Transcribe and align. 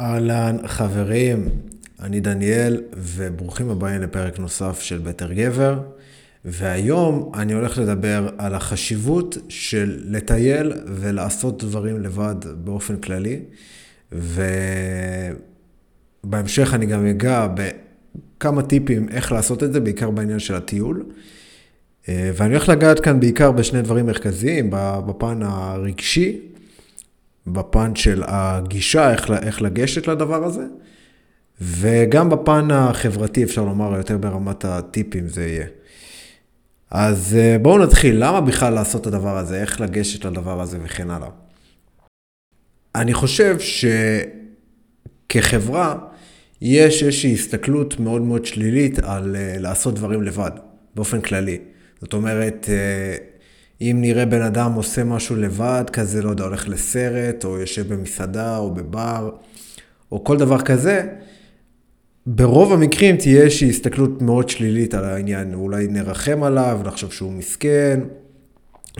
אהלן, 0.00 0.56
חברים, 0.66 1.48
אני 2.00 2.20
דניאל, 2.20 2.82
וברוכים 2.96 3.70
הבאים 3.70 4.02
לפרק 4.02 4.38
נוסף 4.38 4.80
של 4.80 4.98
בטר 4.98 5.32
גבר. 5.32 5.80
והיום 6.44 7.32
אני 7.34 7.52
הולך 7.52 7.78
לדבר 7.78 8.28
על 8.38 8.54
החשיבות 8.54 9.38
של 9.48 10.00
לטייל 10.04 10.72
ולעשות 10.86 11.64
דברים 11.64 12.00
לבד 12.00 12.34
באופן 12.64 12.96
כללי. 12.96 13.40
ובהמשך 16.24 16.74
אני 16.74 16.86
גם 16.86 17.06
אגע 17.06 17.46
בכמה 17.54 18.62
טיפים 18.62 19.08
איך 19.08 19.32
לעשות 19.32 19.62
את 19.62 19.72
זה, 19.72 19.80
בעיקר 19.80 20.10
בעניין 20.10 20.38
של 20.38 20.54
הטיול. 20.54 21.06
ואני 22.08 22.54
הולך 22.54 22.68
לגעת 22.68 23.00
כאן 23.00 23.20
בעיקר 23.20 23.52
בשני 23.52 23.82
דברים 23.82 24.06
מרכזיים, 24.06 24.70
בפן 25.06 25.42
הרגשי 25.42 26.40
בפן 27.46 27.94
של 27.94 28.22
הגישה, 28.26 29.10
איך, 29.12 29.30
איך 29.30 29.62
לגשת 29.62 30.06
לדבר 30.06 30.44
הזה, 30.44 30.64
וגם 31.60 32.30
בפן 32.30 32.70
החברתי, 32.70 33.44
אפשר 33.44 33.64
לומר, 33.64 33.96
יותר 33.96 34.18
ברמת 34.18 34.64
הטיפים 34.64 35.28
זה 35.28 35.46
יהיה. 35.46 35.66
אז 36.90 37.36
אה, 37.38 37.56
בואו 37.62 37.78
נתחיל, 37.78 38.16
למה 38.18 38.40
בכלל 38.40 38.74
לעשות 38.74 39.02
את 39.02 39.06
הדבר 39.06 39.36
הזה, 39.36 39.60
איך 39.60 39.80
לגשת 39.80 40.24
לדבר 40.24 40.60
הזה 40.60 40.78
וכן 40.82 41.10
הלאה. 41.10 41.28
אני 42.94 43.14
חושב 43.14 43.56
שכחברה, 45.28 45.94
יש 46.60 47.02
איזושהי 47.02 47.34
הסתכלות 47.34 48.00
מאוד 48.00 48.22
מאוד 48.22 48.44
שלילית 48.46 48.98
על 48.98 49.36
אה, 49.36 49.54
לעשות 49.58 49.94
דברים 49.94 50.22
לבד, 50.22 50.50
באופן 50.94 51.20
כללי. 51.20 51.58
זאת 52.00 52.12
אומרת, 52.12 52.66
אה, 52.68 53.16
אם 53.80 53.96
נראה 54.00 54.26
בן 54.26 54.42
אדם 54.42 54.72
עושה 54.72 55.04
משהו 55.04 55.36
לבד, 55.36 55.84
כזה, 55.92 56.22
לא 56.22 56.30
יודע, 56.30 56.44
הולך 56.44 56.68
לסרט, 56.68 57.44
או 57.44 57.58
יושב 57.58 57.94
במסעדה, 57.94 58.58
או 58.58 58.74
בבר, 58.74 59.30
או 60.12 60.24
כל 60.24 60.36
דבר 60.36 60.60
כזה, 60.60 61.02
ברוב 62.26 62.72
המקרים 62.72 63.16
תהיה 63.16 63.42
איזושהי 63.42 63.70
הסתכלות 63.70 64.22
מאוד 64.22 64.48
שלילית 64.48 64.94
על 64.94 65.04
העניין. 65.04 65.54
אולי 65.54 65.86
נרחם 65.88 66.42
עליו, 66.42 66.80
נחשוב 66.84 67.12
שהוא 67.12 67.32
מסכן, 67.32 68.00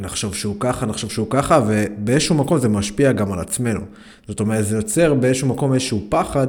נחשוב 0.01 0.35
שהוא 0.35 0.57
ככה, 0.61 0.87
נחשוב 0.87 1.11
שהוא 1.11 1.27
ככה, 1.31 1.61
ובאיזשהו 1.67 2.35
מקום 2.35 2.59
זה 2.59 2.69
משפיע 2.69 3.13
גם 3.13 3.33
על 3.33 3.39
עצמנו. 3.39 3.81
זאת 4.29 4.41
אומרת, 4.41 4.67
זה 4.67 4.77
יוצר 4.77 5.15
באיזשהו 5.15 5.49
מקום 5.49 5.75
איזשהו 5.75 6.07
פחד, 6.09 6.47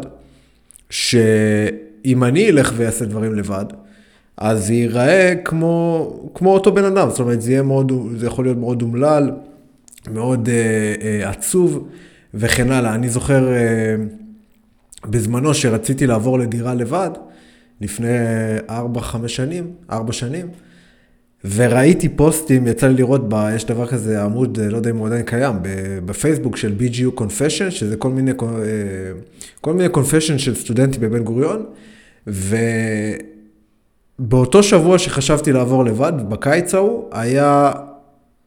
שאם 0.89 2.23
אני 2.23 2.50
אלך 2.50 2.73
ואעשה 2.75 3.05
דברים 3.05 3.35
לבד, 3.35 3.66
אז 4.39 4.65
זה 4.65 4.73
ייראה 4.73 5.33
כמו, 5.45 6.13
כמו 6.33 6.53
אותו 6.53 6.71
בן 6.71 6.83
אדם, 6.83 7.09
זאת 7.09 7.19
אומרת, 7.19 7.41
זה, 7.41 7.51
יהיה 7.51 7.61
מאוד, 7.61 7.91
זה 8.17 8.27
יכול 8.27 8.45
להיות 8.45 8.57
מאוד 8.57 8.81
אומלל, 8.81 9.31
מאוד 10.11 10.49
אה, 10.49 10.95
אה, 11.01 11.29
עצוב 11.29 11.87
וכן 12.33 12.71
הלאה. 12.71 12.95
אני 12.95 13.09
זוכר 13.09 13.53
אה, 13.53 13.95
בזמנו 15.07 15.53
שרציתי 15.53 16.07
לעבור 16.07 16.39
לדירה 16.39 16.73
לבד, 16.73 17.09
לפני 17.81 18.07
4-5 18.69 18.71
שנים, 19.27 19.71
4 19.91 20.13
שנים, 20.13 20.47
וראיתי 21.55 22.09
פוסטים, 22.09 22.67
יצא 22.67 22.87
לי 22.87 22.93
לראות, 22.93 23.29
ב, 23.29 23.49
יש 23.55 23.65
דבר 23.65 23.87
כזה, 23.87 24.23
עמוד, 24.23 24.59
לא 24.59 24.77
יודע 24.77 24.89
אם 24.89 24.97
הוא 24.97 25.07
עדיין 25.07 25.23
קיים, 25.25 25.55
בפייסבוק 26.05 26.57
של 26.57 26.73
BGU 26.79 27.19
Confession, 27.19 27.71
שזה 27.71 27.95
כל 27.95 28.09
מיני, 28.09 28.31
אה, 28.31 28.37
כל 29.61 29.73
מיני 29.73 29.89
confession 29.93 30.37
של 30.37 30.55
סטודנטים 30.55 31.01
בבן 31.01 31.23
גוריון, 31.23 31.65
ו... 32.27 32.55
באותו 34.20 34.64
שבוע 34.64 34.98
שחשבתי 34.98 35.52
לעבור 35.52 35.86
לבד, 35.86 36.14
בקיץ 36.30 36.73
ההוא, 36.73 37.09
היה, 37.12 37.72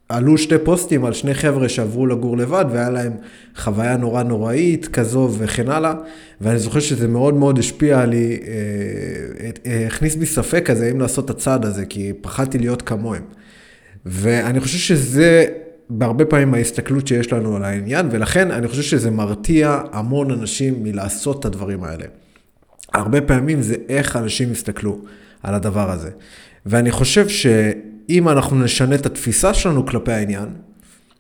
עלו 0.09 0.39
שתי 0.39 0.59
פוסטים 0.65 1.05
על 1.05 1.13
שני 1.13 1.35
חבר'ה 1.35 1.69
שעברו 1.69 2.07
לגור 2.07 2.37
לבד, 2.37 2.65
והיה 2.71 2.91
להם 2.91 3.13
חוויה 3.57 3.97
נורא 3.97 4.23
נוראית 4.23 4.89
כזו 4.89 5.31
וכן 5.39 5.69
הלאה, 5.69 5.95
ואני 6.41 6.59
זוכר 6.59 6.81
שזה 6.81 7.09
מאוד 7.09 7.35
מאוד 7.35 7.59
השפיע 7.59 8.01
עלי, 8.01 8.39
אה, 8.47 9.51
אה, 9.67 9.87
הכניס 9.87 10.15
בי 10.15 10.27
ספק 10.27 10.63
כזה, 10.67 10.91
אם 10.91 11.01
לעשות 11.01 11.25
את 11.25 11.31
הצעד 11.31 11.65
הזה, 11.65 11.87
כי 11.87 12.13
פחדתי 12.21 12.59
להיות 12.59 12.83
כמוהם. 12.83 13.23
ואני 14.07 14.61
חושב 14.61 14.79
שזה 14.79 15.47
בהרבה 15.91 16.25
פעמים 16.25 16.55
ההסתכלות 16.55 17.07
שיש 17.07 17.33
לנו 17.33 17.57
על 17.57 17.65
העניין, 17.65 18.09
ולכן 18.11 18.51
אני 18.51 18.69
חושב 18.69 18.83
שזה 18.83 19.11
מרתיע 19.11 19.81
המון 19.93 20.31
אנשים 20.31 20.83
מלעשות 20.83 21.41
את 21.41 21.45
הדברים 21.45 21.85
האלה. 21.85 22.05
הרבה 22.95 23.21
פעמים 23.21 23.63
זה 23.63 23.75
איך 23.89 24.17
אנשים 24.17 24.53
יסתכלו. 24.53 24.99
על 25.43 25.55
הדבר 25.55 25.91
הזה. 25.91 26.11
ואני 26.67 26.91
חושב 26.91 27.29
שאם 27.29 28.29
אנחנו 28.29 28.65
נשנה 28.65 28.95
את 28.95 29.07
התפיסה 29.07 29.55
שלנו 29.55 29.87
כלפי 29.87 30.13
העניין, 30.13 30.49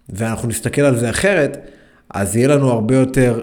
ואנחנו 0.08 0.48
נסתכל 0.48 0.82
על 0.82 0.98
זה 0.98 1.10
אחרת, 1.10 1.58
אז 2.10 2.36
יהיה 2.36 2.48
לנו 2.48 2.70
הרבה 2.70 2.94
יותר 2.96 3.40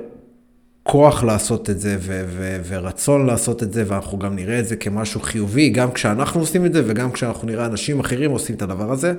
כוח 0.83 1.23
לעשות 1.23 1.69
את 1.69 1.79
זה 1.79 1.97
ו- 1.99 2.23
ו- 2.27 2.61
ורצון 2.67 3.25
לעשות 3.25 3.63
את 3.63 3.73
זה, 3.73 3.83
ואנחנו 3.87 4.19
גם 4.19 4.35
נראה 4.35 4.59
את 4.59 4.67
זה 4.67 4.75
כמשהו 4.75 5.21
חיובי, 5.21 5.69
גם 5.69 5.91
כשאנחנו 5.91 6.39
עושים 6.39 6.65
את 6.65 6.73
זה 6.73 6.83
וגם 6.87 7.11
כשאנחנו 7.11 7.47
נראה 7.47 7.65
אנשים 7.65 7.99
אחרים 7.99 8.31
עושים 8.31 8.55
את 8.55 8.61
הדבר 8.61 8.91
הזה, 8.91 9.13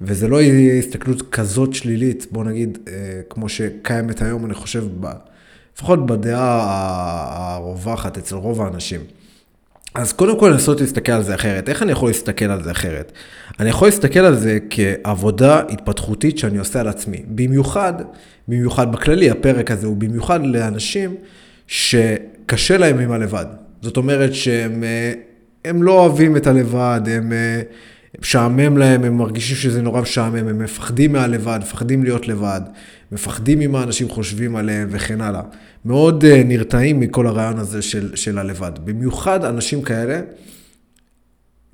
וזה 0.00 0.28
לא 0.28 0.42
יהיה 0.42 0.78
הסתכלות 0.78 1.30
כזאת 1.30 1.74
שלילית, 1.74 2.26
בוא 2.30 2.44
נגיד, 2.44 2.78
אה, 2.88 2.92
כמו 3.30 3.48
שקיימת 3.48 4.22
היום, 4.22 4.44
אני 4.44 4.54
חושב, 4.54 4.84
ב- 5.00 5.12
לפחות 5.74 6.06
בדעה 6.06 6.64
הרווחת 7.54 8.18
אצל 8.18 8.36
רוב 8.36 8.62
האנשים. 8.62 9.00
אז 9.94 10.12
קודם 10.12 10.38
כל 10.38 10.48
לנסות 10.48 10.80
להסתכל 10.80 11.12
על 11.12 11.22
זה 11.22 11.34
אחרת. 11.34 11.68
איך 11.68 11.82
אני 11.82 11.92
יכול 11.92 12.08
להסתכל 12.08 12.44
על 12.44 12.62
זה 12.62 12.70
אחרת? 12.70 13.12
אני 13.60 13.68
יכול 13.68 13.88
להסתכל 13.88 14.18
על 14.18 14.36
זה 14.36 14.58
כעבודה 14.70 15.62
התפתחותית 15.68 16.38
שאני 16.38 16.58
עושה 16.58 16.80
על 16.80 16.88
עצמי. 16.88 17.22
במיוחד, 17.28 17.92
במיוחד 18.48 18.92
בכללי, 18.92 19.30
הפרק 19.30 19.70
הזה 19.70 19.86
הוא 19.86 19.96
במיוחד 19.96 20.46
לאנשים 20.46 21.14
שקשה 21.66 22.78
להם 22.78 22.98
עם 22.98 23.12
הלבד. 23.12 23.46
זאת 23.82 23.96
אומרת 23.96 24.34
שהם 24.34 24.84
אה, 24.84 25.72
לא 25.74 25.92
אוהבים 25.92 26.36
את 26.36 26.46
הלבד, 26.46 27.00
הם 27.06 27.32
אה, 27.32 27.60
משעמם 28.20 28.76
להם, 28.76 29.04
הם 29.04 29.16
מרגישים 29.16 29.56
שזה 29.56 29.82
נורא 29.82 30.00
משעמם, 30.00 30.48
הם 30.48 30.58
מפחדים 30.58 31.12
מהלבד, 31.12 31.58
מפחדים 31.62 32.04
להיות 32.04 32.28
לבד, 32.28 32.60
מפחדים 33.12 33.58
ממה 33.58 33.82
אנשים 33.82 34.08
חושבים 34.08 34.56
עליהם 34.56 34.88
וכן 34.90 35.20
הלאה. 35.20 35.42
מאוד 35.84 36.24
uh, 36.24 36.26
נרתעים 36.44 37.00
מכל 37.00 37.26
הרעיון 37.26 37.58
הזה 37.58 37.82
של, 37.82 38.16
של 38.16 38.38
הלבד. 38.38 38.72
במיוחד 38.84 39.44
אנשים 39.44 39.82
כאלה, 39.82 40.20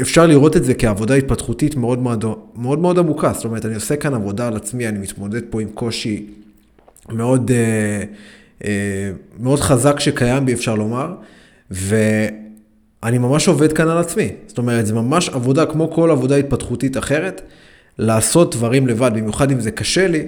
אפשר 0.00 0.26
לראות 0.26 0.56
את 0.56 0.64
זה 0.64 0.74
כעבודה 0.74 1.14
התפתחותית 1.14 1.76
מאוד 1.76 1.98
מאוד, 1.98 2.24
מאוד 2.56 2.78
מאוד 2.78 2.98
עמוקה. 2.98 3.32
זאת 3.32 3.44
אומרת, 3.44 3.66
אני 3.66 3.74
עושה 3.74 3.96
כאן 3.96 4.14
עבודה 4.14 4.46
על 4.48 4.56
עצמי, 4.56 4.88
אני 4.88 4.98
מתמודד 4.98 5.40
פה 5.50 5.60
עם 5.60 5.68
קושי 5.68 6.26
מאוד, 7.08 7.50
uh, 7.50 8.62
uh, 8.62 8.64
מאוד 9.38 9.60
חזק 9.60 10.00
שקיים 10.00 10.46
בי, 10.46 10.52
אפשר 10.52 10.74
לומר, 10.74 11.14
ואני 11.70 13.18
ממש 13.18 13.48
עובד 13.48 13.72
כאן 13.72 13.88
על 13.88 13.98
עצמי. 13.98 14.28
זאת 14.46 14.58
אומרת, 14.58 14.86
זה 14.86 14.94
ממש 14.94 15.28
עבודה 15.28 15.66
כמו 15.66 15.90
כל 15.90 16.10
עבודה 16.10 16.36
התפתחותית 16.36 16.96
אחרת, 16.96 17.42
לעשות 17.98 18.54
דברים 18.54 18.86
לבד, 18.86 19.10
במיוחד 19.14 19.50
אם 19.50 19.60
זה 19.60 19.70
קשה 19.70 20.08
לי. 20.08 20.26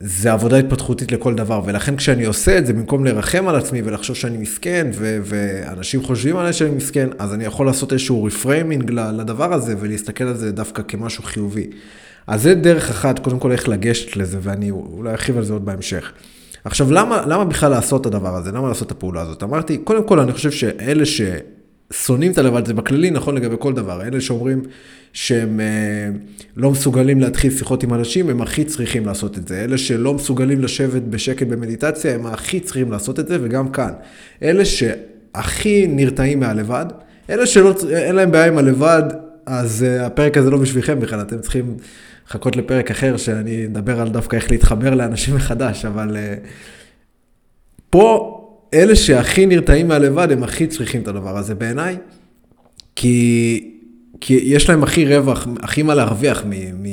זה 0.00 0.32
עבודה 0.32 0.58
התפתחותית 0.58 1.12
לכל 1.12 1.34
דבר, 1.34 1.62
ולכן 1.64 1.96
כשאני 1.96 2.24
עושה 2.24 2.58
את 2.58 2.66
זה, 2.66 2.72
במקום 2.72 3.04
לרחם 3.04 3.48
על 3.48 3.56
עצמי 3.56 3.82
ולחשוב 3.84 4.16
שאני 4.16 4.38
מסכן, 4.38 4.90
ו- 4.94 5.18
ואנשים 5.24 6.02
חושבים 6.02 6.36
עליי 6.36 6.52
שאני 6.52 6.70
מסכן, 6.70 7.08
אז 7.18 7.34
אני 7.34 7.44
יכול 7.44 7.66
לעשות 7.66 7.92
איזשהו 7.92 8.24
reframing 8.24 8.90
לדבר 8.90 9.52
הזה, 9.52 9.74
ולהסתכל 9.80 10.24
על 10.24 10.34
זה 10.34 10.52
דווקא 10.52 10.82
כמשהו 10.88 11.22
חיובי. 11.22 11.70
אז 12.26 12.42
זה 12.42 12.54
דרך 12.54 12.90
אחת, 12.90 13.18
קודם 13.18 13.38
כל 13.38 13.52
איך 13.52 13.68
לגשת 13.68 14.16
לזה, 14.16 14.38
ואני 14.42 14.70
אולי 14.70 15.10
ארחיב 15.10 15.36
על 15.36 15.44
זה 15.44 15.52
עוד 15.52 15.64
בהמשך. 15.64 16.12
עכשיו, 16.64 16.92
למה, 16.92 17.24
למה 17.26 17.44
בכלל 17.44 17.70
לעשות 17.70 18.00
את 18.00 18.06
הדבר 18.06 18.36
הזה? 18.36 18.52
למה 18.52 18.68
לעשות 18.68 18.86
את 18.86 18.92
הפעולה 18.92 19.20
הזאת? 19.20 19.42
אמרתי, 19.42 19.78
קודם 19.78 20.04
כל, 20.04 20.20
אני 20.20 20.32
חושב 20.32 20.50
שאלה 20.50 21.06
ש... 21.06 21.20
שונאים 21.92 22.32
את 22.32 22.38
הלבד, 22.38 22.66
זה 22.66 22.74
בכללי 22.74 23.10
נכון 23.10 23.34
לגבי 23.34 23.56
כל 23.58 23.72
דבר. 23.72 24.02
אלה 24.02 24.20
שאומרים 24.20 24.62
שהם 25.12 25.60
אה, 25.60 26.18
לא 26.56 26.70
מסוגלים 26.70 27.20
להתחיל 27.20 27.50
שיחות 27.50 27.82
עם 27.82 27.94
אנשים, 27.94 28.28
הם 28.28 28.42
הכי 28.42 28.64
צריכים 28.64 29.06
לעשות 29.06 29.38
את 29.38 29.48
זה. 29.48 29.64
אלה 29.64 29.78
שלא 29.78 30.14
מסוגלים 30.14 30.60
לשבת 30.60 31.02
בשקט 31.02 31.46
במדיטציה, 31.46 32.14
הם 32.14 32.26
הכי 32.26 32.60
צריכים 32.60 32.92
לעשות 32.92 33.20
את 33.20 33.28
זה, 33.28 33.38
וגם 33.42 33.68
כאן. 33.68 33.92
אלה 34.42 34.64
שהכי 34.64 35.86
נרתעים 35.86 36.40
מהלבד, 36.40 36.86
אלה 37.30 37.46
שאין 37.46 38.14
להם 38.14 38.30
בעיה 38.30 38.46
עם 38.46 38.58
הלבד, 38.58 39.02
אז 39.46 39.84
אה, 39.88 40.06
הפרק 40.06 40.36
הזה 40.36 40.50
לא 40.50 40.58
בשבילכם 40.58 41.00
בכלל, 41.00 41.20
אתם 41.20 41.40
צריכים 41.40 41.76
לחכות 42.26 42.56
לפרק 42.56 42.90
אחר, 42.90 43.16
שאני 43.16 43.66
אדבר 43.66 44.00
על 44.00 44.08
דווקא 44.08 44.36
איך 44.36 44.50
להתחבר 44.50 44.94
לאנשים 44.94 45.34
מחדש, 45.36 45.84
אבל 45.84 46.16
אה, 46.16 46.34
פה 47.90 48.37
אלה 48.74 48.96
שהכי 48.96 49.46
נרתעים 49.46 49.88
מהלבד, 49.88 50.32
הם 50.32 50.42
הכי 50.42 50.66
צריכים 50.66 51.02
את 51.02 51.08
הדבר 51.08 51.38
הזה 51.38 51.54
בעיניי, 51.54 51.96
כי, 52.96 53.70
כי 54.20 54.40
יש 54.42 54.68
להם 54.68 54.82
הכי 54.82 55.16
רווח, 55.16 55.46
הכי 55.62 55.82
מה 55.82 55.94
להרוויח 55.94 56.44
מ, 56.44 56.50
מ, 56.82 56.86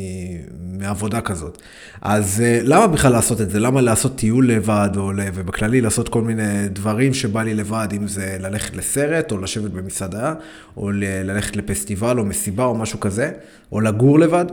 מעבודה 0.80 1.22
כזאת. 1.22 1.57
אז 2.01 2.42
אה, 2.45 2.60
למה 2.63 2.88
בכלל 2.88 3.12
לעשות 3.12 3.42
את 3.42 3.50
זה? 3.50 3.60
למה 3.60 3.81
לעשות 3.81 4.16
טיול 4.16 4.51
לבד, 4.51 4.89
או, 4.98 5.12
ובכללי 5.33 5.81
לעשות 5.81 6.10
כל 6.10 6.22
מיני 6.22 6.69
דברים 6.69 7.13
שבא 7.13 7.44
לי 7.44 7.54
לבד, 7.54 7.88
אם 7.95 8.07
זה 8.07 8.38
ללכת 8.39 8.75
לסרט, 8.75 9.31
או 9.31 9.38
לשבת 9.38 9.72
במסעדה, 9.72 10.33
או 10.77 10.92
ללכת 10.92 11.56
לפסטיבל, 11.56 12.19
או 12.19 12.25
מסיבה, 12.25 12.66
או 12.66 12.75
משהו 12.75 13.00
כזה, 13.00 13.31
או 13.72 13.81
לגור 13.81 14.19
לבד? 14.19 14.45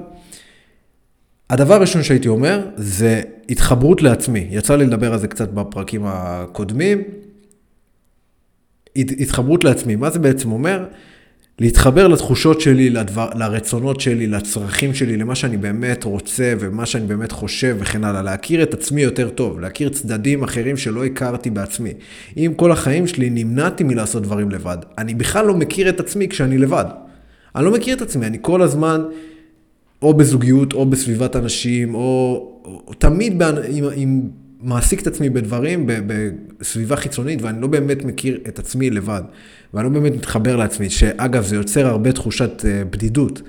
הדבר 1.52 1.74
הראשון 1.74 2.02
שהייתי 2.02 2.28
אומר, 2.28 2.66
זה 2.76 3.22
התחברות 3.48 4.02
לעצמי, 4.02 4.46
יצא 4.50 4.76
לי 4.76 4.86
לדבר 4.86 5.12
על 5.12 5.18
זה 5.18 5.28
קצת 5.28 5.48
בפרקים 5.48 6.02
הקודמים. 6.04 7.02
התחברות 8.96 9.64
לעצמי, 9.64 9.96
מה 9.96 10.10
זה 10.10 10.18
בעצם 10.18 10.52
אומר? 10.52 10.84
להתחבר 11.58 12.08
לתחושות 12.08 12.60
שלי, 12.60 12.90
לדבר, 12.90 13.28
לרצונות 13.34 14.00
שלי, 14.00 14.26
לצרכים 14.26 14.94
שלי, 14.94 15.16
למה 15.16 15.34
שאני 15.34 15.56
באמת 15.56 16.04
רוצה 16.04 16.54
ומה 16.58 16.86
שאני 16.86 17.06
באמת 17.06 17.32
חושב 17.32 17.76
וכן 17.78 18.04
הלאה. 18.04 18.22
להכיר 18.22 18.62
את 18.62 18.74
עצמי 18.74 19.02
יותר 19.02 19.30
טוב, 19.30 19.60
להכיר 19.60 19.88
צדדים 19.88 20.42
אחרים 20.42 20.76
שלא 20.76 21.04
הכרתי 21.04 21.50
בעצמי. 21.50 21.92
אם 22.36 22.52
כל 22.56 22.72
החיים 22.72 23.06
שלי 23.06 23.30
נמנעתי 23.30 23.84
מלעשות 23.84 24.22
דברים 24.22 24.50
לבד, 24.50 24.78
אני 24.98 25.14
בכלל 25.14 25.46
לא 25.46 25.54
מכיר 25.54 25.88
את 25.88 26.00
עצמי 26.00 26.28
כשאני 26.28 26.58
לבד. 26.58 26.84
אני 27.56 27.64
לא 27.64 27.72
מכיר 27.72 27.96
את 27.96 28.02
עצמי, 28.02 28.26
אני 28.26 28.38
כל 28.40 28.62
הזמן 28.62 29.02
או 30.02 30.14
בזוגיות 30.14 30.72
או 30.72 30.86
בסביבת 30.86 31.36
אנשים, 31.36 31.94
או, 31.94 32.00
או, 32.64 32.94
תמיד 32.94 33.38
באנ... 33.38 33.54
עם, 33.68 33.84
עם 33.94 34.22
מעסיק 34.60 35.02
את 35.02 35.06
עצמי 35.06 35.30
בדברים 35.30 35.86
בסביבה 36.58 36.96
חיצונית, 36.96 37.42
ואני 37.42 37.60
לא 37.60 37.66
באמת 37.66 38.04
מכיר 38.04 38.38
את 38.48 38.58
עצמי 38.58 38.90
לבד, 38.90 39.22
ואני 39.74 39.84
לא 39.84 39.90
באמת 39.90 40.12
מתחבר 40.12 40.56
לעצמי, 40.56 40.90
שאגב, 40.90 41.44
זה 41.44 41.56
יוצר 41.56 41.86
הרבה 41.86 42.12
תחושת 42.12 42.64
אה, 42.64 42.84
בדידות, 42.84 43.42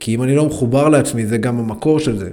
כי 0.00 0.14
אם 0.14 0.22
אני 0.22 0.34
לא 0.36 0.46
מחובר 0.46 0.88
לעצמי, 0.88 1.26
זה 1.26 1.38
גם 1.38 1.58
המקור 1.58 1.98
של 1.98 2.18
זה. 2.18 2.30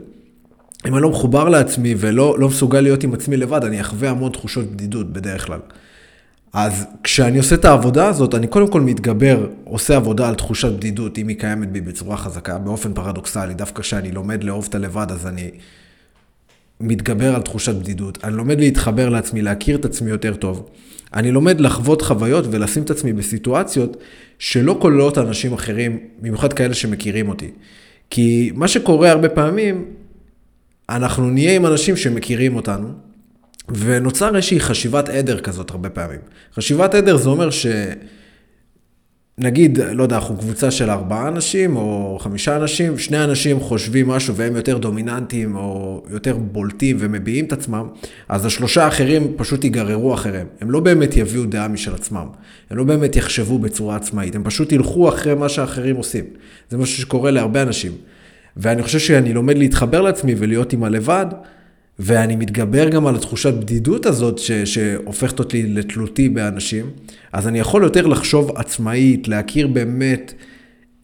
אם 0.87 0.93
אני 0.93 1.03
לא 1.03 1.09
מחובר 1.09 1.49
לעצמי 1.49 1.95
ולא 1.97 2.35
לא 2.39 2.47
מסוגל 2.47 2.81
להיות 2.81 3.03
עם 3.03 3.13
עצמי 3.13 3.37
לבד, 3.37 3.63
אני 3.63 3.81
אחווה 3.81 4.09
המון 4.09 4.31
תחושות 4.31 4.71
בדידות 4.71 5.13
בדרך 5.13 5.45
כלל. 5.45 5.59
אז 6.55 6.85
כשאני 7.03 7.37
עושה 7.37 7.55
את 7.55 7.65
העבודה 7.65 8.07
הזאת, 8.07 8.35
אני 8.35 8.47
קודם 8.47 8.67
כל 8.67 8.81
מתגבר, 8.81 9.47
עושה 9.63 9.95
עבודה 9.95 10.27
על 10.27 10.35
תחושת 10.35 10.71
בדידות, 10.71 11.17
אם 11.17 11.27
היא 11.27 11.39
קיימת 11.39 11.71
בי 11.71 11.81
בצורה 11.81 12.17
חזקה, 12.17 12.57
באופן 12.57 12.93
פרדוקסלי, 12.93 13.53
דווקא 13.53 13.81
כשאני 13.81 14.11
לומד 14.11 14.43
לאהוב 14.43 14.65
את 14.69 14.75
הלבד, 14.75 15.07
אז 15.09 15.27
אני 15.27 15.51
מתגבר 16.79 17.35
על 17.35 17.41
תחושת 17.41 17.75
בדידות, 17.75 18.23
אני 18.23 18.33
לומד 18.35 18.59
להתחבר 18.59 19.09
לעצמי, 19.09 19.41
להכיר 19.41 19.75
את 19.75 19.85
עצמי 19.85 20.09
יותר 20.09 20.35
טוב. 20.35 20.69
אני 21.13 21.31
לומד 21.31 21.61
לחוות 21.61 22.01
חוויות 22.01 22.45
ולשים 22.51 22.83
את 22.83 22.89
עצמי 22.89 23.13
בסיטואציות 23.13 23.97
שלא 24.39 24.77
כוללות 24.81 25.17
אנשים 25.17 25.53
אחרים, 25.53 25.99
במיוחד 26.19 26.53
כאלה 26.53 26.73
שמכירים 26.73 27.29
אותי. 27.29 27.51
כי 28.09 28.51
מה 28.55 28.67
שקורה 28.67 29.11
הרבה 29.11 29.29
פעמים, 29.29 29.85
אנחנו 30.89 31.29
נהיה 31.29 31.55
עם 31.55 31.65
אנשים 31.65 31.97
שמכירים 31.97 32.55
אותנו, 32.55 33.04
ונוצר 33.69 34.35
איזושהי 34.35 34.59
חשיבת 34.59 35.09
עדר 35.09 35.39
כזאת 35.39 35.71
הרבה 35.71 35.89
פעמים. 35.89 36.19
חשיבת 36.55 36.93
עדר 36.95 37.17
זה 37.17 37.29
אומר 37.29 37.49
ש... 37.49 37.67
נגיד, 39.37 39.79
לא 39.91 40.03
יודע, 40.03 40.15
אנחנו 40.15 40.37
קבוצה 40.37 40.71
של 40.71 40.89
ארבעה 40.89 41.27
אנשים 41.27 41.75
או 41.75 42.17
חמישה 42.21 42.55
אנשים, 42.55 42.97
שני 42.97 43.23
אנשים 43.23 43.59
חושבים 43.59 44.07
משהו 44.07 44.35
והם 44.35 44.55
יותר 44.55 44.77
דומיננטיים 44.77 45.55
או 45.55 46.03
יותר 46.09 46.37
בולטים 46.37 46.97
ומביעים 46.99 47.45
את 47.45 47.53
עצמם, 47.53 47.87
אז 48.29 48.45
השלושה 48.45 48.85
האחרים 48.85 49.33
פשוט 49.37 49.63
ייגררו 49.63 50.13
אחריהם. 50.13 50.47
הם 50.61 50.71
לא 50.71 50.79
באמת 50.79 51.17
יביאו 51.17 51.45
דעה 51.45 51.67
משל 51.67 51.93
עצמם, 51.93 52.27
הם 52.69 52.77
לא 52.77 52.83
באמת 52.83 53.15
יחשבו 53.15 53.59
בצורה 53.59 53.95
עצמאית, 53.95 54.35
הם 54.35 54.43
פשוט 54.43 54.71
ילכו 54.71 55.09
אחרי 55.09 55.35
מה 55.35 55.49
שהאחרים 55.49 55.95
עושים. 55.95 56.23
זה 56.69 56.77
משהו 56.77 56.97
שקורה 56.97 57.31
להרבה 57.31 57.61
אנשים. 57.61 57.91
ואני 58.57 58.83
חושב 58.83 58.99
שאני 58.99 59.33
לומד 59.33 59.57
להתחבר 59.57 60.01
לעצמי 60.01 60.35
ולהיות 60.37 60.73
עם 60.73 60.83
הלבד, 60.83 61.25
ואני 61.99 62.35
מתגבר 62.35 62.89
גם 62.89 63.07
על 63.07 63.15
התחושת 63.15 63.53
בדידות 63.53 64.05
הזאת 64.05 64.37
ש, 64.37 64.51
שהופכת 64.51 65.39
אותי 65.39 65.63
לתלותי 65.63 66.29
באנשים, 66.29 66.85
אז 67.33 67.47
אני 67.47 67.59
יכול 67.59 67.83
יותר 67.83 68.07
לחשוב 68.07 68.51
עצמאית, 68.55 69.27
להכיר 69.27 69.67
באמת 69.67 70.33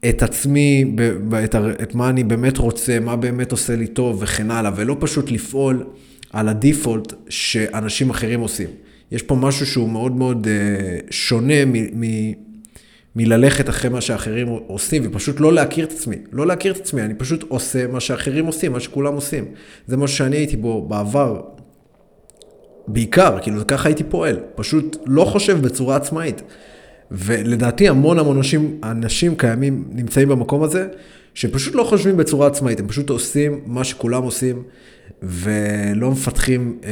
את 0.10 0.24
עצמי, 0.24 0.96
את, 1.44 1.56
את 1.56 1.96
מה 1.96 2.10
אני 2.10 2.24
באמת 2.24 2.58
רוצה, 2.58 3.00
מה 3.00 3.16
באמת 3.16 3.52
עושה 3.52 3.76
לי 3.76 3.88
טוב 3.88 4.18
וכן 4.22 4.52
הלאה, 4.52 4.72
ולא 4.76 4.96
פשוט 5.00 5.32
לפעול 5.32 5.84
על 6.34 6.50
הדיפולט 6.50 7.14
שאנשים 7.30 8.10
אחרים 8.10 8.40
עושים. 8.40 8.68
יש 9.12 9.22
פה 9.22 9.36
משהו 9.36 9.66
שהוא 9.66 9.90
מאוד 9.90 10.16
מאוד 10.16 10.48
אה, 10.48 10.98
שונה 11.10 11.66
מ... 11.66 11.74
מ 11.76 12.04
מללכת 13.16 13.70
אחרי 13.70 13.90
מה 13.90 14.02
שאחרים 14.02 14.48
עושים, 14.48 15.04
ופשוט 15.06 15.40
לא 15.40 15.54
להכיר 15.54 15.86
את 15.86 15.92
עצמי. 15.92 16.16
לא 16.32 16.48
להכיר 16.48 16.74
את 16.74 16.78
עצמי, 16.78 17.02
אני 17.02 17.14
פשוט 17.14 17.44
עושה 17.48 17.88
מה 17.88 18.00
שאחרים 18.00 18.46
עושים, 18.46 18.72
מה 18.72 18.80
שכולם 18.80 19.14
עושים. 19.14 19.46
זה 19.88 19.98
מה 19.98 20.08
שאני 20.08 20.36
הייתי 20.36 20.58
בו 20.58 20.88
בעבר, 20.88 21.42
בעיקר, 22.88 23.38
כאילו 23.42 23.68
ככה 23.68 23.90
הייתי 23.90 24.04
פועל. 24.04 24.40
פשוט 24.56 24.98
לא 25.06 25.26
חושב 25.26 25.62
בצורה 25.62 25.96
עצמאית. 25.96 26.42
ולדעתי 27.12 27.90
המון 27.90 28.20
המון 28.20 28.38
אנשים, 28.38 28.80
אנשים 28.84 29.36
קיימים, 29.36 29.84
נמצאים 29.92 30.30
במקום 30.30 30.64
הזה, 30.64 30.88
שפשוט 31.34 31.76
לא 31.76 31.84
חושבים 31.84 32.18
בצורה 32.18 32.48
עצמאית, 32.48 32.80
הם 32.80 32.88
פשוט 32.88 33.10
עושים 33.10 33.60
מה 33.66 33.84
שכולם 33.84 34.24
עושים, 34.24 34.64
ולא 35.22 36.12
מפתחים 36.12 36.78
אה, 36.84 36.92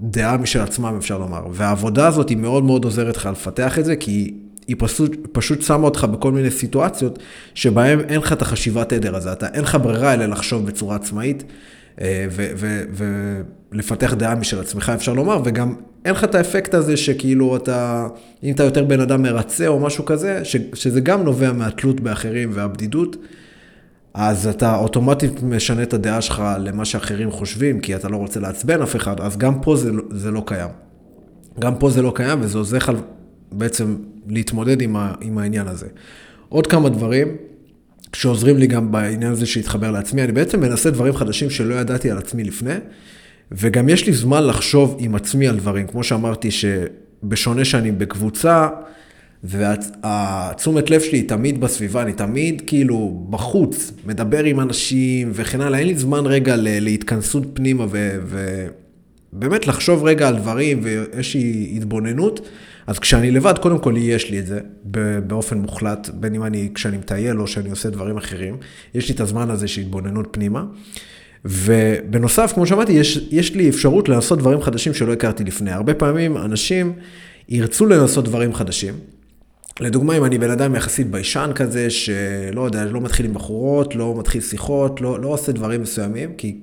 דעה 0.00 0.36
משל 0.36 0.60
עצמם, 0.60 0.94
אפשר 0.98 1.18
לומר. 1.18 1.46
והעבודה 1.52 2.06
הזאת 2.06 2.28
היא 2.28 2.36
מאוד 2.36 2.64
מאוד 2.64 2.84
עוזרת 2.84 3.16
לך 3.16 3.28
לפתח 3.32 3.78
את 3.78 3.84
זה, 3.84 3.96
כי 3.96 4.34
היא 4.68 4.76
פשוט, 4.78 5.16
פשוט 5.32 5.62
שמה 5.62 5.84
אותך 5.84 6.04
בכל 6.04 6.32
מיני 6.32 6.50
סיטואציות 6.50 7.18
שבהן 7.54 8.00
אין 8.00 8.18
לך 8.18 8.32
את 8.32 8.42
החשיבת 8.42 8.92
עדר 8.92 9.16
הזה, 9.16 9.32
אתה, 9.32 9.46
אין 9.46 9.62
לך 9.62 9.78
ברירה 9.82 10.14
אלא 10.14 10.26
לחשוב 10.26 10.66
בצורה 10.66 10.96
עצמאית 10.96 11.44
אה, 12.00 12.26
ולפתח 13.72 14.14
דעה 14.14 14.34
משל 14.34 14.60
עצמך, 14.60 14.92
אפשר 14.94 15.12
לומר, 15.12 15.40
וגם 15.44 15.74
אין 16.04 16.14
לך 16.14 16.24
את 16.24 16.34
האפקט 16.34 16.74
הזה 16.74 16.96
שכאילו 16.96 17.56
אתה, 17.56 18.06
אם 18.42 18.54
אתה 18.54 18.62
יותר 18.62 18.84
בן 18.84 19.00
אדם 19.00 19.22
מרצה 19.22 19.66
או 19.66 19.80
משהו 19.80 20.04
כזה, 20.04 20.44
ש, 20.44 20.56
שזה 20.74 21.00
גם 21.00 21.22
נובע 21.22 21.52
מהתלות 21.52 22.00
באחרים 22.00 22.50
והבדידות, 22.52 23.16
אז 24.14 24.46
אתה 24.46 24.76
אוטומטית 24.76 25.42
משנה 25.42 25.82
את 25.82 25.94
הדעה 25.94 26.20
שלך 26.20 26.42
למה 26.58 26.84
שאחרים 26.84 27.30
חושבים, 27.30 27.80
כי 27.80 27.96
אתה 27.96 28.08
לא 28.08 28.16
רוצה 28.16 28.40
לעצבן 28.40 28.82
אף 28.82 28.96
אחד, 28.96 29.20
אז 29.20 29.36
גם 29.36 29.60
פה 29.60 29.76
זה, 29.76 29.90
זה 30.10 30.30
לא 30.30 30.42
קיים. 30.46 30.70
גם 31.58 31.74
פה 31.74 31.90
זה 31.90 32.02
לא 32.02 32.12
קיים, 32.14 32.38
וזה 32.42 32.58
עוזר 32.58 32.76
לך 32.76 32.92
בעצם 33.52 33.96
להתמודד 34.28 34.82
עם, 34.82 34.96
ה, 34.96 35.14
עם 35.20 35.38
העניין 35.38 35.68
הזה. 35.68 35.86
עוד 36.48 36.66
כמה 36.66 36.88
דברים 36.88 37.28
שעוזרים 38.12 38.56
לי 38.56 38.66
גם 38.66 38.92
בעניין 38.92 39.32
הזה 39.32 39.46
שהתחבר 39.46 39.90
לעצמי, 39.90 40.22
אני 40.24 40.32
בעצם 40.32 40.60
מנסה 40.60 40.90
דברים 40.90 41.14
חדשים 41.14 41.50
שלא 41.50 41.74
ידעתי 41.74 42.10
על 42.10 42.18
עצמי 42.18 42.44
לפני, 42.44 42.74
וגם 43.52 43.88
יש 43.88 44.06
לי 44.06 44.12
זמן 44.12 44.46
לחשוב 44.46 44.96
עם 44.98 45.14
עצמי 45.14 45.48
על 45.48 45.56
דברים, 45.56 45.86
כמו 45.86 46.04
שאמרתי, 46.04 46.48
שבשונה 46.50 47.64
שאני 47.64 47.92
בקבוצה, 47.92 48.68
והתשומת 49.44 50.90
לב 50.90 51.00
שלי 51.00 51.18
היא 51.18 51.28
תמיד 51.28 51.60
בסביבה, 51.60 52.02
אני 52.02 52.12
תמיד 52.12 52.62
כאילו 52.66 53.26
בחוץ, 53.30 53.92
מדבר 54.06 54.44
עם 54.44 54.60
אנשים 54.60 55.30
וכן 55.32 55.60
הלאה, 55.60 55.78
אין 55.78 55.86
לי 55.86 55.94
זמן 55.94 56.26
רגע 56.26 56.54
להתכנסות 56.58 57.42
פנימה 57.54 57.86
ובאמת 59.32 59.66
לחשוב 59.66 60.04
רגע 60.04 60.28
על 60.28 60.36
דברים 60.36 60.80
ואיזושהי 60.82 61.72
התבוננות. 61.76 62.48
אז 62.86 62.98
כשאני 62.98 63.30
לבד, 63.30 63.58
קודם 63.58 63.78
כל 63.78 63.94
יש 63.96 64.30
לי 64.30 64.38
את 64.38 64.46
זה 64.46 64.60
באופן 65.26 65.58
מוחלט, 65.58 66.10
בין 66.14 66.34
אם 66.34 66.44
אני, 66.44 66.68
כשאני 66.74 66.96
מטייל 66.96 67.40
או 67.40 67.46
שאני 67.46 67.70
עושה 67.70 67.90
דברים 67.90 68.16
אחרים, 68.16 68.56
יש 68.94 69.08
לי 69.08 69.14
את 69.14 69.20
הזמן 69.20 69.50
הזה 69.50 69.68
של 69.68 69.80
התבוננות 69.80 70.28
פנימה. 70.30 70.64
ובנוסף, 71.44 72.52
כמו 72.54 72.66
שאמרתי, 72.66 72.92
יש, 72.92 73.28
יש 73.30 73.54
לי 73.54 73.68
אפשרות 73.68 74.08
לנסות 74.08 74.38
דברים 74.38 74.62
חדשים 74.62 74.94
שלא 74.94 75.12
הכרתי 75.12 75.44
לפני. 75.44 75.70
הרבה 75.70 75.94
פעמים 75.94 76.36
אנשים 76.36 76.92
ירצו 77.48 77.86
לנסות 77.86 78.24
דברים 78.24 78.54
חדשים. 78.54 78.94
לדוגמה, 79.80 80.16
אם 80.16 80.24
אני 80.24 80.38
בן 80.38 80.50
אדם 80.50 80.74
יחסית 80.74 81.10
ביישן 81.10 81.50
כזה, 81.54 81.90
שלא 81.90 82.60
יודע, 82.60 82.84
לא 82.84 83.00
מתחיל 83.00 83.26
עם 83.26 83.34
בחורות, 83.34 83.94
לא 83.94 84.14
מתחיל 84.18 84.40
שיחות, 84.40 85.00
לא, 85.00 85.20
לא 85.20 85.28
עושה 85.28 85.52
דברים 85.52 85.82
מסוימים, 85.82 86.34
כי 86.36 86.56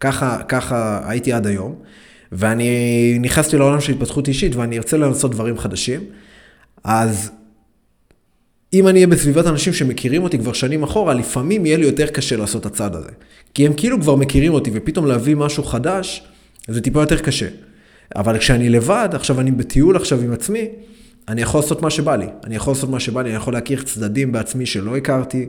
ככה, 0.00 0.38
ככה 0.48 1.00
הייתי 1.04 1.32
עד 1.32 1.46
היום. 1.46 1.74
ואני 2.32 3.18
נכנסתי 3.20 3.58
לעולם 3.58 3.80
של 3.80 3.92
התפתחות 3.92 4.28
אישית 4.28 4.54
ואני 4.54 4.76
ארצה 4.76 4.96
לנסות 4.96 5.30
דברים 5.30 5.58
חדשים, 5.58 6.00
אז 6.84 7.30
אם 8.72 8.88
אני 8.88 8.98
אהיה 8.98 9.06
בסביבת 9.06 9.46
אנשים 9.46 9.72
שמכירים 9.72 10.22
אותי 10.22 10.38
כבר 10.38 10.52
שנים 10.52 10.82
אחורה, 10.82 11.14
לפעמים 11.14 11.66
יהיה 11.66 11.76
לי 11.76 11.84
יותר 11.84 12.06
קשה 12.06 12.36
לעשות 12.36 12.66
את 12.66 12.72
הצעד 12.72 12.94
הזה. 12.94 13.10
כי 13.54 13.66
הם 13.66 13.72
כאילו 13.76 14.00
כבר 14.00 14.14
מכירים 14.16 14.54
אותי, 14.54 14.70
ופתאום 14.74 15.06
להביא 15.06 15.36
משהו 15.36 15.64
חדש, 15.64 16.24
זה 16.68 16.80
טיפה 16.80 17.00
יותר 17.00 17.18
קשה. 17.18 17.48
אבל 18.16 18.38
כשאני 18.38 18.68
לבד, 18.68 19.08
עכשיו 19.12 19.40
אני 19.40 19.50
בטיול 19.50 19.96
עכשיו 19.96 20.20
עם 20.20 20.32
עצמי, 20.32 20.68
אני 21.28 21.42
יכול 21.42 21.60
לעשות 21.60 21.82
מה 21.82 21.90
שבא 21.90 22.16
לי. 22.16 22.26
אני 22.44 22.56
יכול 22.56 22.72
לעשות 22.72 22.90
מה 22.90 23.00
שבא 23.00 23.22
לי, 23.22 23.28
אני 23.28 23.36
יכול 23.36 23.52
להכיר 23.52 23.82
צדדים 23.82 24.32
בעצמי 24.32 24.66
שלא 24.66 24.96
הכרתי, 24.96 25.48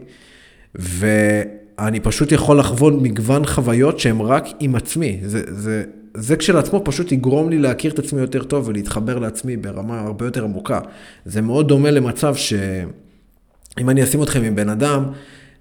ואני 1.80 2.00
פשוט 2.00 2.32
יכול 2.32 2.60
לחוות 2.60 2.94
מגוון 3.02 3.46
חוויות 3.46 4.00
שהן 4.00 4.20
רק 4.20 4.46
עם 4.60 4.76
עצמי. 4.76 5.20
זה, 5.24 5.42
זה, 5.48 5.84
זה 6.14 6.36
כשלעצמו 6.36 6.82
פשוט 6.86 7.12
יגרום 7.12 7.50
לי 7.50 7.60
להכיר 7.60 7.92
את 7.92 8.00
עצמי 8.00 8.22
יותר 8.22 8.44
טוב 8.44 8.68
ולהתחבר 8.68 9.20
לעצמי 9.20 9.58
ברמה 9.58 10.00
הרבה 10.00 10.26
יותר 10.26 10.44
עמוקה. 10.44 10.80
זה 11.26 11.42
מאוד 11.42 11.68
דומה 11.68 11.92
למצב 11.92 12.36
שאם 12.36 13.90
אני 13.90 14.04
אשים 14.04 14.24
אתכם 14.24 14.44
עם 14.44 14.56
בן 14.56 14.70
אדם, 14.70 15.04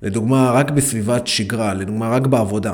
לדוגמה 0.02 0.50
רק 0.50 0.70
בסביבת 0.70 1.26
שגרה, 1.26 1.74
לדוגמה 1.74 2.08
רק 2.08 2.26
בעבודה, 2.26 2.72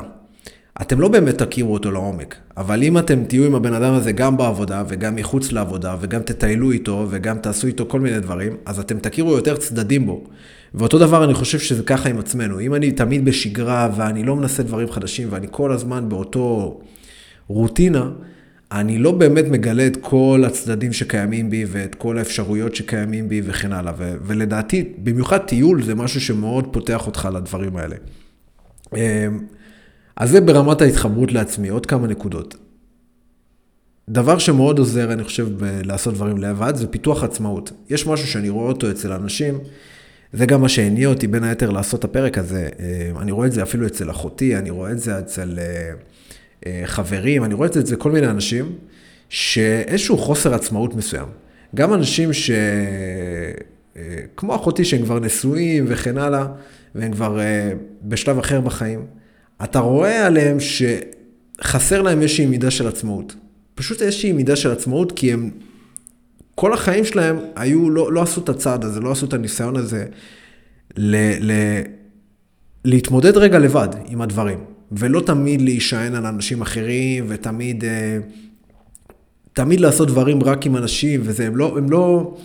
אתם 0.81 0.99
לא 0.99 1.07
באמת 1.07 1.37
תכירו 1.37 1.73
אותו 1.73 1.91
לעומק, 1.91 2.35
אבל 2.57 2.83
אם 2.83 2.97
אתם 2.97 3.23
תהיו 3.23 3.45
עם 3.45 3.55
הבן 3.55 3.73
אדם 3.73 3.93
הזה 3.93 4.11
גם 4.11 4.37
בעבודה 4.37 4.83
וגם 4.87 5.15
מחוץ 5.15 5.51
לעבודה 5.51 5.95
וגם 5.99 6.21
תטיילו 6.21 6.71
איתו 6.71 7.07
וגם 7.09 7.37
תעשו 7.37 7.67
איתו 7.67 7.85
כל 7.87 7.99
מיני 7.99 8.19
דברים, 8.19 8.57
אז 8.65 8.79
אתם 8.79 8.99
תכירו 8.99 9.31
יותר 9.31 9.57
צדדים 9.57 10.05
בו. 10.05 10.23
ואותו 10.73 10.99
דבר 10.99 11.23
אני 11.23 11.33
חושב 11.33 11.59
שזה 11.59 11.83
ככה 11.83 12.09
עם 12.09 12.19
עצמנו. 12.19 12.59
אם 12.59 12.75
אני 12.75 12.91
תמיד 12.91 13.25
בשגרה 13.25 13.89
ואני 13.95 14.23
לא 14.23 14.35
מנסה 14.35 14.63
דברים 14.63 14.91
חדשים 14.91 15.27
ואני 15.31 15.47
כל 15.51 15.71
הזמן 15.71 16.09
באותו 16.09 16.79
רוטינה, 17.47 18.09
אני 18.71 18.97
לא 18.97 19.11
באמת 19.11 19.45
מגלה 19.45 19.87
את 19.87 19.97
כל 20.01 20.43
הצדדים 20.47 20.93
שקיימים 20.93 21.49
בי 21.49 21.65
ואת 21.67 21.95
כל 21.95 22.17
האפשרויות 22.17 22.75
שקיימים 22.75 23.29
בי 23.29 23.41
וכן 23.45 23.73
הלאה. 23.73 23.93
ו- 23.97 24.15
ולדעתי, 24.21 24.93
במיוחד 24.97 25.37
טיול 25.37 25.83
זה 25.83 25.95
משהו 25.95 26.21
שמאוד 26.21 26.67
פותח 26.73 27.07
אותך 27.07 27.29
לדברים 27.33 27.77
האלה. 27.77 27.95
אמ, 28.95 28.99
אז 30.15 30.29
זה 30.29 30.41
ברמת 30.41 30.81
ההתחברות 30.81 31.31
לעצמי, 31.31 31.69
עוד 31.69 31.85
כמה 31.85 32.07
נקודות. 32.07 32.55
דבר 34.09 34.37
שמאוד 34.37 34.79
עוזר, 34.79 35.13
אני 35.13 35.23
חושב, 35.23 35.47
לעשות 35.83 36.13
דברים 36.13 36.37
לבד, 36.37 36.75
זה 36.75 36.87
פיתוח 36.87 37.23
עצמאות. 37.23 37.71
יש 37.89 38.07
משהו 38.07 38.27
שאני 38.27 38.49
רואה 38.49 38.67
אותו 38.67 38.91
אצל 38.91 39.11
אנשים, 39.11 39.59
זה 40.33 40.45
גם 40.45 40.61
מה 40.61 40.69
שהניע 40.69 41.07
אותי 41.07 41.27
בין 41.27 41.43
היתר 41.43 41.69
לעשות 41.69 41.99
את 41.99 42.03
הפרק 42.03 42.37
הזה. 42.37 42.69
אמ, 42.79 43.17
אני 43.17 43.31
רואה 43.31 43.47
את 43.47 43.51
זה 43.51 43.63
אפילו 43.63 43.87
אצל 43.87 44.11
אחותי, 44.11 44.57
אני 44.57 44.69
רואה 44.69 44.91
את 44.91 44.99
זה 44.99 45.19
אצל... 45.19 45.59
אה, 45.59 45.91
אה, 46.65 46.81
חברים, 46.85 47.43
אני 47.43 47.53
רואה 47.53 47.67
את 47.67 47.73
זה 47.73 47.79
אצל 47.79 47.95
כל 47.95 48.11
מיני 48.11 48.27
אנשים, 48.27 48.75
שאיזשהו 49.29 50.17
חוסר 50.17 50.53
עצמאות 50.53 50.95
מסוים. 50.95 51.27
גם 51.75 51.93
אנשים 51.93 52.33
ש... 52.33 52.51
אה, 53.97 54.01
כמו 54.37 54.55
אחותי 54.55 54.85
שהם 54.85 55.03
כבר 55.03 55.19
נשואים 55.19 55.85
וכן 55.87 56.17
הלאה, 56.17 56.45
והם 56.95 57.11
כבר 57.11 57.39
אה, 57.39 57.71
בשלב 58.03 58.37
אחר 58.37 58.61
בחיים, 58.61 59.05
אתה 59.63 59.79
רואה 59.79 60.25
עליהם 60.25 60.57
שחסר 60.59 62.01
להם 62.01 62.21
איזושהי 62.21 62.45
מידה 62.45 62.71
של 62.71 62.87
עצמאות. 62.87 63.35
פשוט 63.75 64.01
איזושהי 64.01 64.31
מידה 64.31 64.55
של 64.55 64.71
עצמאות, 64.71 65.11
כי 65.11 65.33
הם, 65.33 65.49
כל 66.61 66.73
החיים 66.73 67.05
שלהם 67.05 67.39
היו, 67.55 67.89
לא, 67.89 68.13
לא 68.13 68.21
עשו 68.21 68.41
את 68.41 68.49
הצעד 68.49 68.85
הזה, 68.85 68.99
לא 68.99 69.11
עשו 69.11 69.25
את 69.25 69.33
הניסיון 69.33 69.75
הזה 69.75 70.05
ל, 70.97 71.15
ל, 71.51 71.51
להתמודד 72.85 73.37
רגע 73.37 73.59
לבד 73.59 73.87
עם 74.07 74.21
הדברים. 74.21 74.59
ולא 74.91 75.21
תמיד 75.21 75.61
להישען 75.61 76.15
על 76.15 76.25
אנשים 76.25 76.61
אחרים, 76.61 77.25
ותמיד 77.27 77.83
אה, 77.83 78.17
תמיד 79.53 79.79
לעשות 79.79 80.07
דברים 80.07 80.43
רק 80.43 80.65
עם 80.65 80.77
אנשים, 80.77 81.21
וזה, 81.23 81.47
הם 81.47 81.55
לא, 81.55 81.77
הם 81.77 81.89
לא, 81.89 82.35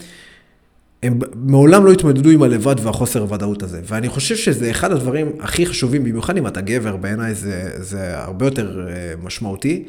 הם 1.02 1.18
מעולם 1.34 1.86
לא 1.86 1.92
התמודדו 1.92 2.30
עם 2.30 2.42
הלבד 2.42 2.76
והחוסר 2.82 3.20
הוודאות 3.20 3.62
הזה. 3.62 3.80
ואני 3.84 4.08
חושב 4.08 4.36
שזה 4.36 4.70
אחד 4.70 4.92
הדברים 4.92 5.32
הכי 5.40 5.66
חשובים, 5.66 6.04
במיוחד 6.04 6.36
אם 6.36 6.46
אתה 6.46 6.60
גבר, 6.60 6.96
בעיניי 6.96 7.34
זה, 7.34 7.70
זה 7.76 8.18
הרבה 8.18 8.46
יותר 8.46 8.86
אה, 8.88 8.94
משמעותי. 9.22 9.84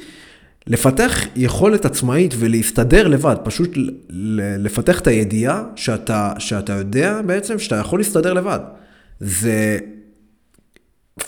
לפתח 0.68 1.26
יכולת 1.36 1.86
עצמאית 1.86 2.34
ולהסתדר 2.38 3.08
לבד, 3.08 3.36
פשוט 3.44 3.78
לפתח 4.60 5.00
את 5.00 5.08
הידיעה 5.08 5.64
שאתה, 5.76 6.34
שאתה 6.40 6.74
יודע 6.74 7.22
בעצם 7.26 7.60
שאתה 7.60 7.76
יכול 7.76 8.00
להסתדר 8.00 8.34
לבד. 8.34 8.60
זה 9.20 9.78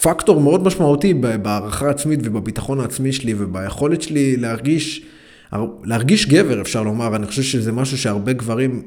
פקטור 0.02 0.42
מאוד 0.42 0.64
משמעותי 0.64 1.14
בהערכה 1.14 1.90
עצמית 1.90 2.20
ובביטחון 2.24 2.80
העצמי 2.80 3.14
שלי 3.14 3.34
וביכולת 3.38 4.02
שלי 4.02 4.38
להרגיש, 4.38 5.06
להרגיש 5.84 6.26
גבר, 6.26 6.62
אפשר 6.62 6.84
לומר. 6.84 7.16
אני 7.16 7.28
חושב 7.28 7.42
שזה 7.42 7.72
משהו 7.72 7.98
שהרבה 7.98 8.34
גברים 8.34 8.82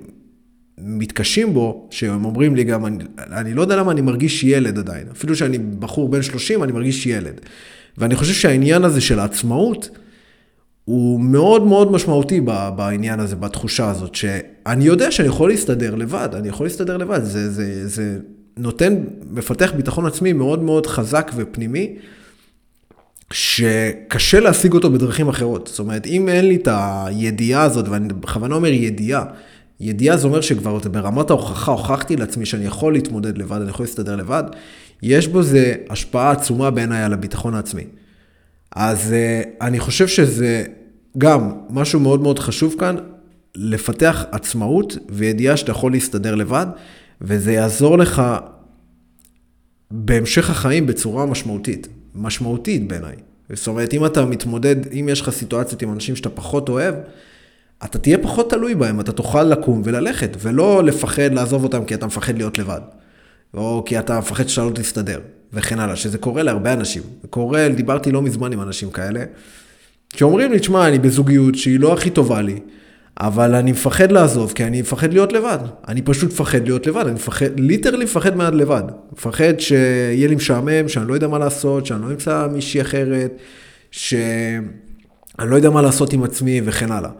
מתקשים 0.78 1.54
בו, 1.54 1.88
שהם 1.90 2.24
אומרים 2.24 2.56
לי 2.56 2.64
גם, 2.64 2.86
אני, 2.86 3.04
אני 3.18 3.54
לא 3.54 3.62
יודע 3.62 3.76
למה 3.76 3.92
אני 3.92 4.00
מרגיש 4.00 4.44
ילד 4.44 4.78
עדיין. 4.78 5.06
אפילו 5.12 5.36
שאני 5.36 5.58
בחור 5.58 6.08
בן 6.08 6.22
30, 6.22 6.62
אני 6.62 6.72
מרגיש 6.72 7.06
ילד. 7.06 7.40
ואני 7.98 8.16
חושב 8.16 8.34
שהעניין 8.34 8.84
הזה 8.84 9.00
של 9.00 9.18
העצמאות, 9.18 9.88
הוא 10.84 11.20
מאוד 11.20 11.66
מאוד 11.66 11.92
משמעותי 11.92 12.40
בעניין 12.76 13.20
הזה, 13.20 13.36
בתחושה 13.36 13.90
הזאת, 13.90 14.14
שאני 14.14 14.84
יודע 14.84 15.10
שאני 15.10 15.28
יכול 15.28 15.50
להסתדר 15.50 15.94
לבד, 15.94 16.28
אני 16.32 16.48
יכול 16.48 16.66
להסתדר 16.66 16.96
לבד, 16.96 17.24
זה, 17.24 17.50
זה, 17.50 17.88
זה 17.88 18.18
נותן, 18.56 18.94
מפתח 19.30 19.72
ביטחון 19.76 20.06
עצמי 20.06 20.32
מאוד 20.32 20.62
מאוד 20.62 20.86
חזק 20.86 21.30
ופנימי, 21.36 21.94
שקשה 23.32 24.40
להשיג 24.40 24.72
אותו 24.72 24.90
בדרכים 24.90 25.28
אחרות. 25.28 25.66
זאת 25.66 25.78
אומרת, 25.78 26.06
אם 26.06 26.28
אין 26.28 26.46
לי 26.46 26.56
את 26.56 26.68
הידיעה 26.70 27.62
הזאת, 27.62 27.88
ואני 27.88 28.08
בכוונה 28.08 28.54
אומר 28.54 28.68
ידיעה, 28.68 29.24
ידיעה 29.80 30.16
זה 30.16 30.26
אומר 30.26 30.40
שכבר 30.40 30.78
ברמת 30.78 31.30
ההוכחה, 31.30 31.72
הוכחתי 31.72 32.16
לעצמי 32.16 32.46
שאני 32.46 32.64
יכול 32.64 32.92
להתמודד 32.92 33.38
לבד, 33.38 33.60
אני 33.60 33.70
יכול 33.70 33.86
להסתדר 33.86 34.16
לבד, 34.16 34.44
יש 35.02 35.28
בו 35.28 35.42
זה 35.42 35.74
השפעה 35.90 36.30
עצומה 36.30 36.70
בעיניי 36.70 37.02
על 37.02 37.12
הביטחון 37.12 37.54
העצמי. 37.54 37.84
אז 38.76 39.12
uh, 39.12 39.48
אני 39.60 39.80
חושב 39.80 40.08
שזה 40.08 40.64
גם 41.18 41.52
משהו 41.70 42.00
מאוד 42.00 42.20
מאוד 42.22 42.38
חשוב 42.38 42.74
כאן, 42.78 42.96
לפתח 43.54 44.24
עצמאות 44.30 44.96
וידיעה 45.08 45.56
שאתה 45.56 45.70
יכול 45.70 45.92
להסתדר 45.92 46.34
לבד, 46.34 46.66
וזה 47.20 47.52
יעזור 47.52 47.98
לך 47.98 48.22
בהמשך 49.90 50.50
החיים 50.50 50.86
בצורה 50.86 51.26
משמעותית, 51.26 51.88
משמעותית 52.14 52.88
בעיניי. 52.88 53.16
זאת 53.52 53.66
אומרת, 53.66 53.94
אם 53.94 54.06
אתה 54.06 54.24
מתמודד, 54.24 54.92
אם 54.92 55.08
יש 55.12 55.20
לך 55.20 55.30
סיטואציות 55.30 55.82
עם 55.82 55.92
אנשים 55.92 56.16
שאתה 56.16 56.28
פחות 56.28 56.68
אוהב, 56.68 56.94
אתה 57.84 57.98
תהיה 57.98 58.18
פחות 58.18 58.50
תלוי 58.50 58.74
בהם, 58.74 59.00
אתה 59.00 59.12
תוכל 59.12 59.42
לקום 59.42 59.82
וללכת, 59.84 60.36
ולא 60.40 60.84
לפחד 60.84 61.32
לעזוב 61.32 61.64
אותם 61.64 61.84
כי 61.84 61.94
אתה 61.94 62.06
מפחד 62.06 62.36
להיות 62.36 62.58
לבד, 62.58 62.80
או 63.54 63.82
כי 63.86 63.98
אתה 63.98 64.18
מפחד 64.18 64.48
שאתה 64.48 64.66
לא 64.66 64.70
תסתדר, 64.70 65.20
וכן 65.52 65.78
הלאה, 65.78 65.96
שזה 65.96 66.18
קורה 66.18 66.42
להרבה 66.42 66.72
אנשים. 66.72 67.02
זה 67.22 67.28
קורה, 67.28 67.68
דיברתי 67.68 68.12
לא 68.12 68.22
מזמן 68.22 68.52
עם 68.52 68.60
אנשים 68.60 68.90
כאלה, 68.90 69.24
שאומרים 70.16 70.52
לי, 70.52 70.58
תשמע, 70.58 70.88
אני 70.88 70.98
בזוגיות 70.98 71.54
שהיא 71.54 71.80
לא 71.80 71.92
הכי 71.92 72.10
טובה 72.10 72.42
לי, 72.42 72.58
אבל 73.20 73.54
אני 73.54 73.72
מפחד 73.72 74.12
לעזוב, 74.12 74.52
כי 74.54 74.64
אני 74.64 74.80
מפחד 74.80 75.12
להיות 75.12 75.32
לבד. 75.32 75.58
אני 75.88 76.02
פשוט 76.02 76.32
מפחד 76.32 76.64
להיות 76.64 76.86
לבד, 76.86 77.06
אני 77.06 77.14
מפחד, 77.14 77.60
ליטרלי 77.60 78.04
מפחד 78.04 78.36
מעט 78.36 78.52
לבד. 78.54 78.82
מפחד 79.12 79.60
שיהיה 79.60 80.28
לי 80.28 80.34
משעמם, 80.34 80.88
שאני 80.88 81.08
לא 81.08 81.14
יודע 81.14 81.28
מה 81.28 81.38
לעשות, 81.38 81.86
שאני 81.86 82.02
לא 82.02 82.06
אמצא 82.06 82.46
מישהי 82.52 82.80
אחרת, 82.80 83.38
שאני 83.90 85.50
לא 85.50 85.56
יודע 85.56 85.70
מה 85.70 85.82
לעשות 85.82 86.12
עם 86.12 86.22
עצמי 86.22 86.60
וכן 86.64 86.92
הלאה. 86.92 87.10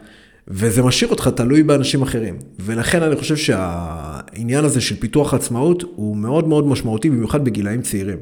וזה 0.48 0.82
משאיר 0.82 1.10
אותך 1.10 1.28
תלוי 1.36 1.62
באנשים 1.62 2.02
אחרים. 2.02 2.38
ולכן 2.60 3.02
אני 3.02 3.16
חושב 3.16 3.36
שהעניין 3.36 4.64
הזה 4.64 4.80
של 4.80 4.96
פיתוח 5.00 5.34
עצמאות 5.34 5.82
הוא 5.96 6.16
מאוד 6.16 6.48
מאוד 6.48 6.66
משמעותי, 6.66 7.10
במיוחד 7.10 7.44
בגילאים 7.44 7.82
צעירים. 7.82 8.18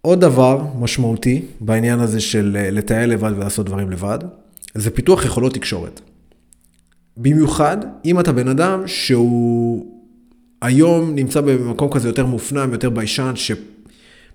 עוד 0.00 0.20
דבר 0.20 0.64
משמעותי 0.78 1.42
בעניין 1.60 2.00
הזה 2.00 2.20
של 2.20 2.56
לטייל 2.72 3.10
לבד 3.10 3.32
ולעשות 3.36 3.66
דברים 3.66 3.90
לבד, 3.90 4.18
זה 4.74 4.90
פיתוח 4.90 5.24
יכולות 5.24 5.54
תקשורת. 5.54 6.00
במיוחד 7.16 7.76
אם 8.04 8.20
אתה 8.20 8.32
בן 8.32 8.48
אדם 8.48 8.82
שהוא 8.86 9.86
היום 10.62 11.14
נמצא 11.14 11.40
במקום 11.40 11.92
כזה 11.92 12.08
יותר 12.08 12.26
מופנם, 12.26 12.72
יותר 12.72 12.90
ביישן, 12.90 13.32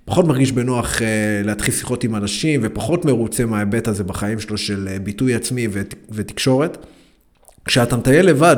שפחות 0.03 0.27
מרגיש 0.27 0.51
בנוח 0.51 0.97
uh, 0.97 1.01
להתחיל 1.45 1.73
שיחות 1.73 2.03
עם 2.03 2.15
אנשים 2.15 2.59
ופחות 2.63 3.05
מרוצה 3.05 3.45
מההיבט 3.45 3.87
הזה 3.87 4.03
בחיים 4.03 4.39
שלו 4.39 4.57
של 4.57 4.87
uh, 4.87 4.99
ביטוי 4.99 5.35
עצמי 5.35 5.67
ות, 5.71 5.95
ותקשורת. 6.09 6.85
כשאתה 7.65 7.97
מטייל 7.97 8.25
לבד 8.25 8.57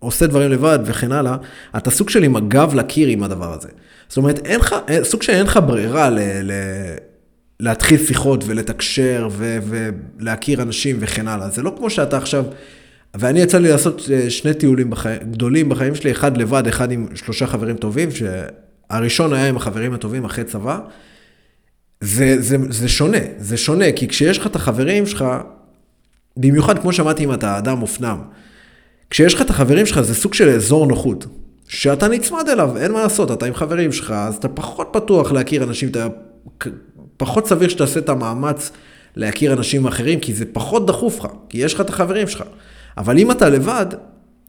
ועושה 0.00 0.26
דברים 0.26 0.50
לבד 0.50 0.78
וכן 0.84 1.12
הלאה, 1.12 1.36
אתה 1.76 1.90
סוג 1.90 2.10
של 2.10 2.22
עם 2.22 2.36
הגב 2.36 2.74
לקיר 2.74 3.08
עם 3.08 3.22
הדבר 3.22 3.52
הזה. 3.52 3.68
זאת 4.08 4.16
אומרת, 4.16 4.46
אין 4.46 4.60
לך, 4.60 4.74
סוג 5.02 5.22
שאין 5.22 5.46
לך 5.46 5.60
ברירה 5.66 6.10
ל... 6.10 6.18
ל 6.42 6.52
להתחיל 7.60 8.06
שיחות 8.06 8.44
ולתקשר 8.46 9.28
ו- 9.30 9.58
ולהכיר 10.18 10.62
אנשים 10.62 10.96
וכן 11.00 11.28
הלאה. 11.28 11.48
זה 11.48 11.62
לא 11.62 11.74
כמו 11.76 11.90
שאתה 11.90 12.16
עכשיו, 12.16 12.44
ואני 13.14 13.40
יצא 13.40 13.58
לי 13.58 13.68
לעשות 13.68 14.08
אה, 14.12 14.30
שני 14.30 14.54
טיולים 14.54 14.90
בחי... 14.90 15.14
גדולים 15.30 15.68
בחיים 15.68 15.94
שלי, 15.94 16.10
אחד 16.10 16.36
לבד, 16.36 16.66
אחד 16.66 16.92
עם 16.92 17.06
שלושה 17.14 17.46
חברים 17.46 17.76
טובים, 17.76 18.08
שהראשון 18.92 19.32
היה 19.32 19.48
עם 19.48 19.56
החברים 19.56 19.94
הטובים 19.94 20.24
אחרי 20.24 20.44
צבא. 20.44 20.78
זה, 22.00 22.36
זה, 22.42 22.56
זה 22.70 22.88
שונה, 22.88 23.18
זה 23.38 23.56
שונה, 23.56 23.92
כי 23.92 24.08
כשיש 24.08 24.38
לך 24.38 24.46
את 24.46 24.56
החברים 24.56 25.06
שלך, 25.06 25.24
במיוחד 26.36 26.78
כמו 26.78 26.92
שאמרתי 26.92 27.24
אם 27.24 27.32
אתה 27.32 27.58
אדם 27.58 27.78
מופנם, 27.78 28.18
כשיש 29.10 29.34
לך 29.34 29.42
את 29.42 29.50
החברים 29.50 29.86
שלך 29.86 30.00
זה 30.00 30.14
סוג 30.14 30.34
של 30.34 30.48
אזור 30.48 30.86
נוחות, 30.86 31.26
שאתה 31.68 32.08
נצמד 32.08 32.48
אליו, 32.48 32.76
אין 32.76 32.92
מה 32.92 33.02
לעשות, 33.02 33.30
אתה 33.30 33.46
עם 33.46 33.54
חברים 33.54 33.92
שלך, 33.92 34.10
אז 34.10 34.36
אתה 34.36 34.48
פחות 34.48 34.88
פתוח 34.92 35.32
להכיר 35.32 35.64
אנשים, 35.64 35.88
אתה 35.88 36.06
פחות 37.16 37.46
סביר 37.46 37.68
שתעשה 37.68 38.00
את 38.00 38.08
המאמץ 38.08 38.70
להכיר 39.16 39.52
אנשים 39.52 39.86
אחרים, 39.86 40.20
כי 40.20 40.34
זה 40.34 40.44
פחות 40.52 40.86
דחוף 40.86 41.18
לך, 41.18 41.26
כי 41.48 41.58
יש 41.58 41.74
לך 41.74 41.80
את 41.80 41.88
החברים 41.88 42.28
שלך. 42.28 42.42
אבל 42.96 43.18
אם 43.18 43.30
אתה 43.30 43.48
לבד, 43.48 43.86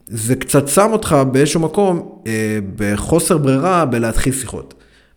זה 0.08 0.36
קצת 0.36 0.68
שם 0.68 0.90
אותך 0.92 1.16
באיזשהו 1.32 1.60
מקום 1.60 2.22
אה, 2.28 2.60
בחוסר 2.76 3.38
ברירה 3.38 3.86
בלהתחיל 3.86 4.34
שיחות. 4.34 4.74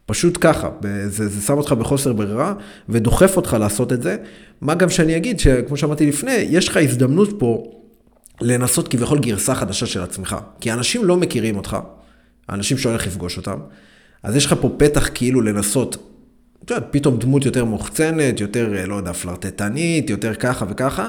פשוט 0.06 0.38
ככה, 0.40 0.68
זה, 1.06 1.28
זה 1.28 1.42
שם 1.42 1.58
אותך 1.58 1.72
בחוסר 1.72 2.12
ברירה 2.12 2.54
ודוחף 2.88 3.36
אותך 3.36 3.56
לעשות 3.60 3.92
את 3.92 4.02
זה. 4.02 4.16
מה 4.60 4.74
גם 4.74 4.88
שאני 4.88 5.16
אגיד, 5.16 5.40
שכמו 5.40 5.76
שאמרתי 5.76 6.06
לפני, 6.06 6.32
יש 6.32 6.68
לך 6.68 6.76
הזדמנות 6.76 7.28
פה 7.38 7.64
לנסות 8.40 8.88
כביכול 8.88 9.18
גרסה 9.18 9.54
חדשה 9.54 9.86
של 9.86 10.02
עצמך. 10.02 10.36
כי 10.60 10.72
אנשים 10.72 11.04
לא 11.04 11.16
מכירים 11.16 11.56
אותך, 11.56 11.76
האנשים 12.48 12.78
שהולך 12.78 13.06
לפגוש 13.06 13.36
אותם, 13.36 13.58
אז 14.22 14.36
יש 14.36 14.46
לך 14.46 14.54
פה 14.60 14.70
פתח 14.78 15.10
כאילו 15.14 15.40
לנסות 15.40 16.10
את 16.64 16.70
יודעת, 16.70 16.86
פתאום 16.90 17.18
דמות 17.18 17.44
יותר 17.44 17.64
מוחצנת, 17.64 18.40
יותר, 18.40 18.76
אה, 18.76 18.86
לא 18.86 18.94
יודע, 18.94 19.12
פלרטטנית, 19.12 20.10
יותר 20.10 20.34
ככה 20.34 20.66
וככה, 20.68 21.08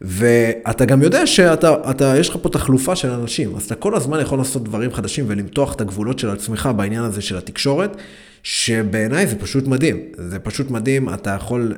ואתה 0.00 0.84
גם 0.84 1.02
יודע 1.02 1.26
שאתה, 1.26 1.90
אתה, 1.90 2.14
יש 2.18 2.28
לך 2.28 2.36
פה 2.42 2.48
תחלופה 2.48 2.96
של 2.96 3.10
אנשים, 3.10 3.56
אז 3.56 3.64
אתה 3.64 3.74
כל 3.74 3.94
הזמן 3.94 4.20
יכול 4.20 4.38
לעשות 4.38 4.64
דברים 4.64 4.92
חדשים 4.92 5.24
ולמתוח 5.28 5.74
את 5.74 5.80
הגבולות 5.80 6.18
של 6.18 6.30
עצמך 6.30 6.68
בעניין 6.76 7.02
הזה 7.02 7.22
של 7.22 7.36
התקשורת, 7.36 7.96
שבעיניי 8.42 9.26
זה 9.26 9.36
פשוט 9.36 9.66
מדהים. 9.66 10.00
זה 10.16 10.38
פשוט 10.38 10.70
מדהים, 10.70 11.14
אתה 11.14 11.30
יכול, 11.30 11.74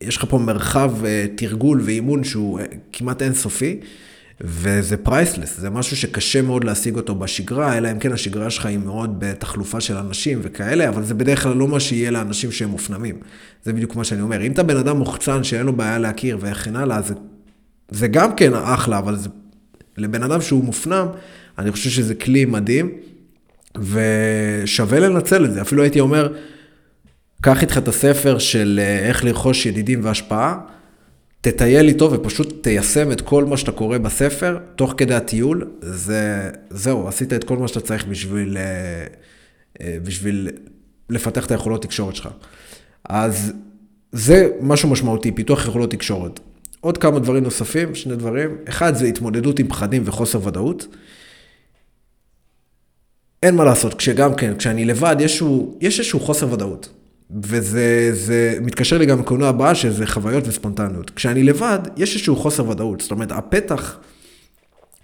יש 0.00 0.16
לך 0.16 0.24
פה 0.28 0.38
מרחב 0.38 1.04
אה, 1.04 1.26
תרגול 1.36 1.80
ואימון 1.84 2.24
שהוא 2.24 2.60
אה, 2.60 2.64
כמעט 2.92 3.22
אינסופי. 3.22 3.80
וזה 4.40 4.96
פרייסלס, 4.96 5.58
זה 5.60 5.70
משהו 5.70 5.96
שקשה 5.96 6.42
מאוד 6.42 6.64
להשיג 6.64 6.96
אותו 6.96 7.14
בשגרה, 7.14 7.78
אלא 7.78 7.92
אם 7.92 7.98
כן 7.98 8.12
השגרה 8.12 8.50
שלך 8.50 8.66
היא 8.66 8.78
מאוד 8.78 9.14
בתחלופה 9.18 9.80
של 9.80 9.96
אנשים 9.96 10.38
וכאלה, 10.42 10.88
אבל 10.88 11.02
זה 11.02 11.14
בדרך 11.14 11.42
כלל 11.42 11.56
לא 11.56 11.68
מה 11.68 11.80
שיהיה 11.80 12.10
לאנשים 12.10 12.52
שהם 12.52 12.68
מופנמים. 12.68 13.18
זה 13.64 13.72
בדיוק 13.72 13.96
מה 13.96 14.04
שאני 14.04 14.20
אומר. 14.20 14.42
אם 14.42 14.52
אתה 14.52 14.62
בן 14.62 14.76
אדם 14.76 14.96
מוחצן 14.96 15.44
שאין 15.44 15.66
לו 15.66 15.72
בעיה 15.72 15.98
להכיר 15.98 16.38
וכן 16.40 16.76
הלאה, 16.76 17.02
זה, 17.02 17.14
זה 17.90 18.08
גם 18.08 18.34
כן 18.34 18.54
אחלה, 18.54 18.98
אבל 18.98 19.16
זה, 19.16 19.28
לבן 19.96 20.22
אדם 20.22 20.40
שהוא 20.40 20.64
מופנם, 20.64 21.06
אני 21.58 21.72
חושב 21.72 21.90
שזה 21.90 22.14
כלי 22.14 22.44
מדהים, 22.44 22.90
ושווה 23.78 25.00
לנצל 25.00 25.44
את 25.44 25.52
זה. 25.54 25.62
אפילו 25.62 25.82
הייתי 25.82 26.00
אומר, 26.00 26.34
קח 27.42 27.62
איתך 27.62 27.78
את 27.78 27.88
הספר 27.88 28.38
של 28.38 28.80
אה, 28.82 28.98
איך 28.98 29.24
לרכוש 29.24 29.66
ידידים 29.66 30.00
והשפעה, 30.02 30.58
תטייל 31.40 31.88
איתו 31.88 32.12
ופשוט 32.12 32.62
תיישם 32.62 33.12
את 33.12 33.20
כל 33.20 33.44
מה 33.44 33.56
שאתה 33.56 33.72
קורא 33.72 33.98
בספר, 33.98 34.58
תוך 34.76 34.94
כדי 34.96 35.14
הטיול, 35.14 35.70
זה, 35.80 36.50
זהו, 36.70 37.08
עשית 37.08 37.32
את 37.32 37.44
כל 37.44 37.56
מה 37.56 37.68
שאתה 37.68 37.80
צריך 37.80 38.06
בשביל, 38.06 38.56
אה, 38.56 39.06
אה, 39.80 39.96
בשביל 40.02 40.48
לפתח 41.10 41.46
את 41.46 41.50
היכולות 41.50 41.82
תקשורת 41.82 42.16
שלך. 42.16 42.28
אז 43.08 43.52
זה 44.12 44.48
משהו 44.60 44.88
משמעותי, 44.88 45.32
פיתוח 45.32 45.68
יכולות 45.68 45.90
תקשורת. 45.90 46.40
עוד 46.80 46.98
כמה 46.98 47.18
דברים 47.18 47.44
נוספים, 47.44 47.94
שני 47.94 48.16
דברים. 48.16 48.56
אחד 48.68 48.94
זה 48.94 49.06
התמודדות 49.06 49.58
עם 49.58 49.68
פחדים 49.68 50.02
וחוסר 50.06 50.46
ודאות. 50.46 50.86
אין 53.42 53.54
מה 53.54 53.64
לעשות, 53.64 53.94
כשגם 53.94 54.34
כן, 54.34 54.56
כשאני 54.56 54.84
לבד, 54.84 55.16
יש, 55.20 55.42
יש 55.80 55.98
איזשהו 55.98 56.20
חוסר 56.20 56.52
ודאות. 56.52 56.97
וזה 57.42 58.10
זה 58.12 58.58
מתקשר 58.60 58.98
לי 58.98 59.06
גם 59.06 59.20
לקולנוע 59.20 59.48
הבאה, 59.48 59.74
שזה 59.74 60.06
חוויות 60.06 60.48
וספונטניות. 60.48 61.10
כשאני 61.10 61.42
לבד, 61.42 61.78
יש 61.96 62.14
איזשהו 62.14 62.36
חוסר 62.36 62.68
ודאות. 62.68 63.00
זאת 63.00 63.10
אומרת, 63.10 63.32
הפתח 63.32 63.98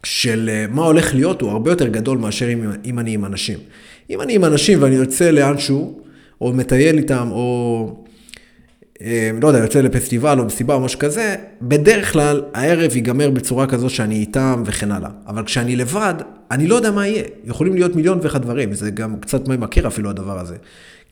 של 0.04 0.50
אה, 0.52 0.66
מה 0.70 0.84
הולך 0.84 1.14
להיות 1.14 1.40
הוא 1.40 1.50
הרבה 1.50 1.70
יותר 1.70 1.88
גדול 1.88 2.18
מאשר 2.18 2.52
אם, 2.52 2.70
אם 2.84 2.98
אני 2.98 3.14
עם 3.14 3.24
אנשים. 3.24 3.58
אם 4.10 4.20
אני 4.20 4.34
עם 4.34 4.44
אנשים 4.44 4.82
ואני 4.82 4.94
יוצא 4.94 5.30
לאנשהו, 5.30 6.00
או 6.40 6.52
מטייל 6.52 6.98
איתם, 6.98 7.28
או 7.30 8.04
אה, 9.02 9.30
לא 9.42 9.48
יודע, 9.48 9.58
יוצא 9.58 9.80
לפסטיבל 9.80 10.38
או 10.38 10.44
מסיבה 10.44 10.74
או 10.74 10.80
משהו 10.80 10.98
כזה, 10.98 11.36
בדרך 11.62 12.12
כלל 12.12 12.42
הערב 12.54 12.96
ייגמר 12.96 13.30
בצורה 13.30 13.66
כזו 13.66 13.90
שאני 13.90 14.14
איתם 14.14 14.62
וכן 14.66 14.92
הלאה. 14.92 15.10
אבל 15.26 15.44
כשאני 15.44 15.76
לבד, 15.76 16.14
אני 16.50 16.66
לא 16.66 16.74
יודע 16.74 16.90
מה 16.90 17.06
יהיה. 17.06 17.22
יכולים 17.44 17.74
להיות 17.74 17.96
מיליון 17.96 18.18
ואחד 18.22 18.42
דברים, 18.42 18.74
זה 18.74 18.90
גם 18.90 19.16
קצת 19.20 19.48
מכיר 19.48 19.86
אפילו 19.86 20.10
הדבר 20.10 20.38
הזה. 20.38 20.56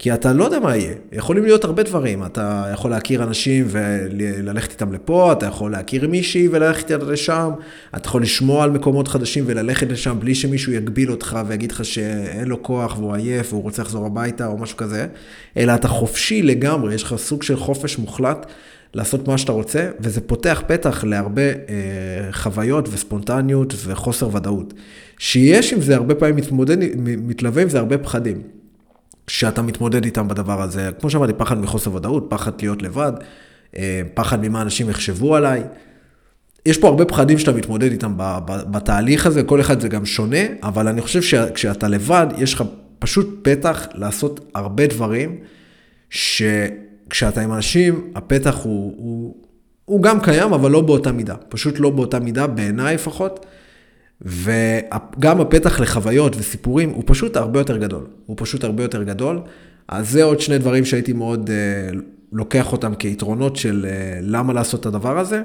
כי 0.03 0.15
אתה 0.15 0.33
לא 0.33 0.45
יודע 0.45 0.61
מה 0.61 0.77
יהיה, 0.77 0.95
יכולים 1.13 1.45
להיות 1.45 1.65
הרבה 1.65 1.83
דברים, 1.83 2.25
אתה 2.25 2.71
יכול 2.73 2.91
להכיר 2.91 3.23
אנשים 3.23 3.67
וללכת 3.69 4.71
איתם 4.71 4.93
לפה, 4.93 5.33
אתה 5.33 5.47
יכול 5.47 5.73
להכיר 5.73 6.09
מישהי 6.09 6.49
וללכת 6.49 6.91
איתה 6.91 7.05
לשם, 7.05 7.51
אתה 7.97 8.09
יכול 8.09 8.23
לשמוע 8.23 8.65
על 8.65 8.71
מקומות 8.71 9.09
חדשים 9.09 9.45
וללכת 9.47 9.91
לשם 9.91 10.17
בלי 10.21 10.35
שמישהו 10.35 10.73
יגביל 10.73 11.11
אותך 11.11 11.39
ויגיד 11.47 11.73
לך 11.73 11.85
שאין 11.85 12.49
לו 12.49 12.63
כוח 12.63 12.99
והוא 12.99 13.15
עייף 13.15 13.53
והוא 13.53 13.63
רוצה 13.63 13.83
לחזור 13.83 14.07
הביתה 14.07 14.47
או 14.47 14.59
משהו 14.59 14.77
כזה, 14.77 15.07
אלא 15.57 15.75
אתה 15.75 15.89
חופשי 15.89 16.43
לגמרי, 16.43 16.95
יש 16.95 17.03
לך 17.03 17.15
סוג 17.17 17.43
של 17.43 17.57
חופש 17.57 17.99
מוחלט. 17.99 18.47
לעשות 18.95 19.29
מה 19.29 19.39
שאתה 19.39 19.53
רוצה, 19.53 19.91
וזה 20.01 20.21
פותח 20.21 20.63
פתח 20.67 21.05
להרבה 21.05 21.43
אה, 21.43 21.55
חוויות 22.33 22.89
וספונטניות 22.93 23.75
וחוסר 23.87 24.37
ודאות. 24.37 24.75
שיש 25.19 25.73
עם 25.73 25.81
זה 25.81 25.95
הרבה 25.95 26.15
פעמים 26.15 26.37
מתמודד, 26.37 26.77
מתלווה 26.99 27.63
עם 27.63 27.69
זה 27.69 27.79
הרבה 27.79 27.99
פחדים. 27.99 28.62
שאתה 29.29 29.63
מתמודד 29.63 30.05
איתם 30.05 30.29
בדבר 30.29 30.63
הזה. 30.63 30.91
כמו 31.01 31.11
שאמרתי, 31.11 31.33
פחד 31.33 31.59
מחוסר 31.59 31.95
ודאות, 31.95 32.27
פחד 32.29 32.53
להיות 32.61 32.83
לבד, 32.83 33.13
אה, 33.77 34.03
פחד 34.15 34.43
ממה 34.43 34.63
אנשים 34.63 34.91
יחשבו 34.91 35.37
עליי. 35.37 35.63
יש 36.67 36.79
פה 36.79 36.89
הרבה 36.89 37.05
פחדים 37.05 37.39
שאתה 37.39 37.53
מתמודד 37.53 37.93
איתם 37.93 38.13
בתהליך 38.47 39.27
הזה, 39.27 39.43
כל 39.43 39.61
אחד 39.61 39.81
זה 39.81 39.89
גם 39.89 40.07
שונה, 40.07 40.39
אבל 40.63 40.89
אני 40.89 41.01
חושב 41.01 41.23
שכשאתה 41.23 41.89
לבד, 41.89 42.27
יש 42.39 42.55
לך 42.55 42.65
פשוט 42.99 43.39
פתח 43.43 43.87
לעשות 43.95 44.51
הרבה 44.55 44.87
דברים, 44.87 45.39
שכשאתה 46.11 47.41
עם 47.41 47.53
אנשים, 47.53 48.13
הפתח 48.15 48.59
הוא, 48.63 48.95
הוא, 48.97 49.37
הוא 49.85 50.03
גם 50.03 50.21
קיים, 50.21 50.53
אבל 50.53 50.71
לא 50.71 50.81
באותה 50.81 51.13
מידה. 51.13 51.35
פשוט 51.49 51.81
לא 51.81 51.91
באותה 51.91 52.21
מידה, 52.21 52.47
בעיניי 52.47 52.95
לפחות. 52.95 53.47
וגם 54.25 55.41
הפתח 55.41 55.81
לחוויות 55.81 56.37
וסיפורים 56.39 56.91
הוא 56.91 57.03
פשוט 57.07 57.37
הרבה 57.37 57.61
יותר 57.61 57.77
גדול. 57.77 58.07
הוא 58.27 58.37
פשוט 58.41 58.65
הרבה 58.65 58.83
יותר 58.83 59.03
גדול. 59.03 59.41
אז 59.89 60.11
זה 60.11 60.23
עוד 60.25 60.41
שני 60.41 60.59
דברים 60.59 60.85
שהייתי 60.85 61.13
מאוד 61.13 61.51
uh, 61.51 61.97
לוקח 62.33 62.73
אותם 62.73 62.95
כיתרונות 62.95 63.57
של 63.57 63.87
uh, 63.89 64.19
למה 64.23 64.53
לעשות 64.53 64.81
את 64.81 64.87
הדבר 64.87 65.19
הזה. 65.19 65.43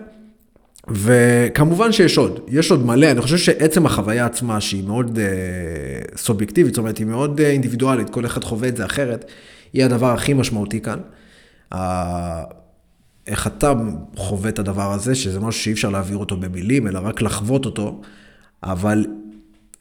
וכמובן 0.89 1.91
שיש 1.91 2.17
עוד, 2.17 2.39
יש 2.47 2.71
עוד 2.71 2.85
מלא, 2.85 3.11
אני 3.11 3.21
חושב 3.21 3.37
שעצם 3.37 3.85
החוויה 3.85 4.25
עצמה 4.25 4.61
שהיא 4.61 4.83
מאוד 4.83 5.19
uh, 5.19 6.17
סובייקטיבית, 6.17 6.73
זאת 6.73 6.77
אומרת 6.77 6.97
היא 6.97 7.07
מאוד 7.07 7.39
uh, 7.39 7.43
אינדיבידואלית, 7.43 8.09
כל 8.09 8.25
אחד 8.25 8.43
חווה 8.43 8.67
את 8.67 8.77
זה 8.77 8.85
אחרת, 8.85 9.25
היא 9.73 9.85
הדבר 9.85 10.13
הכי 10.13 10.33
משמעותי 10.33 10.81
כאן. 10.81 10.99
Uh, 11.73 11.77
איך 13.27 13.47
אתה 13.47 13.73
חווה 14.15 14.49
את 14.49 14.59
הדבר 14.59 14.93
הזה, 14.93 15.15
שזה 15.15 15.39
משהו 15.39 15.61
שאי 15.61 15.73
אפשר 15.73 15.89
להעביר 15.89 16.17
אותו 16.17 16.37
במילים, 16.37 16.87
אלא 16.87 16.99
רק 17.03 17.21
לחוות 17.21 17.65
אותו. 17.65 18.01
אבל 18.63 19.05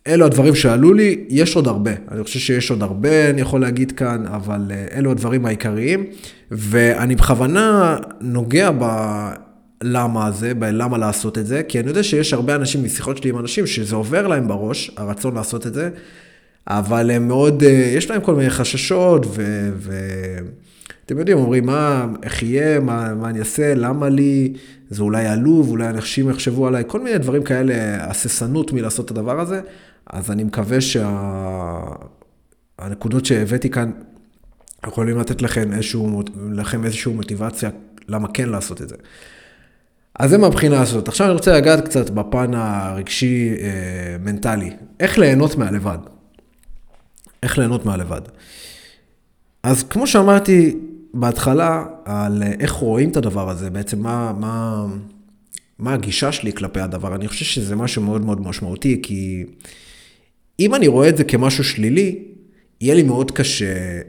אלו 0.06 0.26
הדברים 0.26 0.54
שעלו 0.54 0.94
לי, 0.94 1.24
יש 1.28 1.56
עוד 1.56 1.68
הרבה. 1.68 1.90
אני 2.10 2.24
חושב 2.24 2.38
שיש 2.38 2.70
עוד 2.70 2.82
הרבה, 2.82 3.30
אני 3.30 3.40
יכול 3.40 3.60
להגיד 3.60 3.92
כאן, 3.92 4.26
אבל 4.26 4.60
אה, 4.70 4.86
אלו 4.98 5.10
הדברים 5.10 5.46
העיקריים. 5.46 6.04
ואני 6.50 7.16
בכוונה 7.16 7.96
נוגע 8.20 8.70
בלמה 8.70 10.26
הזה, 10.26 10.54
בלמה 10.54 10.98
לעשות 10.98 11.38
את 11.38 11.46
זה, 11.46 11.62
כי 11.62 11.80
אני 11.80 11.88
יודע 11.88 12.02
שיש 12.02 12.32
הרבה 12.32 12.54
אנשים 12.54 12.84
משיחות 12.84 13.16
שלי 13.16 13.30
עם 13.30 13.38
אנשים 13.38 13.66
שזה 13.66 13.96
עובר 13.96 14.26
להם 14.26 14.48
בראש, 14.48 14.90
הרצון 14.96 15.34
לעשות 15.34 15.66
את 15.66 15.74
זה, 15.74 15.90
אבל 16.66 17.10
הם 17.10 17.28
מאוד, 17.28 17.62
אה, 17.62 17.68
יש 17.68 18.10
להם 18.10 18.20
כל 18.20 18.34
מיני 18.34 18.50
חששות, 18.50 19.26
ו... 19.26 19.70
ו... 19.76 19.92
אתם 21.06 21.18
יודעים, 21.18 21.38
אומרים, 21.38 21.66
מה, 21.66 22.06
איך 22.22 22.42
יהיה, 22.42 22.80
מה, 22.80 23.14
מה 23.14 23.28
אני 23.28 23.38
אעשה, 23.38 23.74
למה 23.74 24.08
לי, 24.08 24.52
זה 24.90 25.02
אולי 25.02 25.26
עלוב, 25.26 25.70
אולי 25.70 25.88
אנשים 25.88 26.30
יחשבו 26.30 26.66
עליי, 26.66 26.84
כל 26.86 27.00
מיני 27.00 27.18
דברים 27.18 27.42
כאלה, 27.42 28.04
הססנות 28.04 28.72
מלעשות 28.72 29.04
את 29.04 29.10
הדבר 29.10 29.40
הזה. 29.40 29.60
אז 30.06 30.30
אני 30.30 30.44
מקווה 30.44 30.78
שהנקודות 32.80 33.24
שה... 33.24 33.34
שהבאתי 33.34 33.70
כאן 33.70 33.90
יכולים 34.86 35.18
לתת 35.18 35.42
לכם 35.42 35.72
איזשהו, 35.72 36.22
לכם 36.52 36.84
איזושהי 36.84 37.12
מוטיבציה 37.12 37.70
למה 38.08 38.28
כן 38.28 38.48
לעשות 38.48 38.82
את 38.82 38.88
זה. 38.88 38.96
אז 40.18 40.30
זה 40.30 40.38
מהבחינה 40.38 40.82
הזאת. 40.82 41.08
עכשיו 41.08 41.26
אני 41.26 41.34
רוצה 41.34 41.56
לגעת 41.56 41.84
קצת 41.84 42.10
בפן 42.10 42.54
הרגשי-מנטלי. 42.54 44.68
אה, 44.68 44.74
איך 45.00 45.18
ליהנות 45.18 45.56
מהלבד. 45.56 45.98
איך 47.42 47.58
ליהנות 47.58 47.86
מהלבד. 47.86 48.20
אז 49.62 49.82
כמו 49.82 50.06
שאמרתי, 50.06 50.76
בהתחלה 51.20 51.84
על 52.04 52.42
איך 52.42 52.72
רואים 52.72 53.10
את 53.10 53.16
הדבר 53.16 53.50
הזה, 53.50 53.70
בעצם 53.70 53.98
מה, 53.98 54.32
מה, 54.32 54.86
מה 55.78 55.94
הגישה 55.94 56.32
שלי 56.32 56.52
כלפי 56.52 56.80
הדבר. 56.80 57.14
אני 57.14 57.28
חושב 57.28 57.44
שזה 57.44 57.76
משהו 57.76 58.02
מאוד 58.02 58.24
מאוד 58.24 58.40
משמעותי, 58.40 59.00
כי 59.02 59.44
אם 60.60 60.74
אני 60.74 60.86
רואה 60.86 61.08
את 61.08 61.16
זה 61.16 61.24
כמשהו 61.24 61.64
שלילי, 61.64 62.24
יהיה 62.80 62.94
לי 62.94 63.02
מאוד 63.02 63.30
קשה 63.30 64.00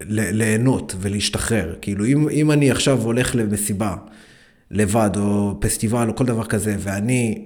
ליהנות 0.00 0.94
ולהשתחרר. 1.00 1.74
כאילו, 1.80 2.06
אם, 2.06 2.28
אם 2.28 2.50
אני 2.50 2.70
עכשיו 2.70 3.02
הולך 3.02 3.36
למסיבה 3.36 3.96
לבד, 4.70 5.10
או 5.16 5.56
פסטיבל, 5.60 6.08
או 6.08 6.16
כל 6.16 6.26
דבר 6.26 6.44
כזה, 6.44 6.76
ואני 6.78 7.44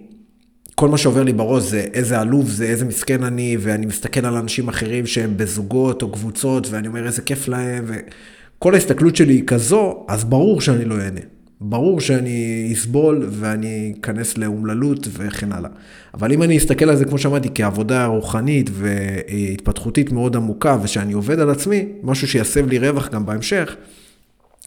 כל 0.75 0.89
מה 0.89 0.99
שעובר 0.99 1.23
לי 1.23 1.33
בראש 1.33 1.63
זה 1.63 1.87
איזה 1.93 2.21
עלוב 2.21 2.49
זה, 2.49 2.65
איזה 2.65 2.85
מסכן 2.85 3.25
אני, 3.25 3.57
ואני 3.61 3.87
מסתכל 3.87 4.27
על 4.27 4.37
אנשים 4.37 4.69
אחרים 4.69 5.07
שהם 5.07 5.37
בזוגות 5.37 6.03
או 6.03 6.13
קבוצות, 6.13 6.67
ואני 6.71 6.89
אומר 6.89 7.07
איזה 7.07 7.23
כיף 7.23 7.49
להם, 7.49 7.85
וכל 7.87 8.75
ההסתכלות 8.75 9.17
שלי 9.17 9.35
היא 9.35 9.47
כזו, 9.47 10.05
אז 10.09 10.25
ברור 10.25 10.61
שאני 10.61 10.85
לא 10.85 10.95
אהנה. 11.01 11.21
ברור 11.65 12.01
שאני 12.01 12.71
אסבול 12.73 13.27
ואני 13.31 13.95
אכנס 14.01 14.39
לאומללות 14.39 15.09
וכן 15.13 15.53
הלאה. 15.53 15.71
אבל 16.15 16.33
אם 16.33 16.43
אני 16.43 16.59
אסתכל 16.59 16.91
על 16.91 16.97
זה, 16.97 17.05
כמו 17.05 17.19
שאמרתי, 17.19 17.49
כעבודה 17.55 18.07
רוחנית 18.07 18.71
והתפתחותית 18.73 20.13
מאוד 20.13 20.37
עמוקה, 20.37 20.77
ושאני 20.83 21.13
עובד 21.13 21.41
על 21.41 21.51
עצמי, 21.51 21.89
משהו 22.03 22.29
שיסב 22.29 22.69
לי 22.69 22.79
רווח 22.79 23.09
גם 23.09 23.27
בהמשך, 23.27 23.77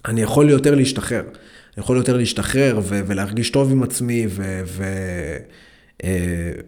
אני 0.06 0.22
יכול 0.22 0.50
יותר 0.50 0.76
להשתחרר. 0.76 1.22
אני 1.22 1.84
יכול 1.84 1.98
יותר 1.98 2.18
להשתחרר 2.18 2.80
ולהרגיש 2.86 3.50
טוב 3.50 3.72
עם 3.72 3.84
עצמי 3.84 4.26
ו- 4.30 4.62
ו- 4.66 5.38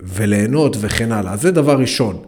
וליהנות 0.02 0.78
וכן 0.80 1.12
הלאה. 1.12 1.38
זה 1.38 1.52
דבר 1.52 1.80
ראשון. 1.80 2.24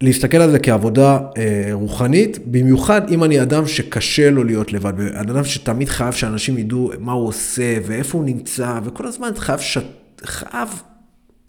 להסתכל 0.00 0.36
על 0.36 0.50
זה 0.50 0.58
כעבודה 0.58 1.18
אה, 1.36 1.68
רוחנית, 1.72 2.38
במיוחד 2.46 3.10
אם 3.10 3.24
אני 3.24 3.42
אדם 3.42 3.66
שקשה 3.66 4.30
לו 4.30 4.44
להיות 4.44 4.72
לבד, 4.72 5.00
אדם 5.14 5.44
שתמיד 5.44 5.88
חייב 5.88 6.12
שאנשים 6.12 6.58
ידעו 6.58 6.90
מה 6.98 7.12
הוא 7.12 7.28
עושה 7.28 7.78
ואיפה 7.86 8.18
הוא 8.18 8.26
נמצא, 8.26 8.80
וכל 8.84 9.06
הזמן 9.06 9.30
חייב, 9.36 9.60
ש... 9.60 9.78
חייב 10.24 10.68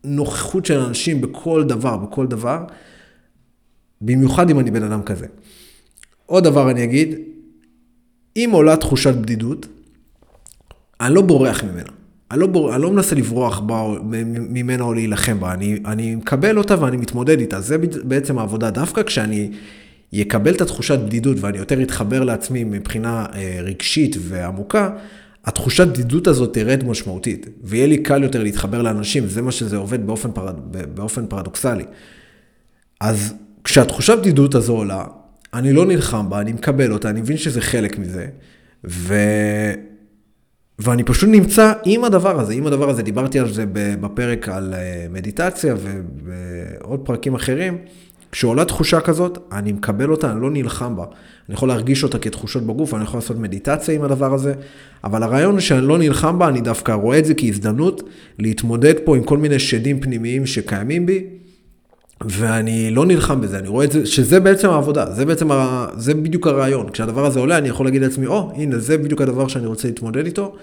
נוכחות 0.03 0.65
של 0.65 0.79
אנשים 0.79 1.21
בכל 1.21 1.63
דבר, 1.63 1.97
בכל 1.97 2.27
דבר, 2.27 2.63
במיוחד 4.01 4.49
אם 4.49 4.59
אני 4.59 4.71
בן 4.71 4.83
אדם 4.83 5.03
כזה. 5.03 5.25
עוד 6.25 6.43
דבר 6.43 6.71
אני 6.71 6.83
אגיד, 6.83 7.15
אם 8.35 8.49
עולה 8.53 8.77
תחושת 8.77 9.15
בדידות, 9.15 9.65
אני 11.01 11.15
לא 11.15 11.21
בורח 11.21 11.63
ממנה. 11.63 11.96
אני 12.31 12.39
לא, 12.39 12.47
בור... 12.47 12.75
אני 12.75 12.81
לא 12.81 12.91
מנסה 12.91 13.15
לברוח 13.15 13.59
בה, 13.59 13.83
ממנה 14.49 14.83
או 14.83 14.93
להילחם 14.93 15.39
בה, 15.39 15.53
אני, 15.53 15.79
אני 15.85 16.15
מקבל 16.15 16.57
אותה 16.57 16.81
ואני 16.81 16.97
מתמודד 16.97 17.39
איתה. 17.39 17.61
זה 17.61 17.77
בעצם 18.03 18.39
העבודה. 18.39 18.69
דווקא 18.69 19.03
כשאני 19.03 19.51
אקבל 20.21 20.55
את 20.55 20.61
התחושת 20.61 20.99
בדידות 20.99 21.37
ואני 21.39 21.57
יותר 21.57 21.81
אתחבר 21.81 22.23
לעצמי 22.23 22.63
מבחינה 22.63 23.25
אה, 23.35 23.59
רגשית 23.63 24.15
ועמוקה, 24.19 24.89
התחושת 25.45 25.87
בדידות 25.87 26.27
הזאת 26.27 26.53
תרד 26.53 26.83
משמעותית, 26.83 27.47
ויהיה 27.63 27.87
לי 27.87 27.97
קל 27.97 28.23
יותר 28.23 28.43
להתחבר 28.43 28.81
לאנשים, 28.81 29.27
זה 29.27 29.41
מה 29.41 29.51
שזה 29.51 29.77
עובד 29.77 30.07
באופן, 30.07 30.31
פרד... 30.31 30.55
באופן 30.95 31.25
פרדוקסלי. 31.27 31.83
אז 33.01 33.33
כשהתחושת 33.63 34.17
בדידות 34.17 34.55
הזו 34.55 34.73
עולה, 34.73 35.03
אני 35.53 35.73
לא 35.73 35.85
נלחם 35.85 36.29
בה, 36.29 36.41
אני 36.41 36.53
מקבל 36.53 36.91
אותה, 36.91 37.09
אני 37.09 37.21
מבין 37.21 37.37
שזה 37.37 37.61
חלק 37.61 37.99
מזה, 37.99 38.27
ו... 38.85 39.13
ואני 40.79 41.03
פשוט 41.03 41.29
נמצא 41.29 41.73
עם 41.85 42.03
הדבר 42.03 42.39
הזה, 42.39 42.53
עם 42.53 42.67
הדבר 42.67 42.89
הזה. 42.89 43.03
דיברתי 43.03 43.39
על 43.39 43.53
זה 43.53 43.65
בפרק 43.73 44.49
על 44.49 44.73
אה, 44.73 45.05
מדיטציה 45.09 45.75
ובעוד 45.77 46.99
פרקים 46.99 47.35
אחרים. 47.35 47.77
כשעולה 48.31 48.65
תחושה 48.65 48.99
כזאת, 48.99 49.37
אני 49.51 49.71
מקבל 49.71 50.11
אותה, 50.11 50.31
אני 50.31 50.41
לא 50.41 50.51
נלחם 50.51 50.95
בה. 50.95 51.03
אני 51.49 51.55
יכול 51.55 51.67
להרגיש 51.69 52.03
אותה 52.03 52.19
כתחושות 52.19 52.63
בגוף, 52.63 52.93
אני 52.93 53.03
יכול 53.03 53.17
לעשות 53.17 53.37
מדיטציה 53.37 53.95
עם 53.95 54.03
הדבר 54.03 54.33
הזה, 54.33 54.53
אבל 55.03 55.23
הרעיון 55.23 55.51
הוא 55.51 55.59
שאני 55.59 55.87
לא 55.87 55.97
נלחם 55.97 56.39
בה, 56.39 56.47
אני 56.47 56.61
דווקא 56.61 56.91
רואה 56.91 57.19
את 57.19 57.25
זה 57.25 57.33
כהזדמנות 57.33 58.09
להתמודד 58.39 58.93
פה 59.03 59.17
עם 59.17 59.23
כל 59.23 59.37
מיני 59.37 59.59
שדים 59.59 59.99
פנימיים 59.99 60.45
שקיימים 60.45 61.05
בי, 61.05 61.25
ואני 62.25 62.91
לא 62.91 63.05
נלחם 63.05 63.41
בזה, 63.41 63.59
אני 63.59 63.67
רואה 63.67 63.85
את 63.85 63.91
זה, 63.91 64.05
שזה 64.05 64.39
בעצם 64.39 64.69
העבודה, 64.69 65.11
זה 65.11 65.25
בעצם, 65.25 65.51
ה, 65.51 65.87
זה 65.97 66.13
בדיוק 66.13 66.47
הרעיון. 66.47 66.89
כשהדבר 66.89 67.25
הזה 67.25 67.39
עולה, 67.39 67.57
אני 67.57 67.69
יכול 67.69 67.85
להגיד 67.85 68.01
לעצמי, 68.01 68.25
או, 68.25 68.51
oh, 68.51 68.55
הנה, 68.59 68.79
זה 68.79 68.97
בדיוק 68.97 69.21
הדבר 69.21 69.47
שאני 69.47 69.65
רוצה 69.65 69.87
להתמודד 69.87 70.25
איתו, 70.25 70.55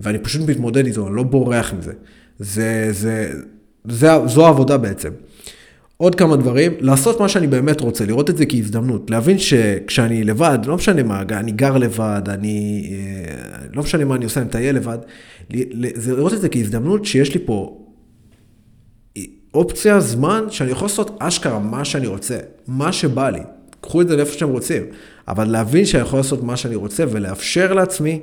ואני 0.00 0.18
פשוט 0.18 0.48
מתמודד 0.48 0.86
איתו, 0.86 1.08
אני 1.08 1.16
לא 1.16 1.22
בורח 1.22 1.72
מזה. 1.78 1.92
זה, 2.38 2.88
זה, 2.90 3.32
זה, 3.88 4.10
זו 4.26 4.46
העבודה 4.46 4.76
בעצם. 4.78 5.10
עוד 5.96 6.14
כמה 6.14 6.36
דברים, 6.36 6.72
לעשות 6.80 7.20
מה 7.20 7.28
שאני 7.28 7.46
באמת 7.46 7.80
רוצה, 7.80 8.06
לראות 8.06 8.30
את 8.30 8.36
זה 8.36 8.46
כהזדמנות, 8.46 9.10
להבין 9.10 9.38
שכשאני 9.38 10.24
לבד, 10.24 10.58
לא 10.66 10.76
משנה 10.76 11.02
מה, 11.02 11.22
אני 11.30 11.52
גר 11.52 11.76
לבד, 11.76 12.22
אני, 12.28 12.88
אה, 12.92 13.66
לא 13.72 13.82
משנה 13.82 14.04
מה 14.04 14.14
אני 14.14 14.24
עושה, 14.24 14.40
אני 14.40 14.48
מטייל 14.48 14.76
לבד, 14.76 14.98
לראות 15.50 16.32
את 16.32 16.40
זה 16.40 16.48
כהזדמנות 16.48 17.04
שיש 17.04 17.34
לי 17.34 17.40
פה 17.44 17.83
אופציה, 19.54 20.00
זמן, 20.00 20.44
שאני 20.50 20.70
יכול 20.70 20.84
לעשות 20.84 21.16
אשכרה 21.18 21.58
מה 21.58 21.84
שאני 21.84 22.06
רוצה, 22.06 22.38
מה 22.66 22.92
שבא 22.92 23.30
לי. 23.30 23.40
קחו 23.80 24.00
את 24.00 24.08
זה 24.08 24.16
לאיפה 24.16 24.32
שאתם 24.32 24.48
רוצים, 24.48 24.82
אבל 25.28 25.44
להבין 25.44 25.86
שאני 25.86 26.02
יכול 26.02 26.18
לעשות 26.18 26.42
מה 26.42 26.56
שאני 26.56 26.74
רוצה 26.74 27.04
ולאפשר 27.10 27.72
לעצמי 27.72 28.20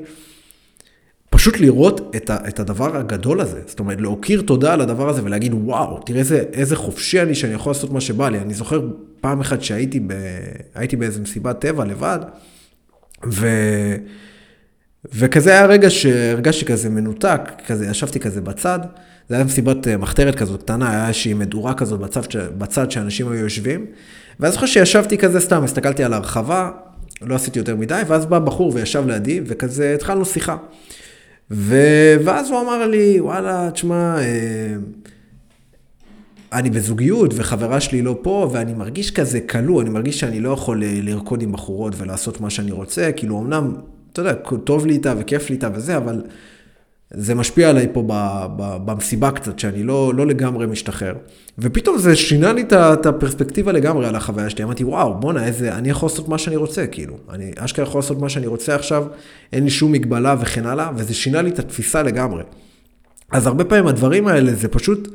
פשוט 1.30 1.60
לראות 1.60 2.16
את, 2.16 2.30
ה, 2.30 2.38
את 2.48 2.60
הדבר 2.60 2.98
הגדול 2.98 3.42
הזה. 3.42 3.62
זאת 3.68 3.80
אומרת, 3.80 4.02
להכיר 4.02 4.42
תודה 4.42 4.74
על 4.74 4.82
הדבר 4.82 5.10
הזה 5.10 5.24
ולהגיד, 5.24 5.54
וואו, 5.54 6.00
תראה 6.06 6.20
איזה, 6.20 6.44
איזה 6.54 6.76
חופשי 6.76 7.22
אני 7.22 7.36
שאני 7.36 7.54
יכול 7.54 7.70
לעשות 7.70 7.92
מה 7.92 8.02
שבא 8.02 8.30
לי. 8.30 8.40
אני 8.40 8.54
זוכר 8.54 8.82
פעם 9.22 9.42
אחת 9.42 9.62
שהייתי 9.62 10.96
באיזה 10.98 11.22
מסיבת 11.22 11.60
טבע 11.60 11.86
לבד, 11.86 12.20
ו... 13.26 13.48
וכזה 15.14 15.52
היה 15.52 15.66
רגע 15.66 15.90
שהרגשתי 15.90 16.66
כזה 16.66 16.90
מנותק, 16.90 17.42
כזה 17.68 17.86
ישבתי 17.86 18.20
כזה 18.20 18.42
בצד, 18.42 18.80
זה 19.32 19.36
היה 19.36 19.46
מסיבת 19.46 19.88
אה, 19.88 19.98
מחתרת 19.98 20.36
כזאת 20.36 20.64
קטנה, 20.64 20.92
היה 20.92 21.08
איזושהי 21.08 21.34
מדורה 21.34 21.74
כזאת 21.74 22.00
בצד, 22.00 22.22
בצד 22.58 22.92
שאנשים 22.92 23.32
היו 23.32 23.40
יושבים, 23.40 23.86
ואז 24.40 24.54
זוכר 24.54 24.66
שישבתי 24.66 25.18
כזה 25.18 25.40
סתם, 25.40 25.64
הסתכלתי 25.64 26.04
על 26.04 26.14
הרחבה, 26.14 26.72
לא 27.22 27.36
עשיתי 27.36 27.60
יותר 27.60 27.76
מדי, 27.76 28.02
ואז 28.08 28.26
בא 28.26 28.40
בחור 28.40 28.72
וישב 28.76 29.04
לידי, 29.08 29.42
וכזה 29.46 29.94
התחלנו 29.96 30.26
שיחה. 30.26 30.58
ו... 31.52 31.76
ואז 32.26 32.50
הוא 32.50 32.62
אמר 32.62 32.88
לי, 32.88 33.20
וואלה, 33.20 33.70
תשמע, 33.74 34.18
אה, 34.20 34.76
אני 36.54 36.70
בזוגיות 36.70 37.34
וחברה 37.36 37.80
שלי 37.82 38.02
לא 38.02 38.20
פה, 38.22 38.50
ואני 38.54 38.74
מרגיש 38.74 39.12
כזה 39.12 39.40
כלוא, 39.40 39.82
אני 39.82 39.90
מרגיש 39.90 40.20
שאני 40.20 40.40
לא 40.40 40.50
יכול 40.50 40.84
אה, 40.84 41.00
לרקוד 41.02 41.42
עם 41.42 41.52
בחורות 41.52 41.94
ולעשות 41.98 42.42
מה 42.42 42.50
שאני 42.50 42.72
רוצה, 42.72 43.12
כאילו 43.12 43.40
אמנם, 43.40 43.74
אתה 44.14 44.22
יודע, 44.22 44.34
טוב 44.64 44.86
לי 44.86 44.94
איתה 44.94 45.14
וכיף 45.18 45.50
לי 45.50 45.56
איתה 45.56 45.70
וזה, 45.74 45.98
אבל 45.98 46.22
זה 47.14 47.36
משפיע 47.36 47.70
עליי 47.70 47.88
פה 47.94 48.04
במסיבה 48.58 49.32
קצת, 49.32 49.60
שאני 49.60 49.84
לא, 49.84 50.14
לא 50.16 50.28
לגמרי 50.28 50.68
משתחרר. 50.68 51.14
ופתאום 51.60 51.98
זה 51.98 52.16
שינה 52.16 52.54
לי 52.54 52.64
את 52.72 53.06
הפרספקטיבה 53.06 53.72
לגמרי 53.72 54.08
על 54.08 54.16
החוויה 54.16 54.50
שלי. 54.50 54.64
אמרתי, 54.64 54.84
וואו, 54.84 55.20
בואנה, 55.20 55.46
איזה, 55.46 55.76
אני 55.76 55.90
יכול 55.90 56.10
לעשות 56.10 56.30
מה 56.30 56.38
שאני 56.38 56.56
רוצה, 56.56 56.88
כאילו. 56.88 57.18
אני 57.30 57.52
אשכרה 57.58 57.86
יכול 57.86 58.00
לעשות 58.00 58.20
מה 58.20 58.30
שאני 58.30 58.48
רוצה 58.48 58.76
עכשיו, 58.76 59.06
אין 59.54 59.64
לי 59.64 59.70
שום 59.70 59.92
מגבלה 59.92 60.36
וכן 60.42 60.66
הלאה, 60.66 60.92
וזה 60.96 61.14
שינה 61.14 61.42
לי 61.42 61.50
את 61.50 61.60
התפיסה 61.60 62.04
לגמרי. 62.04 62.44
אז 63.32 63.48
הרבה 63.48 63.64
פעמים 63.64 63.88
הדברים 63.88 64.28
האלה 64.28 64.54
זה 64.54 64.68
פשוט, 64.68 65.08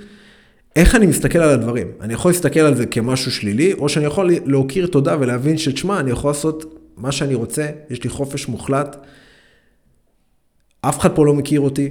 איך 0.77 0.95
אני 0.95 1.07
מסתכל 1.07 1.39
על 1.39 1.51
הדברים. 1.51 1.87
אני 2.01 2.15
יכול 2.15 2.31
להסתכל 2.31 2.61
על 2.61 2.75
זה 2.75 2.87
כמשהו 2.87 3.31
שלילי, 3.31 3.73
או 3.73 3.89
שאני 3.89 4.05
יכול 4.05 4.31
להכיר 4.45 4.87
תודה 4.87 5.17
ולהבין 5.21 5.59
שתשמע, 5.59 6.01
אני 6.01 6.11
יכול 6.11 6.31
לעשות 6.31 6.75
מה 6.97 7.13
שאני 7.13 7.35
רוצה, 7.35 7.67
יש 7.91 8.05
לי 8.05 8.11
חופש 8.11 8.49
מוחלט. 8.49 8.97
אף 10.88 11.01
אחד 11.01 11.14
פה 11.14 11.27
לא 11.27 11.35
מכיר 11.35 11.61
אותי, 11.61 11.88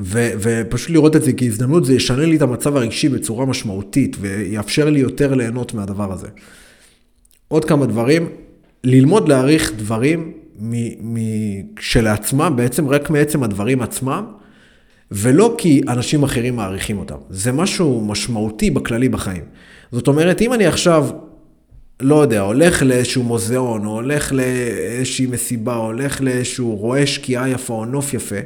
ו, 0.00 0.28
ופשוט 0.40 0.90
לראות 0.90 1.16
את 1.16 1.22
זה 1.22 1.32
כהזדמנות, 1.32 1.84
זה 1.84 1.94
ישנה 1.94 2.26
לי 2.26 2.36
את 2.36 2.42
המצב 2.42 2.76
הרגשי 2.76 3.08
בצורה 3.08 3.46
משמעותית, 3.46 4.16
ויאפשר 4.20 4.90
לי 4.90 5.00
יותר 5.00 5.34
ליהנות 5.34 5.74
מהדבר 5.74 6.12
הזה. 6.12 6.28
עוד 7.48 7.64
כמה 7.64 7.86
דברים, 7.86 8.28
ללמוד 8.84 9.28
להעריך 9.28 9.72
דברים 9.76 10.32
כשלעצמם, 11.76 12.52
בעצם 12.56 12.88
רק 12.88 13.10
מעצם 13.10 13.42
הדברים 13.42 13.82
עצמם, 13.82 14.24
ולא 15.10 15.54
כי 15.58 15.80
אנשים 15.88 16.22
אחרים 16.22 16.56
מעריכים 16.56 16.98
אותם. 16.98 17.16
זה 17.30 17.52
משהו 17.52 18.04
משמעותי 18.04 18.70
בכללי 18.70 19.08
בחיים. 19.08 19.42
זאת 19.92 20.08
אומרת, 20.08 20.42
אם 20.42 20.52
אני 20.52 20.66
עכשיו 20.66 21.08
לא 22.02 22.22
יודע, 22.22 22.40
הולך 22.40 22.82
לאיזשהו 22.82 23.22
מוזיאון, 23.22 23.86
או 23.86 23.90
הולך 23.90 24.32
לאיזושהי 24.32 25.26
מסיבה, 25.26 25.76
או 25.76 25.86
הולך 25.86 26.20
לאיזשהו 26.20 26.76
רואה 26.76 27.06
שקיעה 27.06 27.48
יפה 27.48 27.74
או 27.74 27.84
נוף 27.84 28.14
יפה, 28.14 28.36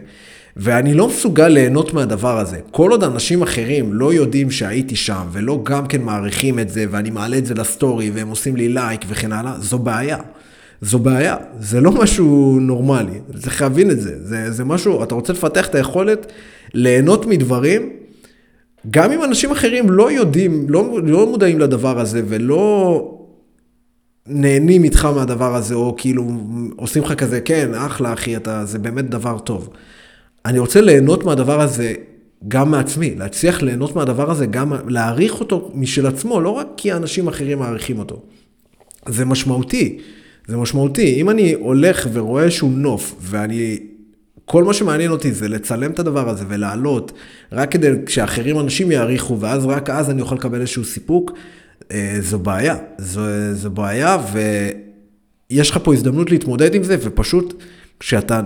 ואני 0.56 0.94
לא 0.94 1.08
מסוגל 1.08 1.48
ליהנות 1.48 1.94
מהדבר 1.94 2.38
הזה. 2.38 2.58
כל 2.70 2.90
עוד 2.90 3.04
אנשים 3.04 3.42
אחרים 3.42 3.94
לא 3.94 4.12
יודעים 4.12 4.50
שהייתי 4.50 4.96
שם, 4.96 5.26
ולא 5.32 5.60
גם 5.62 5.86
כן 5.86 6.02
מעריכים 6.02 6.58
את 6.58 6.68
זה, 6.68 6.84
ואני 6.90 7.10
מעלה 7.10 7.38
את 7.38 7.46
זה 7.46 7.54
לסטורי, 7.54 8.10
והם 8.10 8.28
עושים 8.28 8.56
לי 8.56 8.68
לייק 8.68 9.04
וכן 9.08 9.32
הלאה, 9.32 9.54
זו 9.58 9.78
בעיה. 9.78 10.18
זו 10.80 10.98
בעיה, 10.98 11.36
זה 11.60 11.80
לא 11.80 11.92
משהו 11.92 12.58
נורמלי, 12.60 13.18
צריך 13.38 13.62
להבין 13.62 13.90
את 13.90 14.00
זה. 14.00 14.14
זה, 14.22 14.50
זה 14.50 14.64
משהו, 14.64 15.02
אתה 15.02 15.14
רוצה 15.14 15.32
לפתח 15.32 15.66
את 15.66 15.74
היכולת 15.74 16.32
ליהנות 16.74 17.26
מדברים, 17.26 17.90
גם 18.90 19.12
אם 19.12 19.24
אנשים 19.24 19.50
אחרים 19.50 19.90
לא 19.90 20.12
יודעים, 20.12 20.66
לא, 20.68 21.00
לא 21.04 21.26
מודעים 21.26 21.58
לדבר 21.58 22.00
הזה, 22.00 22.22
ולא 22.28 23.21
נהנים 24.26 24.84
איתך 24.84 25.04
מהדבר 25.04 25.54
הזה, 25.54 25.74
או 25.74 25.94
כאילו 25.98 26.24
עושים 26.76 27.02
לך 27.02 27.12
כזה, 27.12 27.40
כן, 27.40 27.74
אחלה 27.74 28.12
אחי, 28.12 28.36
אתה, 28.36 28.64
זה 28.64 28.78
באמת 28.78 29.10
דבר 29.10 29.38
טוב. 29.38 29.68
אני 30.46 30.58
רוצה 30.58 30.80
ליהנות 30.80 31.24
מהדבר 31.24 31.60
הזה 31.60 31.94
גם 32.48 32.70
מעצמי, 32.70 33.14
להצליח 33.14 33.62
ליהנות 33.62 33.96
מהדבר 33.96 34.30
הזה, 34.30 34.46
גם 34.46 34.72
להעריך 34.88 35.40
אותו 35.40 35.70
משל 35.74 36.06
עצמו, 36.06 36.40
לא 36.40 36.48
רק 36.48 36.66
כי 36.76 36.92
אנשים 36.92 37.28
אחרים 37.28 37.58
מעריכים 37.58 37.98
אותו. 37.98 38.22
זה 39.08 39.24
משמעותי, 39.24 39.98
זה 40.46 40.56
משמעותי. 40.56 41.14
אם 41.20 41.30
אני 41.30 41.52
הולך 41.52 42.08
ורואה 42.12 42.44
איזשהו 42.44 42.68
נוף, 42.68 43.14
ואני, 43.20 43.78
כל 44.44 44.64
מה 44.64 44.74
שמעניין 44.74 45.10
אותי 45.10 45.32
זה 45.32 45.48
לצלם 45.48 45.90
את 45.90 45.98
הדבר 45.98 46.28
הזה 46.28 46.44
ולעלות, 46.48 47.12
רק 47.52 47.72
כדי 47.72 47.88
שאחרים 48.08 48.60
אנשים 48.60 48.90
יעריכו, 48.90 49.40
ואז 49.40 49.66
רק 49.66 49.90
אז 49.90 50.10
אני 50.10 50.22
אוכל 50.22 50.34
לקבל 50.34 50.60
איזשהו 50.60 50.84
סיפוק, 50.84 51.32
זו 52.20 52.38
בעיה, 52.38 52.76
זו, 52.98 53.20
זו 53.52 53.70
בעיה, 53.70 54.18
ויש 54.32 55.70
לך 55.70 55.78
פה 55.82 55.94
הזדמנות 55.94 56.30
להתמודד 56.30 56.74
עם 56.74 56.82
זה, 56.82 56.96
ופשוט 57.02 57.62
כשאתה 58.00 58.40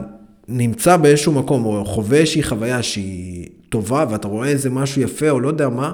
נמצא 0.48 0.96
באיזשהו 0.96 1.32
מקום, 1.32 1.64
או 1.64 1.84
חווה 1.84 2.18
איזושהי 2.18 2.42
חוויה 2.42 2.82
שהיא 2.82 3.48
טובה, 3.68 4.04
ואתה 4.10 4.28
רואה 4.28 4.48
איזה 4.48 4.70
משהו 4.70 5.02
יפה, 5.02 5.30
או 5.30 5.40
לא 5.40 5.48
יודע 5.48 5.68
מה, 5.68 5.92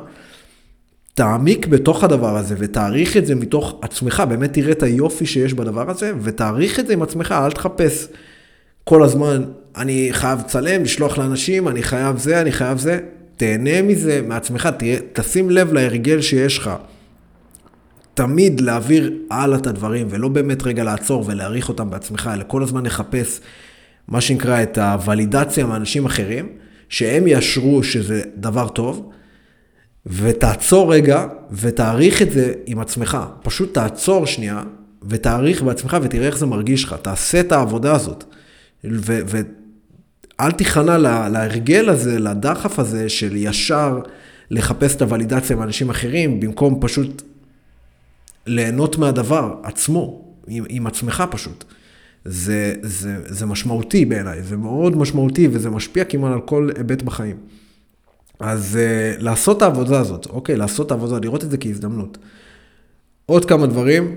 תעמיק 1.14 1.66
בתוך 1.66 2.04
הדבר 2.04 2.36
הזה, 2.36 2.54
ותעריך 2.58 3.16
את 3.16 3.26
זה 3.26 3.34
מתוך 3.34 3.78
עצמך, 3.82 4.22
באמת 4.28 4.52
תראה 4.52 4.72
את 4.72 4.82
היופי 4.82 5.26
שיש 5.26 5.54
בדבר 5.54 5.90
הזה, 5.90 6.12
ותעריך 6.22 6.80
את 6.80 6.86
זה 6.86 6.92
עם 6.92 7.02
עצמך, 7.02 7.32
אל 7.32 7.52
תחפש 7.52 8.08
כל 8.84 9.02
הזמן, 9.02 9.44
אני 9.76 10.08
חייב 10.12 10.38
לצלם, 10.38 10.82
לשלוח 10.82 11.18
לאנשים, 11.18 11.68
אני 11.68 11.82
חייב 11.82 12.18
זה, 12.18 12.40
אני 12.40 12.52
חייב 12.52 12.78
זה. 12.78 12.98
תהנה 13.36 13.82
מזה 13.82 14.22
מעצמך, 14.26 14.68
תהיה, 14.78 14.98
תשים 15.12 15.50
לב 15.50 15.72
להרגל 15.72 16.20
שיש 16.20 16.58
לך. 16.58 16.70
תמיד 18.14 18.60
להעביר 18.60 19.12
הלאה 19.30 19.58
את 19.58 19.66
הדברים, 19.66 20.06
ולא 20.10 20.28
באמת 20.28 20.62
רגע 20.62 20.84
לעצור 20.84 21.24
ולהעריך 21.26 21.68
אותם 21.68 21.90
בעצמך, 21.90 22.30
אלא 22.34 22.44
כל 22.46 22.62
הזמן 22.62 22.86
לחפש 22.86 23.40
מה 24.08 24.20
שנקרא 24.20 24.62
את 24.62 24.78
הוולידציה 24.78 25.66
מאנשים 25.66 26.06
אחרים, 26.06 26.48
שהם 26.88 27.26
יאשרו 27.26 27.82
שזה 27.82 28.22
דבר 28.36 28.68
טוב, 28.68 29.10
ותעצור 30.06 30.94
רגע 30.94 31.26
ותעריך 31.50 32.22
את 32.22 32.30
זה 32.32 32.52
עם 32.66 32.78
עצמך. 32.78 33.18
פשוט 33.42 33.74
תעצור 33.74 34.26
שנייה 34.26 34.62
ותעריך 35.08 35.62
בעצמך 35.62 35.96
ותראה 36.02 36.26
איך 36.26 36.38
זה 36.38 36.46
מרגיש 36.46 36.84
לך. 36.84 36.96
תעשה 37.02 37.40
את 37.40 37.52
העבודה 37.52 37.94
הזאת. 37.94 38.24
ואל 38.84 40.50
תיכנע 40.50 40.98
להרגל 41.28 41.88
הזה, 41.88 42.18
לדחף 42.18 42.78
הזה 42.78 43.08
של 43.08 43.36
ישר 43.36 44.00
לחפש 44.50 44.96
את 44.96 45.02
הוולידציה 45.02 45.56
מאנשים 45.56 45.90
אחרים, 45.90 46.40
במקום 46.40 46.78
פשוט 46.80 47.22
ליהנות 48.46 48.98
מהדבר 48.98 49.54
עצמו, 49.62 50.24
עם, 50.46 50.64
עם 50.68 50.86
עצמך 50.86 51.24
פשוט. 51.30 51.64
זה, 52.24 52.74
זה, 52.82 53.16
זה 53.26 53.46
משמעותי 53.46 54.04
בעיניי, 54.04 54.42
זה 54.42 54.56
מאוד 54.56 54.96
משמעותי 54.96 55.48
וזה 55.52 55.70
משפיע 55.70 56.04
כמעט 56.04 56.32
על 56.32 56.40
כל 56.40 56.70
היבט 56.76 57.02
בחיים. 57.02 57.36
אז 58.40 58.78
uh, 58.78 59.22
לעשות 59.22 59.56
את 59.56 59.62
העבודה 59.62 60.00
הזאת, 60.00 60.26
אוקיי, 60.26 60.56
לעשות 60.56 60.86
את 60.86 60.90
העבודה, 60.90 61.18
לראות 61.22 61.44
את 61.44 61.50
זה 61.50 61.56
כהזדמנות. 61.56 62.18
עוד 63.26 63.44
כמה 63.44 63.66
דברים, 63.66 64.16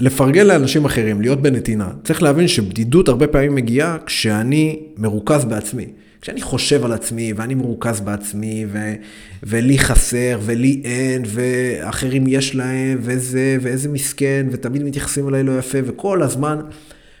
לפרגן 0.00 0.46
לאנשים 0.46 0.84
אחרים, 0.84 1.20
להיות 1.20 1.42
בנתינה. 1.42 1.92
צריך 2.04 2.22
להבין 2.22 2.48
שבדידות 2.48 3.08
הרבה 3.08 3.26
פעמים 3.26 3.54
מגיעה 3.54 3.98
כשאני 4.06 4.80
מרוכז 4.96 5.44
בעצמי. 5.44 5.86
כשאני 6.22 6.42
חושב 6.42 6.84
על 6.84 6.92
עצמי, 6.92 7.32
ואני 7.36 7.54
מרוכז 7.54 8.00
בעצמי, 8.00 8.66
ו- 8.68 8.94
ולי 9.42 9.78
חסר, 9.78 10.38
ולי 10.42 10.80
אין, 10.84 11.22
ואחרים 11.26 12.24
יש 12.26 12.54
להם, 12.54 12.98
וזה, 13.00 13.56
ואיזה 13.60 13.88
מסכן, 13.88 14.46
ותמיד 14.50 14.82
מתייחסים 14.82 15.28
אליי 15.28 15.42
לא 15.42 15.58
יפה, 15.58 15.78
וכל 15.84 16.22
הזמן 16.22 16.60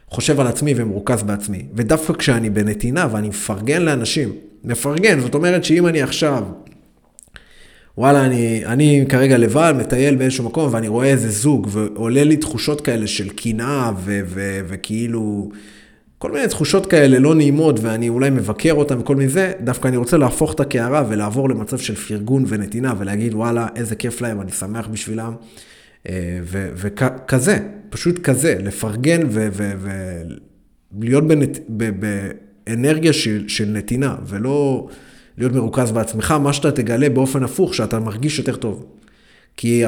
חושב 0.08 0.40
על 0.40 0.46
עצמי 0.46 0.74
ומרוכז 0.76 1.22
בעצמי. 1.22 1.66
ודווקא 1.74 2.12
כשאני 2.12 2.50
בנתינה 2.50 3.08
ואני 3.12 3.28
מפרגן 3.28 3.82
לאנשים, 3.82 4.32
מפרגן, 4.64 5.20
זאת 5.20 5.34
אומרת 5.34 5.64
שאם 5.64 5.86
אני 5.86 6.02
עכשיו, 6.02 6.44
וואלה, 7.98 8.26
אני, 8.26 8.66
אני 8.66 9.04
כרגע 9.08 9.38
לבד, 9.38 9.74
מטייל 9.78 10.14
באיזשהו 10.14 10.44
מקום, 10.44 10.74
ואני 10.74 10.88
רואה 10.88 11.06
איזה 11.06 11.30
זוג, 11.30 11.68
ועולה 11.70 12.24
לי 12.24 12.36
תחושות 12.36 12.80
כאלה 12.80 13.06
של 13.06 13.28
קנאה, 13.28 13.90
וכאילו... 14.68 15.50
כל 16.22 16.32
מיני 16.32 16.48
תחושות 16.48 16.86
כאלה 16.86 17.18
לא 17.18 17.34
נעימות, 17.34 17.80
ואני 17.82 18.08
אולי 18.08 18.30
מבקר 18.30 18.72
אותן 18.72 19.00
וכל 19.00 19.16
מיני 19.16 19.28
זה, 19.28 19.52
דווקא 19.60 19.88
אני 19.88 19.96
רוצה 19.96 20.16
להפוך 20.16 20.54
את 20.54 20.60
הקערה 20.60 21.04
ולעבור 21.08 21.48
למצב 21.48 21.78
של 21.78 21.94
פרגון 21.94 22.44
ונתינה, 22.48 22.94
ולהגיד, 22.98 23.34
וואלה, 23.34 23.66
איזה 23.76 23.96
כיף 23.96 24.20
להם, 24.20 24.40
אני 24.40 24.52
שמח 24.52 24.88
בשבילם. 24.88 25.34
אה, 26.08 26.38
וכזה, 26.46 27.58
פשוט 27.90 28.18
כזה, 28.18 28.56
לפרגן 28.60 29.20
ולהיות. 29.30 31.28
באנרגיה 32.66 33.12
של, 33.12 33.48
של 33.48 33.68
נתינה, 33.68 34.16
ולא 34.26 34.88
להיות 35.38 35.52
מרוכז 35.52 35.92
בעצמך, 35.92 36.30
מה 36.30 36.52
שאתה 36.52 36.72
תגלה 36.72 37.08
באופן 37.08 37.42
הפוך, 37.42 37.74
שאתה 37.74 37.98
מרגיש 37.98 38.38
יותר 38.38 38.56
טוב. 38.56 38.86
כי 39.56 39.84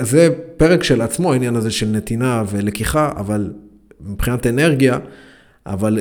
זה 0.00 0.28
פרק 0.56 0.82
של 0.82 1.00
עצמו, 1.00 1.32
העניין 1.32 1.56
הזה 1.56 1.70
של 1.70 1.86
נתינה 1.88 2.42
ולקיחה, 2.50 3.12
אבל 3.16 3.52
מבחינת 4.00 4.46
אנרגיה, 4.46 4.98
אבל 5.66 5.98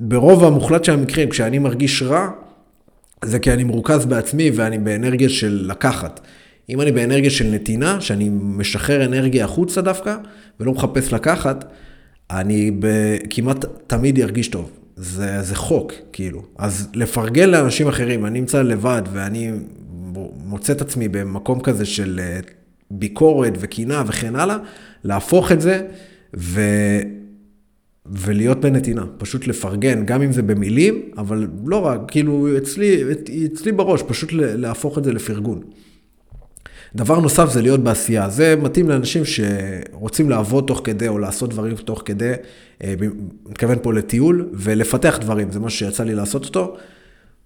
ברוב 0.00 0.44
המוחלט 0.44 0.84
של 0.84 0.92
המקרים, 0.92 1.30
כשאני 1.30 1.58
מרגיש 1.58 2.02
רע, 2.02 2.28
זה 3.24 3.38
כי 3.38 3.52
אני 3.52 3.64
מרוכז 3.64 4.06
בעצמי 4.06 4.50
ואני 4.54 4.78
באנרגיה 4.78 5.28
של 5.28 5.66
לקחת. 5.68 6.20
אם 6.68 6.80
אני 6.80 6.92
באנרגיה 6.92 7.30
של 7.30 7.44
נתינה, 7.44 8.00
שאני 8.00 8.28
משחרר 8.32 9.04
אנרגיה 9.04 9.44
החוצה 9.44 9.80
דווקא, 9.80 10.16
ולא 10.60 10.72
מחפש 10.72 11.12
לקחת, 11.12 11.64
אני 12.30 12.70
כמעט 13.30 13.64
תמיד 13.86 14.20
ארגיש 14.20 14.48
טוב. 14.48 14.70
זה, 14.96 15.42
זה 15.42 15.54
חוק, 15.54 15.92
כאילו. 16.12 16.42
אז 16.58 16.88
לפרגן 16.94 17.50
לאנשים 17.50 17.88
אחרים, 17.88 18.26
אני 18.26 18.40
נמצא 18.40 18.62
לבד 18.62 19.02
ואני 19.12 19.50
מוצא 20.44 20.72
את 20.72 20.80
עצמי 20.80 21.08
במקום 21.08 21.60
כזה 21.60 21.84
של 21.84 22.20
אה, 22.22 22.40
ביקורת 22.90 23.52
וקנאה 23.60 24.02
וכן 24.06 24.36
הלאה, 24.36 24.56
להפוך 25.04 25.52
את 25.52 25.60
זה 25.60 25.86
ו... 26.36 26.60
ולהיות 28.10 28.60
בנתינה, 28.60 29.04
פשוט 29.18 29.46
לפרגן, 29.46 30.06
גם 30.06 30.22
אם 30.22 30.32
זה 30.32 30.42
במילים, 30.42 31.00
אבל 31.18 31.46
לא 31.66 31.76
רק, 31.86 32.00
כאילו 32.08 32.56
אצלי, 32.56 33.02
אצלי 33.54 33.72
בראש, 33.72 34.02
פשוט 34.02 34.30
להפוך 34.32 34.98
את 34.98 35.04
זה 35.04 35.12
לפרגון. 35.12 35.60
דבר 36.94 37.20
נוסף 37.20 37.52
זה 37.52 37.62
להיות 37.62 37.80
בעשייה. 37.80 38.28
זה 38.28 38.56
מתאים 38.62 38.88
לאנשים 38.88 39.22
שרוצים 39.24 40.30
לעבוד 40.30 40.64
תוך 40.66 40.80
כדי 40.84 41.08
או 41.08 41.18
לעשות 41.18 41.50
דברים 41.50 41.74
תוך 41.74 42.02
כדי, 42.04 42.32
אה, 42.84 42.94
מתכוון 43.48 43.78
פה 43.82 43.94
לטיול 43.94 44.48
ולפתח 44.52 45.18
דברים, 45.20 45.52
זה 45.52 45.60
מה 45.60 45.70
שיצא 45.70 46.04
לי 46.04 46.14
לעשות 46.14 46.44
אותו. 46.44 46.76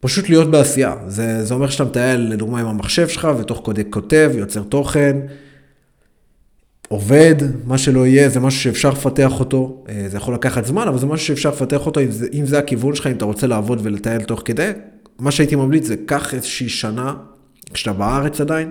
פשוט 0.00 0.28
להיות 0.28 0.50
בעשייה. 0.50 0.94
זה, 1.06 1.44
זה 1.44 1.54
אומר 1.54 1.68
שאתה 1.68 1.84
מטייל 1.84 2.20
לדוגמה 2.20 2.60
עם 2.60 2.66
המחשב 2.66 3.08
שלך 3.08 3.28
ותוך 3.38 3.62
כדי 3.66 3.82
כותב, 3.90 4.30
יוצר 4.34 4.62
תוכן, 4.62 5.16
עובד, 6.92 7.34
מה 7.64 7.78
שלא 7.78 8.06
יהיה, 8.06 8.28
זה 8.28 8.40
משהו 8.40 8.60
שאפשר 8.60 8.90
לפתח 8.90 9.40
אותו. 9.40 9.84
אה, 9.88 10.04
זה 10.08 10.16
יכול 10.16 10.34
לקחת 10.34 10.64
זמן, 10.64 10.88
אבל 10.88 10.98
זה 10.98 11.06
משהו 11.06 11.26
שאפשר 11.26 11.48
לפתח 11.48 11.86
אותו 11.86 12.00
אם 12.00 12.10
זה, 12.10 12.26
אם 12.32 12.46
זה 12.46 12.58
הכיוון 12.58 12.94
שלך, 12.94 13.06
אם 13.06 13.12
אתה 13.12 13.24
רוצה 13.24 13.46
לעבוד 13.46 13.80
ולטייל 13.82 14.22
תוך 14.22 14.42
כדי. 14.44 14.70
מה 15.18 15.30
שהייתי 15.30 15.56
ממליץ 15.56 15.86
זה 15.86 15.96
קח 16.06 16.34
איזושהי 16.34 16.68
שנה, 16.68 17.14
כשאתה 17.72 17.92
בארץ 17.92 18.40
עדיין, 18.40 18.70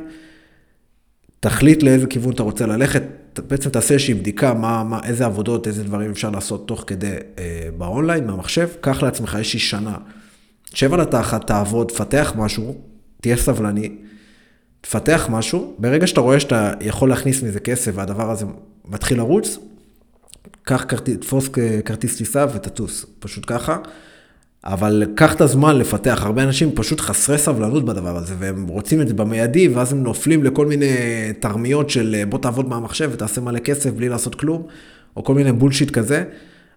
תחליט 1.39 1.83
לאיזה 1.83 2.07
כיוון 2.07 2.33
אתה 2.33 2.43
רוצה 2.43 2.65
ללכת, 2.65 3.03
בעצם 3.47 3.69
תעשה 3.69 3.93
איזושהי 3.93 4.13
בדיקה, 4.13 4.53
מה, 4.53 4.83
מה, 4.83 4.99
איזה 5.05 5.25
עבודות, 5.25 5.67
איזה 5.67 5.83
דברים 5.83 6.11
אפשר 6.11 6.29
לעשות 6.29 6.67
תוך 6.67 6.83
כדי 6.87 7.15
אה, 7.39 7.69
באונליין, 7.77 8.27
מהמחשב, 8.27 8.67
קח 8.81 9.03
לעצמך 9.03 9.35
איזושהי 9.35 9.59
שנה. 9.59 9.97
תשב 10.71 10.93
על 10.93 11.01
התחת, 11.01 11.47
תעבוד, 11.47 11.87
תפתח 11.87 12.33
משהו, 12.37 12.75
תהיה 13.21 13.37
סבלני, 13.37 13.95
תפתח 14.81 15.27
משהו, 15.29 15.73
ברגע 15.77 16.07
שאתה 16.07 16.21
רואה 16.21 16.39
שאתה 16.39 16.73
יכול 16.81 17.09
להכניס 17.09 17.43
מזה 17.43 17.59
כסף 17.59 17.91
והדבר 17.95 18.31
הזה 18.31 18.45
מתחיל 18.85 19.17
לרוץ, 19.17 19.57
קח, 20.63 20.85
תפוס 21.19 21.49
כרטיס 21.85 22.17
טיסה 22.17 22.45
ותטוס, 22.53 23.05
פשוט 23.19 23.43
ככה. 23.47 23.77
אבל 24.65 25.05
קח 25.15 25.35
את 25.35 25.41
הזמן 25.41 25.77
לפתח, 25.77 26.21
הרבה 26.25 26.43
אנשים 26.43 26.71
פשוט 26.75 27.01
חסרי 27.01 27.37
סבלנות 27.37 27.85
בדבר 27.85 28.17
הזה, 28.17 28.33
והם 28.39 28.67
רוצים 28.67 29.01
את 29.01 29.07
זה 29.07 29.13
במיידי, 29.13 29.67
ואז 29.67 29.93
הם 29.93 30.03
נופלים 30.03 30.43
לכל 30.43 30.65
מיני 30.65 30.87
תרמיות 31.39 31.89
של 31.89 32.23
בוא 32.29 32.39
תעבוד 32.39 32.69
מהמחשב 32.69 33.09
ותעשה 33.13 33.41
מלא 33.41 33.59
כסף 33.59 33.89
בלי 33.89 34.09
לעשות 34.09 34.35
כלום, 34.35 34.67
או 35.17 35.23
כל 35.23 35.33
מיני 35.33 35.51
בולשיט 35.51 35.91
כזה, 35.91 36.23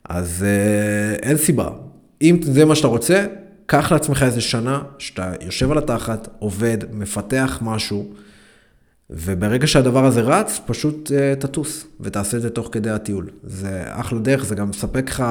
אז 0.08 0.44
אה, 0.44 1.28
אין 1.28 1.36
סיבה. 1.36 1.68
אם 2.22 2.38
זה 2.42 2.64
מה 2.64 2.74
שאתה 2.74 2.88
רוצה, 2.88 3.24
קח 3.72 3.92
לעצמך 3.92 4.22
איזה 4.22 4.40
שנה 4.40 4.82
שאתה 4.98 5.32
יושב 5.40 5.70
על 5.70 5.78
התחת, 5.78 6.28
עובד, 6.38 6.78
מפתח 6.92 7.58
משהו, 7.62 8.12
וברגע 9.10 9.66
שהדבר 9.66 10.04
הזה 10.04 10.20
רץ, 10.20 10.60
פשוט 10.66 11.10
uh, 11.10 11.40
תטוס, 11.40 11.86
ותעשה 12.00 12.36
את 12.36 12.42
זה 12.42 12.50
תוך 12.50 12.68
כדי 12.72 12.90
הטיול. 12.90 13.30
זה 13.42 13.82
אחלה 13.86 14.18
דרך, 14.18 14.44
זה 14.44 14.54
גם 14.54 14.70
מספק 14.70 15.10
לך 15.10 15.24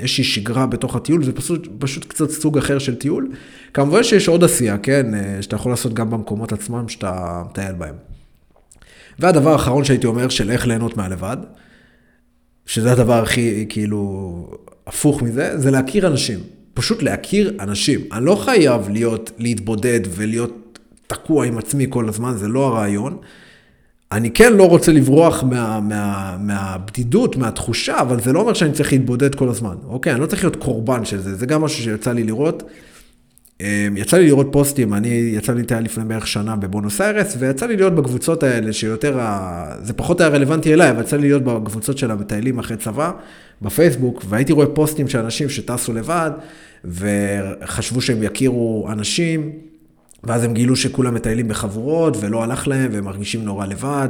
איזושהי 0.00 0.24
שגרה 0.24 0.66
בתוך 0.66 0.96
הטיול, 0.96 1.24
זה 1.24 1.32
פשוט, 1.32 1.68
פשוט 1.78 2.04
קצת 2.04 2.30
סוג 2.30 2.58
אחר 2.58 2.78
של 2.78 2.94
טיול. 2.94 3.32
כמובן 3.74 4.02
שיש 4.02 4.28
עוד 4.28 4.44
עשייה, 4.44 4.78
כן, 4.78 5.06
uh, 5.14 5.42
שאתה 5.42 5.56
יכול 5.56 5.72
לעשות 5.72 5.94
גם 5.94 6.10
במקומות 6.10 6.52
עצמם 6.52 6.88
שאתה 6.88 7.42
מטייל 7.50 7.72
בהם. 7.72 7.94
והדבר 9.18 9.52
האחרון 9.52 9.84
שהייתי 9.84 10.06
אומר, 10.06 10.28
של 10.28 10.50
איך 10.50 10.66
ליהנות 10.66 10.96
מהלבד, 10.96 11.36
שזה 12.66 12.92
הדבר 12.92 13.22
הכי, 13.22 13.66
כאילו, 13.68 14.50
הפוך 14.86 15.22
מזה, 15.22 15.58
זה 15.58 15.70
להכיר 15.70 16.06
אנשים. 16.06 16.61
פשוט 16.74 17.02
להכיר 17.02 17.56
אנשים. 17.60 18.00
אני 18.12 18.24
לא 18.24 18.34
חייב 18.34 18.88
להיות, 18.88 19.30
להתבודד 19.38 20.00
ולהיות 20.10 20.78
תקוע 21.06 21.46
עם 21.46 21.58
עצמי 21.58 21.86
כל 21.88 22.08
הזמן, 22.08 22.36
זה 22.36 22.48
לא 22.48 22.66
הרעיון. 22.66 23.16
אני 24.12 24.30
כן 24.30 24.52
לא 24.52 24.68
רוצה 24.68 24.92
לברוח 24.92 25.42
מה, 25.42 25.80
מה, 25.80 26.36
מהבדידות, 26.40 27.36
מהתחושה, 27.36 28.00
אבל 28.00 28.20
זה 28.20 28.32
לא 28.32 28.40
אומר 28.40 28.54
שאני 28.54 28.72
צריך 28.72 28.92
להתבודד 28.92 29.34
כל 29.34 29.48
הזמן, 29.48 29.74
אוקיי? 29.88 30.12
אני 30.12 30.20
לא 30.20 30.26
צריך 30.26 30.44
להיות 30.44 30.56
קורבן 30.56 31.04
של 31.04 31.20
זה, 31.20 31.34
זה 31.34 31.46
גם 31.46 31.62
משהו 31.62 31.82
שיצא 31.82 32.12
לי 32.12 32.24
לראות. 32.24 32.62
אמ, 33.62 33.96
יצא 33.96 34.16
לי 34.18 34.26
לראות 34.26 34.48
פוסטים, 34.50 34.94
אני 34.94 35.08
יצא 35.08 35.52
לי 35.52 35.62
לטייל 35.62 35.84
לפני 35.84 36.04
בערך 36.04 36.26
שנה 36.26 36.56
בבונוס 36.56 37.00
איירס, 37.00 37.36
ויצא 37.38 37.66
לי 37.66 37.76
להיות 37.76 37.94
בקבוצות 37.94 38.42
האלה 38.42 38.72
שיותר, 38.72 39.20
ה... 39.20 39.64
זה 39.82 39.92
פחות 39.92 40.20
היה 40.20 40.30
רלוונטי 40.30 40.74
אליי, 40.74 40.90
אבל 40.90 41.00
יצא 41.00 41.16
לי 41.16 41.22
להיות 41.22 41.42
בקבוצות 41.44 41.98
של 41.98 42.10
המטיילים 42.10 42.58
אחרי 42.58 42.76
צבא, 42.76 43.10
בפייסבוק, 43.62 44.24
והייתי 44.28 44.52
רואה 44.52 44.66
פוסטים 44.66 45.08
של 45.08 45.18
אנשים 45.18 45.48
שטסו 45.48 45.92
לבד, 45.92 46.30
וחשבו 46.84 48.00
שהם 48.00 48.22
יכירו 48.22 48.88
אנשים. 48.92 49.50
ואז 50.24 50.44
הם 50.44 50.54
גילו 50.54 50.76
שכולם 50.76 51.14
מטיילים 51.14 51.48
בחבורות, 51.48 52.16
ולא 52.20 52.42
הלך 52.42 52.68
להם, 52.68 52.90
והם 52.92 53.04
מרגישים 53.04 53.44
נורא 53.44 53.66
לבד, 53.66 54.08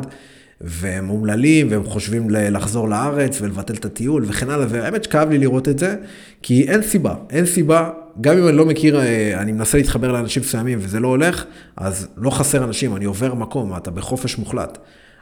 והם 0.61 1.11
אומללים, 1.11 1.67
והם 1.71 1.85
חושבים 1.85 2.31
לחזור 2.31 2.89
לארץ 2.89 3.41
ולבטל 3.41 3.75
את 3.75 3.85
הטיול 3.85 4.25
וכן 4.27 4.51
הלאה, 4.51 4.67
והאמת 4.69 5.05
שכאב 5.05 5.31
לי 5.31 5.39
לראות 5.39 5.69
את 5.69 5.79
זה, 5.79 5.97
כי 6.43 6.63
אין 6.63 6.83
סיבה, 6.83 7.15
אין 7.31 7.47
סיבה, 7.47 7.91
גם 8.21 8.39
אם 8.39 8.49
אני 8.49 8.57
לא 8.57 8.67
מכיר, 8.67 9.01
אה, 9.01 9.41
אני 9.41 9.53
מנסה 9.53 9.79
להתחבר 9.79 10.13
לאנשים 10.13 10.43
מסוימים 10.43 10.79
וזה 10.83 11.01
לא 11.01 11.09
הולך, 11.09 11.45
אז 11.77 12.09
לא 12.17 12.31
חסר 12.31 12.65
אנשים, 12.65 12.97
אני 12.97 13.05
עובר 13.05 13.35
מקום, 13.35 13.77
אתה 13.77 13.91
בחופש 13.91 14.39
מוחלט. 14.39 14.79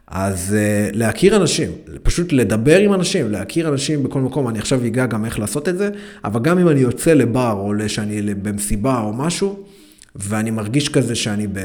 אז 0.06 0.56
uh, 0.56 0.96
להכיר 0.96 1.36
אנשים, 1.36 1.70
פשוט 2.02 2.32
לדבר 2.32 2.78
עם 2.78 2.94
אנשים, 2.94 3.30
להכיר 3.30 3.68
אנשים 3.68 4.02
בכל 4.02 4.20
מקום, 4.20 4.48
אני 4.48 4.58
עכשיו 4.58 4.86
אגע 4.86 5.06
גם 5.06 5.24
איך 5.24 5.38
לעשות 5.38 5.68
את 5.68 5.78
זה, 5.78 5.90
אבל 6.24 6.40
גם 6.42 6.58
אם 6.58 6.68
אני 6.68 6.80
יוצא 6.80 7.14
לבר 7.14 7.52
או 7.52 7.72
שאני 7.88 8.34
במסיבה 8.34 9.00
או 9.00 9.12
משהו, 9.12 9.64
ואני 10.16 10.50
מרגיש 10.50 10.88
כזה 10.88 11.14
שאני 11.14 11.46
ב... 11.46 11.58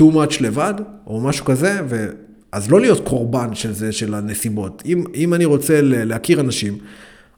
too 0.00 0.14
much 0.14 0.36
לבד, 0.40 0.74
או 1.06 1.20
משהו 1.20 1.44
כזה, 1.44 1.80
ו... 1.88 2.06
אז 2.52 2.70
לא 2.70 2.80
להיות 2.80 3.08
קורבן 3.08 3.54
של 3.54 3.72
זה, 3.72 3.92
של 3.92 4.14
הנסיבות. 4.14 4.82
אם, 4.86 5.04
אם 5.14 5.34
אני 5.34 5.44
רוצה 5.44 5.80
להכיר 5.82 6.40
אנשים, 6.40 6.78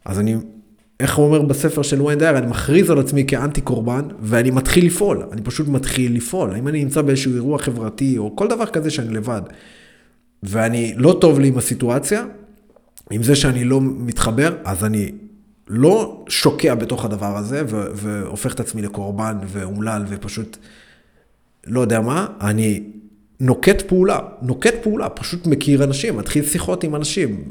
אז 0.05 0.19
אני, 0.19 0.37
איך 1.01 1.17
הוא 1.17 1.27
אומר 1.27 1.43
בספר 1.43 1.83
של 1.83 2.03
ויין 2.03 2.19
דייר, 2.19 2.39
אני 2.39 2.47
מכריז 2.47 2.91
על 2.91 2.99
עצמי 2.99 3.25
כאנטי 3.27 3.61
קורבן, 3.61 4.03
ואני 4.21 4.51
מתחיל 4.51 4.87
לפעול, 4.87 5.27
אני 5.33 5.43
פשוט 5.43 5.69
מתחיל 5.69 6.17
לפעול. 6.17 6.57
אם 6.57 6.69
אני 6.69 6.85
נמצא 6.85 7.03
באיזשהו 7.03 7.35
אירוע 7.35 7.59
חברתי, 7.59 8.19
או 8.19 8.37
כל 8.37 8.49
דבר 8.49 8.67
כזה 8.67 8.91
שאני 8.91 9.15
לבד, 9.15 9.43
ואני 10.43 10.95
לא 10.97 11.19
טוב 11.21 11.41
לי 11.41 11.49
עם 11.49 11.59
הסיטואציה, 11.59 12.25
עם 13.11 13.23
זה 13.23 13.37
שאני 13.37 13.65
לא 13.65 13.81
מתחבר, 13.81 14.57
אז 14.65 14.85
אני 14.85 15.13
לא 15.69 16.25
שוקע 16.29 16.75
בתוך 16.75 17.05
הדבר 17.05 17.37
הזה, 17.37 17.63
ו- 17.69 17.87
והופך 17.95 18.55
את 18.55 18.61
עצמי 18.61 18.83
לקורבן 18.83 19.37
ואומלל, 19.47 20.05
ופשוט 20.09 20.57
לא 21.67 21.81
יודע 21.81 22.01
מה, 22.01 22.27
אני 22.41 22.83
נוקט 23.41 23.83
פעולה, 23.83 24.19
נוקט 24.43 24.75
פעולה, 24.83 25.09
פשוט 25.09 25.47
מכיר 25.47 25.85
אנשים, 25.85 26.17
מתחיל 26.17 26.45
שיחות 26.45 26.85
עם 26.85 26.97
אנשים, 26.97 27.45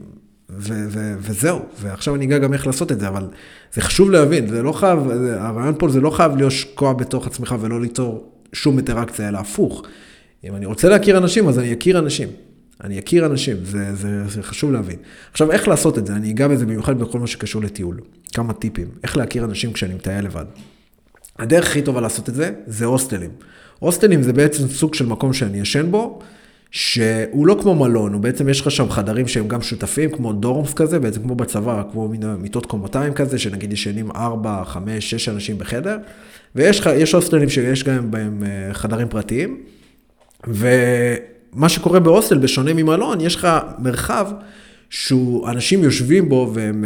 ו- 0.49 0.85
ו- 0.89 1.15
וזהו. 1.19 1.59
ועכשיו 1.81 2.15
אני 2.15 2.25
אגע 2.25 2.37
גם 2.37 2.53
איך 2.53 2.67
לעשות 2.67 2.91
את 2.91 2.99
זה, 2.99 3.07
אבל 3.07 3.27
זה 3.73 3.81
חשוב 3.81 4.11
להבין, 4.11 4.47
זה 4.47 4.63
לא 4.63 4.71
חייב, 4.71 4.99
הרעיון 5.37 5.75
פה 5.79 5.89
זה 5.89 6.01
לא 6.01 6.09
חייב 6.09 6.37
להיות 6.37 6.51
שקוע 6.51 6.93
בתוך 6.93 7.27
עצמך 7.27 7.55
ולא 7.59 7.81
ליצור 7.81 8.33
שום 8.53 8.77
אינטראקציה, 8.77 9.29
אלא 9.29 9.37
הפוך. 9.37 9.83
אם 10.43 10.55
אני 10.55 10.65
רוצה 10.65 10.89
להכיר 10.89 11.17
אנשים, 11.17 11.47
אז 11.47 11.59
אני 11.59 11.73
אכיר 11.73 11.99
אנשים. 11.99 12.27
אני 12.83 12.99
אכיר 12.99 13.25
אנשים, 13.25 13.57
זה, 13.63 13.95
זה, 13.95 14.27
זה 14.27 14.43
חשוב 14.43 14.71
להבין. 14.71 14.95
עכשיו, 15.31 15.51
איך 15.51 15.67
לעשות 15.67 15.97
את 15.97 16.07
זה? 16.07 16.15
אני 16.15 16.31
אגע 16.31 16.47
בזה 16.47 16.65
במיוחד 16.65 16.99
בכל 16.99 17.19
מה 17.19 17.27
שקשור 17.27 17.61
לטיול. 17.61 17.99
כמה 18.33 18.53
טיפים. 18.53 18.87
איך 19.03 19.17
להכיר 19.17 19.45
אנשים 19.45 19.73
כשאני 19.73 19.93
מטייל 19.93 20.25
לבד. 20.25 20.45
הדרך 21.39 21.67
הכי 21.67 21.81
טובה 21.81 22.01
לעשות 22.01 22.29
את 22.29 22.35
זה, 22.35 22.51
זה 22.67 22.85
הוסטלים. 22.85 23.31
הוסטלים 23.79 24.23
זה 24.23 24.33
בעצם 24.33 24.67
סוג 24.67 24.93
של 24.93 25.05
מקום 25.05 25.33
שאני 25.33 25.59
ישן 25.59 25.91
בו, 25.91 26.19
שהוא 26.73 27.47
לא 27.47 27.57
כמו 27.61 27.75
מלון, 27.75 28.13
הוא 28.13 28.21
בעצם 28.21 28.49
יש 28.49 28.61
לך 28.61 28.71
שם 28.71 28.89
חדרים 28.89 29.27
שהם 29.27 29.47
גם 29.47 29.61
שותפים, 29.61 30.11
כמו 30.11 30.33
דורמס 30.33 30.73
כזה, 30.73 30.99
בעצם 30.99 31.21
כמו 31.21 31.35
בצבא, 31.35 31.83
כמו 31.91 32.11
מיטות 32.39 32.65
קומותיים 32.65 33.13
כזה, 33.13 33.39
שנגיד 33.39 33.73
ישנים 33.73 34.11
4, 34.11 34.63
5, 34.65 35.09
6 35.09 35.29
אנשים 35.29 35.57
בחדר, 35.57 35.97
ויש 36.55 37.13
הוסטלים 37.13 37.49
שיש 37.49 37.83
גם 37.83 38.11
בהם 38.11 38.43
אה, 38.43 38.73
חדרים 38.73 39.07
פרטיים, 39.07 39.57
ומה 40.47 41.69
שקורה 41.69 41.99
בהוסטל, 41.99 42.37
בשונה 42.37 42.73
ממלון, 42.73 43.21
יש 43.21 43.35
לך 43.35 43.47
מרחב 43.79 44.27
שהוא, 44.89 45.49
אנשים 45.49 45.83
יושבים 45.83 46.29
בו 46.29 46.51
והם... 46.53 46.85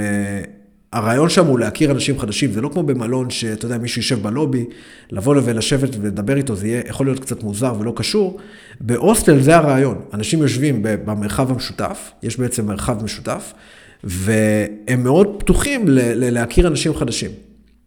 הרעיון 0.94 1.30
שם 1.30 1.46
הוא 1.46 1.60
להכיר 1.60 1.92
אנשים 1.92 2.20
חדשים, 2.20 2.52
זה 2.52 2.62
לא 2.62 2.70
כמו 2.70 2.84
במלון 2.84 3.30
שאתה 3.30 3.66
יודע, 3.66 3.78
מישהו 3.78 4.00
יישב 4.00 4.24
בלובי, 4.24 4.66
לבוא 5.12 5.36
ולשבת 5.44 5.90
ולדבר 6.02 6.38
איתו, 6.38 6.56
זה 6.56 6.68
יהיה, 6.68 6.82
יכול 6.88 7.06
להיות 7.06 7.20
קצת 7.20 7.44
מוזר 7.44 7.74
ולא 7.80 7.94
קשור. 7.96 8.38
בהוסטל 8.82 9.42
זה 9.42 9.58
הרעיון, 9.58 10.02
אנשים 10.14 10.42
יושבים 10.42 10.80
במרחב 10.84 11.52
המשותף, 11.52 12.12
יש 12.24 12.38
בעצם 12.38 12.66
מרחב 12.66 13.04
משותף, 13.04 13.54
והם 14.04 15.04
מאוד 15.04 15.28
פתוחים 15.40 15.86
להכיר 15.88 16.68
אנשים 16.68 16.96
חדשים. 16.96 17.32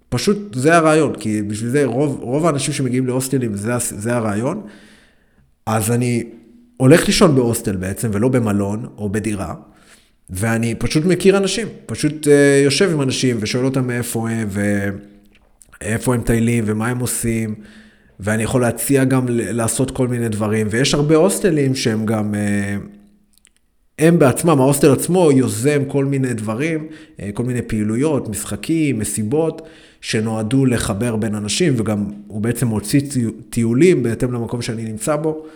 פשוט 0.09 0.55
זה 0.55 0.77
הרעיון, 0.77 1.15
כי 1.15 1.43
בשביל 1.43 1.71
זה 1.71 1.85
רוב, 1.85 2.19
רוב 2.21 2.47
האנשים 2.47 2.75
שמגיעים 2.75 3.07
להוסטלים, 3.07 3.57
זה, 3.57 3.73
זה 3.79 4.17
הרעיון. 4.17 4.63
אז 5.67 5.91
אני 5.91 6.25
הולך 6.77 7.07
לישון 7.07 7.35
בהוסטל 7.35 7.77
בעצם, 7.77 8.11
ולא 8.13 8.29
במלון 8.29 8.87
או 8.99 9.09
בדירה. 9.09 9.55
ואני 10.31 10.75
פשוט 10.75 11.05
מכיר 11.05 11.37
אנשים, 11.37 11.69
פשוט 11.87 12.27
uh, 12.27 12.31
יושב 12.65 12.91
עם 12.93 13.03
אנשים 13.03 13.37
ושואל 13.41 13.65
אותם 13.65 13.87
מאיפה 13.87 14.31
הם, 14.31 14.49
ואיפה 15.81 16.15
הם 16.15 16.21
טיילים, 16.23 16.65
ומה 16.67 16.89
הם 16.89 16.99
עושים, 16.99 17.55
ואני 18.21 18.43
יכול 18.43 18.61
להציע 18.61 19.05
גם 19.05 19.25
לעשות 19.29 19.91
כל 19.91 20.09
מיני 20.09 20.29
דברים, 20.29 20.67
ויש 20.71 20.95
הרבה 20.95 21.17
הוסטלים 21.17 21.75
שהם 21.75 22.07
גם, 22.07 22.35
uh, 22.35 22.83
הם 23.99 24.19
בעצמם, 24.19 24.61
ההוסטל 24.61 24.93
עצמו 24.93 25.33
יוזם 25.33 25.85
כל 25.89 26.05
מיני 26.05 26.35
דברים, 26.35 26.87
uh, 26.89 27.23
כל 27.35 27.45
מיני 27.45 27.63
פעילויות, 27.63 28.29
משחקים, 28.29 28.99
מסיבות, 28.99 29.63
שנועדו 30.01 30.67
לחבר 30.67 31.17
בין 31.17 31.35
אנשים, 31.35 31.75
וגם 31.77 32.07
הוא 32.27 32.41
בעצם 32.41 32.67
מוציא 32.67 33.01
טיולים 33.51 34.03
בהתאם 34.03 34.33
למקום 34.33 34.63
שאני 34.63 34.85
נמצא 34.85 35.17
בו, 35.17 35.47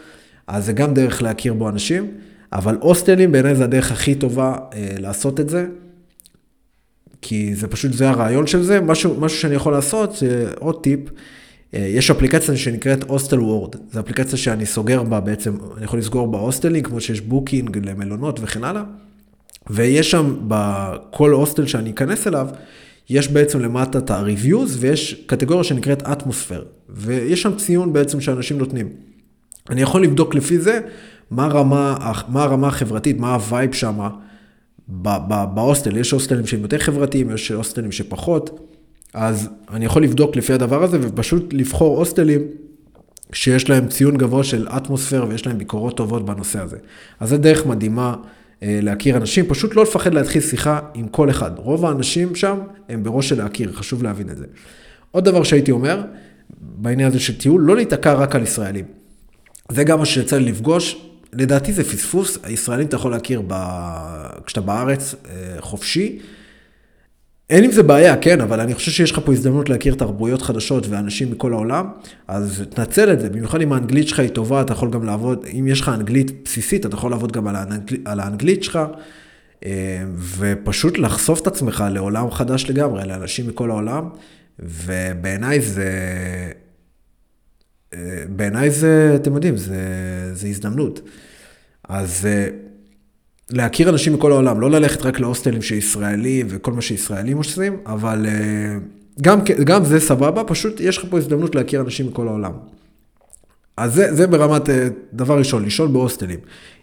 אז 0.46 0.64
זה 0.66 0.72
גם 0.72 0.94
דרך 0.94 1.22
להכיר 1.22 1.54
בו 1.54 1.68
אנשים. 1.68 2.08
אבל 2.54 2.76
הוסטלים 2.80 3.32
בעיניי 3.32 3.54
זה 3.54 3.64
הדרך 3.64 3.92
הכי 3.92 4.14
טובה 4.14 4.56
אה, 4.74 4.94
לעשות 4.98 5.40
את 5.40 5.48
זה, 5.48 5.66
כי 7.22 7.54
זה 7.54 7.68
פשוט, 7.68 7.92
זה 7.92 8.10
הרעיון 8.10 8.46
של 8.46 8.62
זה. 8.62 8.80
משהו, 8.80 9.20
משהו 9.20 9.38
שאני 9.38 9.54
יכול 9.54 9.72
לעשות, 9.72 10.22
עוד 10.58 10.82
טיפ, 10.82 11.00
אה, 11.74 11.78
יש 11.78 12.10
אפליקציה 12.10 12.56
שנקראת 12.56 13.02
Hostelworld, 13.02 13.76
זו 13.92 14.00
אפליקציה 14.00 14.38
שאני 14.38 14.66
סוגר 14.66 15.02
בה 15.02 15.20
בעצם, 15.20 15.56
אני 15.76 15.84
יכול 15.84 15.98
לסגור 15.98 16.26
בהוסטלים, 16.26 16.82
כמו 16.82 17.00
שיש 17.00 17.20
Booking 17.20 17.88
למלונות 17.88 18.40
וכן 18.42 18.64
הלאה, 18.64 18.82
ויש 19.70 20.10
שם, 20.10 20.36
בכל 20.48 21.30
הוסטל 21.30 21.66
שאני 21.66 21.90
אכנס 21.90 22.26
אליו, 22.26 22.48
יש 23.10 23.28
בעצם 23.28 23.60
למטה 23.60 23.98
את 23.98 24.10
ה-reviews, 24.10 24.70
ויש 24.78 25.24
קטגוריה 25.26 25.64
שנקראת 25.64 26.02
atmosphere, 26.02 26.64
ויש 26.88 27.42
שם 27.42 27.56
ציון 27.56 27.92
בעצם 27.92 28.20
שאנשים 28.20 28.58
נותנים. 28.58 28.88
אני 29.70 29.82
יכול 29.82 30.02
לבדוק 30.02 30.34
לפי 30.34 30.58
זה 30.58 30.80
מה 31.34 31.44
הרמה, 31.44 31.96
מה 32.28 32.42
הרמה 32.42 32.68
החברתית, 32.68 33.18
מה 33.18 33.34
ה 33.34 33.42
vibe 33.42 33.72
שם 33.72 34.08
בהוסטל. 35.54 35.96
יש 35.96 36.10
הוסטלים 36.10 36.46
שהם 36.46 36.60
יותר 36.60 36.78
חברתיים, 36.78 37.30
יש 37.30 37.50
הוסטלים 37.50 37.92
שפחות. 37.92 38.70
אז 39.14 39.48
אני 39.70 39.84
יכול 39.84 40.02
לבדוק 40.02 40.36
לפי 40.36 40.52
הדבר 40.52 40.82
הזה 40.82 40.98
ופשוט 41.00 41.52
לבחור 41.52 41.98
הוסטלים 41.98 42.40
שיש 43.32 43.70
להם 43.70 43.88
ציון 43.88 44.16
גבוה 44.16 44.44
של 44.44 44.68
אטמוספירה 44.68 45.28
ויש 45.28 45.46
להם 45.46 45.58
ביקורות 45.58 45.96
טובות 45.96 46.26
בנושא 46.26 46.60
הזה. 46.60 46.76
אז 47.20 47.28
זו 47.28 47.38
דרך 47.38 47.66
מדהימה 47.66 48.14
אה, 48.62 48.78
להכיר 48.82 49.16
אנשים, 49.16 49.46
פשוט 49.46 49.76
לא 49.76 49.82
לפחד 49.82 50.14
להתחיל 50.14 50.42
שיחה 50.42 50.80
עם 50.94 51.08
כל 51.08 51.30
אחד. 51.30 51.50
רוב 51.56 51.86
האנשים 51.86 52.34
שם 52.34 52.58
הם 52.88 53.02
בראש 53.02 53.28
של 53.28 53.42
להכיר, 53.42 53.72
חשוב 53.72 54.02
להבין 54.02 54.30
את 54.30 54.36
זה. 54.36 54.44
עוד 55.10 55.24
דבר 55.24 55.42
שהייתי 55.42 55.70
אומר, 55.70 56.02
בעניין 56.60 57.08
הזה 57.08 57.20
של 57.20 57.38
טיול, 57.38 57.62
לא 57.62 57.76
להיתקע 57.76 58.14
רק 58.14 58.34
על 58.34 58.42
ישראלים. 58.42 58.84
זה 59.72 59.84
גם 59.84 59.98
מה 59.98 60.06
שיצא 60.06 60.38
לי 60.38 60.44
לפגוש, 60.44 61.06
לדעתי 61.38 61.72
זה 61.72 61.84
פספוס, 61.84 62.38
הישראלים 62.42 62.86
אתה 62.86 62.96
יכול 62.96 63.10
להכיר 63.10 63.42
ב... 63.46 63.54
כשאתה 64.46 64.60
בארץ 64.60 65.14
אה, 65.14 65.56
חופשי. 65.60 66.18
אין 67.50 67.64
עם 67.64 67.70
זה 67.70 67.82
בעיה, 67.82 68.16
כן, 68.16 68.40
אבל 68.40 68.60
אני 68.60 68.74
חושב 68.74 68.90
שיש 68.90 69.10
לך 69.10 69.20
פה 69.24 69.32
הזדמנות 69.32 69.68
להכיר 69.68 69.94
תרבויות 69.94 70.42
חדשות 70.42 70.86
ואנשים 70.86 71.30
מכל 71.30 71.52
העולם, 71.52 71.86
אז 72.28 72.62
תנצל 72.70 73.12
את 73.12 73.20
זה, 73.20 73.30
במיוחד 73.30 73.60
אם 73.60 73.72
האנגלית 73.72 74.08
שלך 74.08 74.18
היא 74.18 74.28
טובה, 74.28 74.60
אתה 74.60 74.72
יכול 74.72 74.90
גם 74.90 75.04
לעבוד, 75.04 75.46
אם 75.58 75.66
יש 75.66 75.80
לך 75.80 75.88
אנגלית 75.88 76.44
בסיסית, 76.44 76.86
אתה 76.86 76.94
יכול 76.94 77.10
לעבוד 77.10 77.32
גם 77.32 77.46
על, 77.46 77.56
האנגל, 77.56 77.96
על 78.04 78.20
האנגלית 78.20 78.64
שלך, 78.64 78.78
אה, 79.64 79.70
ופשוט 80.38 80.98
לחשוף 80.98 81.40
את 81.40 81.46
עצמך 81.46 81.84
לעולם 81.90 82.30
חדש 82.30 82.70
לגמרי, 82.70 83.08
לאנשים 83.08 83.48
מכל 83.48 83.70
העולם, 83.70 84.08
ובעיניי 84.58 85.60
זה... 85.60 85.90
בעיניי 88.28 88.70
זה, 88.70 89.12
אתם 89.14 89.34
יודעים, 89.34 89.56
זה, 89.56 89.76
זה 90.32 90.48
הזדמנות. 90.48 91.00
אז 91.88 92.26
אה, 92.26 92.48
להכיר 93.50 93.88
אנשים 93.88 94.12
מכל 94.12 94.32
העולם, 94.32 94.60
לא 94.60 94.70
ללכת 94.70 95.02
רק 95.02 95.20
להוסטלים 95.20 95.62
שישראלים 95.62 96.46
וכל 96.50 96.72
מה 96.72 96.82
שישראלים 96.82 97.36
עושים, 97.36 97.76
אבל 97.86 98.26
אה, 98.26 98.76
גם, 99.22 99.38
גם 99.64 99.84
זה 99.84 100.00
סבבה, 100.00 100.44
פשוט 100.44 100.80
יש 100.80 100.98
לך 100.98 101.04
פה 101.10 101.18
הזדמנות 101.18 101.54
להכיר 101.54 101.80
אנשים 101.80 102.06
מכל 102.06 102.28
העולם. 102.28 102.52
אז 103.76 103.94
זה, 103.94 104.14
זה 104.14 104.26
ברמת, 104.26 104.70
אה, 104.70 104.88
דבר 105.12 105.38
ראשון, 105.38 105.64
לישון 105.64 105.92
בהוסטלים. 105.92 106.38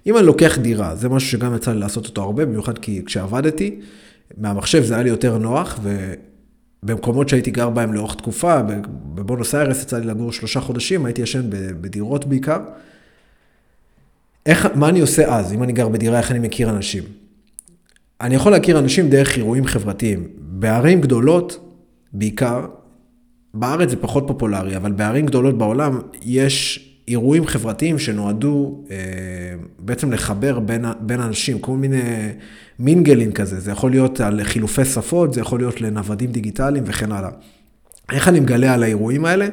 אם 0.08 0.17
אני 0.17 0.26
לוקח 0.26 0.58
דירה, 0.58 0.95
זה 0.95 1.10
משהו 1.10 1.30
שגם 1.30 1.56
יצא 1.56 1.71
לי 1.71 1.80
לעשות 1.80 2.06
אותו 2.06 2.21
הרבה, 2.21 2.45
במיוחד 2.45 2.78
כי 2.78 3.02
כשעבדתי, 3.06 3.80
מהמחשב 4.38 4.84
זה 4.84 4.93
היה 4.93 5.04
לי 5.04 5.10
יותר 5.10 5.38
נוח, 5.38 5.80
במקומות 6.84 7.30
שהייתי 7.30 7.52
גר 7.52 7.70
בהם 7.70 7.94
לאורך 7.94 8.15
תקופה, 8.15 8.62
בבונוס 9.15 9.56
איירס 9.56 9.84
יצא 9.84 9.98
לי 9.98 10.06
לגור 10.06 10.32
שלושה 10.32 10.62
חודשים, 10.62 11.06
הייתי 11.06 11.22
ישן 11.22 11.41
בדירות 11.82 12.26
בעיקר. 12.26 12.60
איך, 14.46 14.68
מה 14.76 14.89
אני 14.89 14.99
עושה 14.99 15.36
אז, 15.36 15.53
אם 15.53 15.64
אני 15.64 15.74
גר 15.74 15.89
בדירה, 15.89 16.20
איך 16.20 16.32
אני 16.32 16.39
מכיר 16.39 16.70
אנשים? 16.70 17.03
אני 18.22 18.36
יכול 18.36 18.51
להכיר 18.51 18.80
אנשים 18.80 19.10
דרך 19.10 19.38
אירועים 19.38 19.66
חברתיים. 19.66 20.28
בערים 20.38 21.01
גדולות, 21.01 21.76
בעיקר, 22.14 22.66
בארץ 23.53 23.89
זה 23.89 23.95
פחות 23.95 24.24
פופולרי, 24.28 24.78
אבל 24.78 24.91
בערים 24.91 25.26
גדולות 25.26 25.58
בעולם 25.58 26.01
יש 26.22 26.91
אירועים 27.08 27.47
חברתיים 27.47 27.99
שנועדו 27.99 28.84
אה, 28.91 28.95
בעצם 29.80 30.12
לחבר 30.12 30.60
בין, 30.60 30.86
בין 30.99 31.20
אנשים, 31.20 31.60
כל 31.60 31.72
מיני 31.72 32.30
מינגלים 32.80 33.32
כזה, 33.32 33.60
זה 33.60 33.72
יכול 33.72 33.91
להיות 33.91 34.20
על 34.20 34.43
חילופי 34.43 34.86
שפות, 34.86 35.34
זה 35.34 35.41
יכול 35.41 35.60
להיות 35.60 35.82
לנוודים 35.82 36.32
דיגיטליים 36.32 36.84
וכן 36.88 37.12
הלאה. 37.12 37.30
איך 38.12 38.28
אני 38.28 38.39
מגלה 38.39 38.74
על 38.74 38.84
האירועים 38.84 39.26
האלה? 39.26 39.47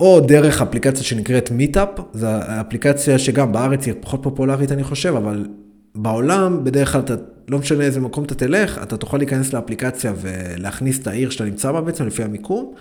או 0.00 0.20
דרך 0.20 0.62
אפליקציה 0.62 1.04
שנקראת 1.04 1.50
מיטאפ, 1.50 1.88
זו 2.12 2.26
אפליקציה 2.60 3.18
שגם 3.18 3.52
בארץ 3.52 3.86
היא 3.86 3.94
פחות 4.00 4.22
פופולרית 4.22 4.72
אני 4.72 4.84
חושב, 4.84 5.14
אבל 5.14 5.46
בעולם 5.94 6.64
בדרך 6.64 6.92
כלל 6.92 7.00
אתה, 7.00 7.14
לא 7.48 7.58
משנה 7.58 7.84
איזה 7.84 8.00
מקום 8.00 8.24
אתה 8.24 8.34
תלך, 8.34 8.80
אתה 8.82 8.96
תוכל 8.96 9.16
להיכנס 9.16 9.52
לאפליקציה 9.52 10.12
ולהכניס 10.20 10.98
את 10.98 11.06
העיר 11.06 11.30
שאתה 11.30 11.44
נמצא 11.44 11.72
בה 11.72 11.80
בעצם 11.80 12.06
לפי 12.06 12.22
המיקום, 12.22 12.74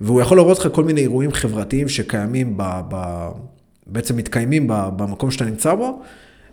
והוא 0.00 0.20
יכול 0.20 0.36
להראות 0.36 0.58
לך 0.58 0.68
כל 0.72 0.84
מיני 0.84 1.00
אירועים 1.00 1.32
חברתיים 1.32 1.88
שקיימים, 1.88 2.54
ב, 2.56 2.62
ב, 2.88 3.28
בעצם 3.86 4.16
מתקיימים 4.16 4.66
במקום 4.68 5.30
שאתה 5.30 5.44
נמצא 5.44 5.74
בו. 5.74 6.02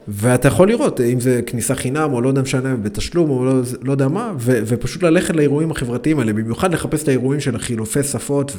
ואתה 0.08 0.48
יכול 0.48 0.68
לראות 0.68 1.02
אם 1.02 1.20
זה 1.20 1.42
כניסה 1.46 1.76
חינם 1.76 2.14
או 2.14 2.22
לא 2.22 2.28
יודע 2.28 2.42
משנה 2.42 2.76
בתשלום 2.76 3.30
או 3.30 3.46
לא, 3.46 3.54
לא 3.82 3.92
יודע 3.92 4.08
מה, 4.08 4.34
ו, 4.40 4.60
ופשוט 4.66 5.04
ללכת 5.04 5.36
לאירועים 5.36 5.72
החברתיים 5.72 6.20
האלה, 6.20 6.34
במיוחד 6.34 6.74
לחפש 6.74 7.04
את 7.04 7.08
האירועים 7.08 7.42
של 7.42 7.56
החילופי 7.56 8.04
שפות 8.04 8.58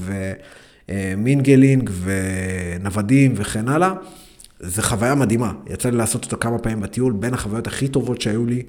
ו 0.89 1.00
mingling 1.00 1.91
ונוודים 2.03 3.32
וכן 3.36 3.68
הלאה. 3.68 3.93
זו 4.61 4.82
חוויה 4.82 5.14
מדהימה, 5.14 5.53
יצא 5.70 5.91
לי 5.91 5.97
לעשות 5.97 6.24
אותה 6.24 6.36
כמה 6.36 6.59
פעמים 6.59 6.80
בטיול, 6.80 7.12
בין 7.12 7.34
החוויות 7.34 7.66
הכי 7.66 7.89
טובות 7.89 8.20
שהיו 8.20 8.47
לי. 8.47 8.62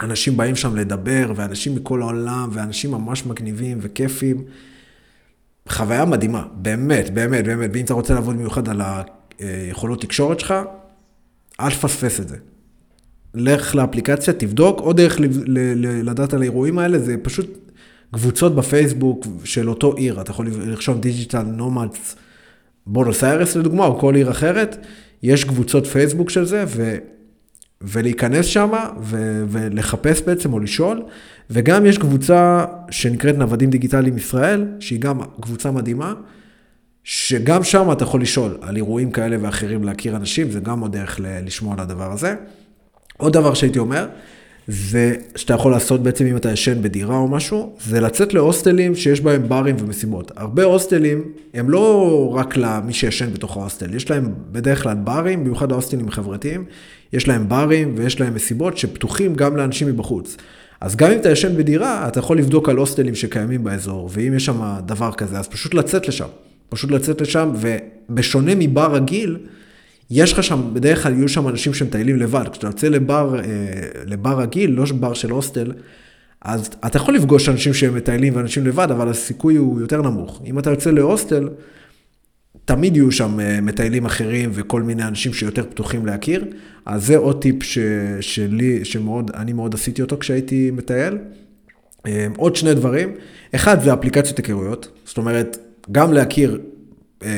אנשים 0.00 0.36
באים 0.36 0.56
שם 0.56 0.76
לדבר, 0.76 1.32
ואנשים 1.36 1.74
מכל 1.74 2.02
העולם, 2.02 2.48
ואנשים 2.52 2.90
ממש 2.90 3.26
מגניבים 3.26 3.78
וכיפים. 3.80 4.44
חוויה 5.70 6.04
מדהימה, 6.04 6.44
באמת, 6.52 7.10
באמת, 7.14 7.44
באמת. 7.44 7.70
ואם 7.72 7.84
אתה 7.84 7.94
רוצה 7.94 8.14
לעבוד 8.14 8.36
במיוחד 8.36 8.68
על 8.68 8.80
היכולות 9.38 10.00
תקשורת 10.00 10.40
שלך, 10.40 10.54
אל 11.60 11.70
תפספס 11.70 12.20
את 12.20 12.28
זה. 12.28 12.36
לך 13.34 13.74
לאפליקציה, 13.74 14.32
תבדוק, 14.32 14.80
עוד 14.80 14.96
דרך 14.96 15.16
לדעת 16.02 16.34
על 16.34 16.40
האירועים 16.40 16.78
האלה, 16.78 16.98
זה 16.98 17.16
פשוט 17.22 17.58
קבוצות 18.14 18.54
בפייסבוק 18.54 19.26
של 19.44 19.68
אותו 19.68 19.92
עיר. 19.92 20.20
אתה 20.20 20.30
יכול 20.30 20.48
לרשום 20.48 21.00
digital 21.00 21.42
nomads 21.42 22.16
בונוס 22.86 23.24
איירס 23.24 23.56
לדוגמה, 23.56 23.86
או 23.86 23.98
כל 23.98 24.14
עיר 24.14 24.30
אחרת, 24.30 24.86
יש 25.22 25.44
קבוצות 25.44 25.86
פייסבוק 25.86 26.30
של 26.30 26.44
זה, 26.44 26.64
ו... 26.66 26.96
ולהיכנס 27.82 28.46
שם 28.46 28.70
ולחפש 29.48 30.22
בעצם 30.22 30.52
או 30.52 30.60
לשאול, 30.60 31.02
וגם 31.50 31.86
יש 31.86 31.98
קבוצה 31.98 32.64
שנקראת 32.90 33.38
נוודים 33.38 33.70
דיגיטליים 33.70 34.16
ישראל, 34.16 34.66
שהיא 34.80 35.00
גם 35.00 35.20
קבוצה 35.40 35.70
מדהימה, 35.70 36.14
שגם 37.04 37.64
שם 37.64 37.92
אתה 37.92 38.04
יכול 38.04 38.22
לשאול 38.22 38.58
על 38.60 38.76
אירועים 38.76 39.10
כאלה 39.10 39.36
ואחרים, 39.40 39.84
להכיר 39.84 40.16
אנשים, 40.16 40.50
זה 40.50 40.60
גם 40.60 40.80
עוד 40.80 40.92
דרך 40.92 41.20
לשמוע 41.22 41.74
על 41.74 41.80
הדבר 41.80 42.12
הזה. 42.12 42.34
עוד 43.16 43.32
דבר 43.32 43.54
שהייתי 43.54 43.78
אומר, 43.78 44.06
זה 44.66 45.14
שאתה 45.36 45.54
יכול 45.54 45.72
לעשות 45.72 46.02
בעצם 46.02 46.26
אם 46.26 46.36
אתה 46.36 46.52
ישן 46.52 46.82
בדירה 46.82 47.16
או 47.16 47.28
משהו, 47.28 47.76
זה 47.80 48.00
לצאת 48.00 48.34
להוסטלים 48.34 48.94
שיש 48.94 49.20
בהם 49.20 49.48
ברים 49.48 49.76
ומסיבות. 49.78 50.32
הרבה 50.36 50.64
הוסטלים 50.64 51.32
הם 51.54 51.70
לא 51.70 52.32
רק 52.34 52.56
למי 52.56 52.92
שישן 52.92 53.32
בתוך 53.32 53.56
ההוסטל, 53.56 53.94
יש 53.94 54.10
להם 54.10 54.34
בדרך 54.52 54.82
כלל 54.82 54.96
ברים, 55.04 55.40
במיוחד 55.40 55.72
ההוסטלים 55.72 56.08
החברתיים, 56.08 56.64
יש 57.12 57.28
להם 57.28 57.48
ברים 57.48 57.94
ויש 57.96 58.20
להם 58.20 58.34
מסיבות 58.34 58.78
שפתוחים 58.78 59.34
גם 59.34 59.56
לאנשים 59.56 59.88
מבחוץ. 59.88 60.36
אז 60.80 60.96
גם 60.96 61.10
אם 61.10 61.18
אתה 61.18 61.30
ישן 61.30 61.56
בדירה, 61.56 62.08
אתה 62.08 62.18
יכול 62.18 62.38
לבדוק 62.38 62.68
על 62.68 62.76
הוסטלים 62.76 63.14
שקיימים 63.14 63.64
באזור, 63.64 64.10
ואם 64.12 64.34
יש 64.36 64.44
שם 64.44 64.76
דבר 64.86 65.12
כזה, 65.12 65.38
אז 65.38 65.48
פשוט 65.48 65.74
לצאת 65.74 66.08
לשם. 66.08 66.28
פשוט 66.68 66.90
לצאת 66.90 67.20
לשם, 67.20 67.52
ובשונה 67.54 68.54
מבר 68.54 68.94
רגיל, 68.94 69.38
יש 70.10 70.32
לך 70.32 70.44
שם, 70.44 70.60
בדרך 70.72 71.02
כלל 71.02 71.14
יהיו 71.14 71.28
שם 71.28 71.48
אנשים 71.48 71.74
שמטיילים 71.74 72.16
לבד. 72.16 72.44
כשאתה 72.52 72.66
יוצא 72.66 72.88
לבר, 72.88 73.38
אה, 73.38 73.44
לבר 74.06 74.40
רגיל, 74.40 74.70
לא 74.70 74.84
בר 75.00 75.14
של 75.14 75.30
הוסטל, 75.30 75.72
אז 76.42 76.70
אתה 76.86 76.96
יכול 76.96 77.14
לפגוש 77.14 77.48
אנשים 77.48 77.74
שהם 77.74 77.94
מטיילים 77.94 78.36
ואנשים 78.36 78.66
לבד, 78.66 78.90
אבל 78.90 79.08
הסיכוי 79.08 79.56
הוא 79.56 79.80
יותר 79.80 80.02
נמוך. 80.02 80.42
אם 80.46 80.58
אתה 80.58 80.70
יוצא 80.70 80.90
להוסטל, 80.90 81.48
תמיד 82.70 82.96
יהיו 82.96 83.12
שם 83.12 83.40
אה, 83.40 83.60
מטיילים 83.60 84.04
אחרים 84.04 84.50
וכל 84.52 84.82
מיני 84.82 85.02
אנשים 85.02 85.32
שיותר 85.32 85.64
פתוחים 85.70 86.06
להכיר. 86.06 86.44
אז 86.86 87.06
זה 87.06 87.16
עוד 87.16 87.42
טיפ 87.42 87.62
ש, 87.62 87.78
שלי, 88.20 88.84
שמאוד, 88.84 89.30
אני 89.34 89.52
מאוד 89.52 89.74
עשיתי 89.74 90.02
אותו 90.02 90.16
כשהייתי 90.18 90.70
מטייל. 90.70 91.18
אה, 92.06 92.26
עוד 92.36 92.56
שני 92.56 92.74
דברים. 92.74 93.14
אחד 93.54 93.82
זה 93.82 93.92
אפליקציות 93.94 94.38
היכרויות, 94.38 94.88
זאת 95.04 95.18
אומרת, 95.18 95.58
גם 95.92 96.12
להכיר 96.12 96.60
אה, 97.22 97.28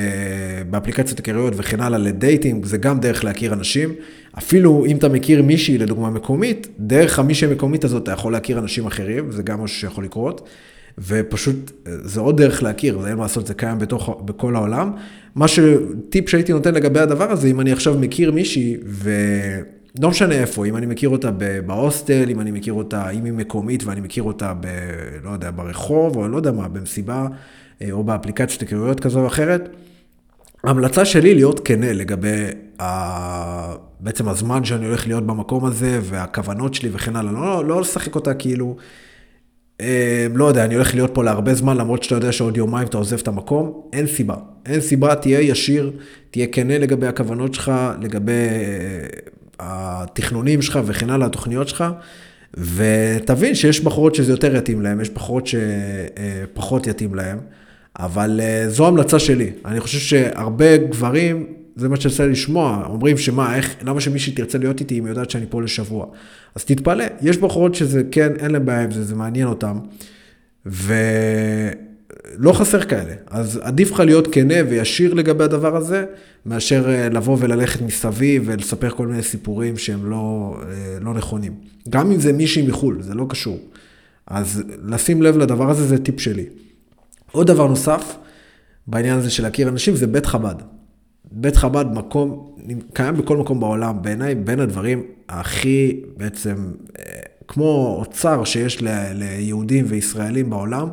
באפליקציות 0.70 1.18
היכרויות 1.18 1.54
וכן 1.56 1.80
הלאה 1.80 1.98
לדייטינג, 1.98 2.64
זה 2.64 2.78
גם 2.78 3.00
דרך 3.00 3.24
להכיר 3.24 3.52
אנשים. 3.52 3.94
אפילו 4.38 4.86
אם 4.86 4.96
אתה 4.96 5.08
מכיר 5.08 5.42
מישהי, 5.42 5.78
לדוגמה 5.78 6.10
מקומית, 6.10 6.68
דרך 6.78 7.18
המישהי 7.18 7.48
המקומית 7.48 7.84
הזאת 7.84 8.02
אתה 8.02 8.12
יכול 8.12 8.32
להכיר 8.32 8.58
אנשים 8.58 8.86
אחרים, 8.86 9.30
זה 9.30 9.42
גם 9.42 9.60
משהו 9.60 9.76
שיכול 9.80 10.04
לקרות. 10.04 10.48
ופשוט, 10.98 11.72
זה 11.84 12.20
עוד 12.20 12.36
דרך 12.36 12.62
להכיר, 12.62 13.00
זה 13.00 13.08
אין 13.08 13.16
מה 13.16 13.22
לעשות, 13.22 13.46
זה 13.46 13.54
קיים 13.54 13.78
בתוך, 13.78 14.20
בכל 14.24 14.56
העולם. 14.56 14.92
מה 15.34 15.48
שטיפ 15.48 16.28
שהייתי 16.28 16.52
נותן 16.52 16.74
לגבי 16.74 17.00
הדבר 17.00 17.30
הזה, 17.30 17.48
אם 17.48 17.60
אני 17.60 17.72
עכשיו 17.72 17.98
מכיר 17.98 18.32
מישהי, 18.32 18.76
ולא 18.84 20.10
משנה 20.10 20.34
איפה, 20.34 20.66
אם 20.66 20.76
אני 20.76 20.86
מכיר 20.86 21.08
אותה 21.08 21.30
בהוסטל, 21.66 22.30
אם 22.30 22.40
אני 22.40 22.50
מכיר 22.50 22.72
אותה, 22.72 23.10
אם 23.10 23.24
היא 23.24 23.32
מקומית 23.32 23.84
ואני 23.84 24.00
מכיר 24.00 24.22
אותה 24.22 24.54
ב... 24.60 24.66
לא 25.24 25.30
יודע, 25.30 25.50
ברחוב, 25.50 26.16
או 26.16 26.28
לא 26.28 26.36
יודע 26.36 26.52
מה, 26.52 26.68
במסיבה, 26.68 27.26
אה, 27.82 27.88
או 27.90 28.04
באפליקציות 28.04 28.60
היכרויות 28.60 29.00
כזו 29.00 29.20
או 29.20 29.26
אחרת. 29.26 29.68
ההמלצה 30.64 31.04
שלי 31.04 31.34
להיות 31.34 31.60
כנה 31.64 31.92
לגבי 31.92 32.46
ה... 32.82 33.74
בעצם 34.00 34.28
הזמן 34.28 34.64
שאני 34.64 34.86
הולך 34.86 35.06
להיות 35.06 35.26
במקום 35.26 35.64
הזה, 35.64 36.00
והכוונות 36.02 36.74
שלי 36.74 36.88
וכן 36.92 37.16
הלאה, 37.16 37.32
לא, 37.32 37.64
לא 37.64 37.80
לשחק 37.80 38.14
אותה 38.14 38.34
כאילו, 38.34 38.76
לא 40.34 40.44
יודע, 40.44 40.64
אני 40.64 40.74
הולך 40.74 40.94
להיות 40.94 41.10
פה 41.14 41.24
להרבה 41.24 41.54
זמן, 41.54 41.76
למרות 41.76 42.02
שאתה 42.02 42.14
יודע 42.14 42.32
שעוד 42.32 42.56
יומיים 42.56 42.88
אתה 42.88 42.96
עוזב 42.96 43.18
את 43.18 43.28
המקום, 43.28 43.80
אין 43.92 44.06
סיבה. 44.06 44.34
אין 44.66 44.80
סיבה, 44.80 45.14
תהיה 45.14 45.40
ישיר, 45.40 45.92
תהיה 46.30 46.46
כנה 46.46 46.78
לגבי 46.78 47.06
הכוונות 47.06 47.54
שלך, 47.54 47.72
לגבי 48.00 48.32
אה, 48.32 49.06
התכנונים 49.60 50.62
שלך 50.62 50.78
וכן 50.86 51.10
הלאה, 51.10 51.26
התוכניות 51.26 51.68
שלך. 51.68 51.84
ותבין 52.56 53.54
שיש 53.54 53.80
בחורות 53.80 54.14
שזה 54.14 54.32
יותר 54.32 54.56
יתאים 54.56 54.82
להם, 54.82 55.00
יש 55.00 55.10
בחורות 55.10 55.46
שפחות 55.46 56.86
יתאים 56.86 57.14
להם. 57.14 57.38
אבל 57.98 58.40
uh, 58.40 58.68
זו 58.70 58.86
המלצה 58.86 59.18
שלי. 59.18 59.50
אני 59.64 59.80
חושב 59.80 59.98
שהרבה 59.98 60.76
גברים, 60.76 61.46
זה 61.76 61.88
מה 61.88 61.96
שיוצא 61.96 62.26
לשמוע, 62.26 62.86
אומרים 62.90 63.18
שמה, 63.18 63.56
איך, 63.56 63.74
למה 63.82 64.00
שמישהי 64.00 64.32
תרצה 64.32 64.58
להיות 64.58 64.80
איתי 64.80 64.98
אם 64.98 65.04
היא 65.04 65.10
יודעת 65.10 65.30
שאני 65.30 65.46
פה 65.48 65.62
לשבוע. 65.62 66.06
אז 66.54 66.64
תתפלא, 66.64 67.04
יש 67.22 67.38
בחורות 67.38 67.74
שזה 67.74 68.02
כן, 68.10 68.32
אין 68.38 68.50
להם 68.50 68.66
בעיה 68.66 68.82
עם 68.82 68.90
זה, 68.90 69.04
זה 69.04 69.14
מעניין 69.14 69.48
אותם. 69.48 69.78
ולא 70.66 72.52
חסר 72.52 72.82
כאלה. 72.82 73.14
אז 73.26 73.60
עדיף 73.62 73.90
לך 73.90 74.00
להיות 74.00 74.34
כנה 74.34 74.54
וישיר 74.68 75.14
לגבי 75.14 75.44
הדבר 75.44 75.76
הזה, 75.76 76.04
מאשר 76.46 76.90
אה, 76.90 77.08
לבוא 77.08 77.36
וללכת 77.40 77.80
מסביב 77.80 78.42
ולספר 78.46 78.90
כל 78.90 79.06
מיני 79.06 79.22
סיפורים 79.22 79.78
שהם 79.78 80.10
לא, 80.10 80.56
אה, 80.62 80.98
לא 81.00 81.14
נכונים. 81.14 81.54
גם 81.88 82.12
אם 82.12 82.20
זה 82.20 82.32
מישהי 82.32 82.66
מחו"ל, 82.66 83.02
זה 83.02 83.14
לא 83.14 83.26
קשור. 83.28 83.58
אז 84.26 84.62
לשים 84.84 85.22
לב 85.22 85.36
לדבר 85.36 85.70
הזה 85.70 85.86
זה 85.86 85.98
טיפ 85.98 86.20
שלי. 86.20 86.46
עוד 87.32 87.46
דבר 87.46 87.66
נוסף 87.66 88.16
בעניין 88.86 89.18
הזה 89.18 89.30
של 89.30 89.42
להכיר 89.42 89.68
אנשים 89.68 89.96
זה 89.96 90.06
בית 90.06 90.26
חב"ד. 90.26 90.54
בית 91.34 91.56
חב"ד 91.56 91.84
מקום, 91.94 92.54
קיים 92.92 93.16
בכל 93.16 93.36
מקום 93.36 93.60
בעולם, 93.60 94.02
בעיניי 94.02 94.34
בין 94.34 94.60
הדברים 94.60 95.02
הכי 95.28 96.00
בעצם, 96.16 96.72
אה, 96.98 97.04
כמו 97.48 97.96
אוצר 97.98 98.44
שיש 98.44 98.82
ל, 98.82 98.88
ליהודים 99.14 99.84
וישראלים 99.88 100.50
בעולם, 100.50 100.88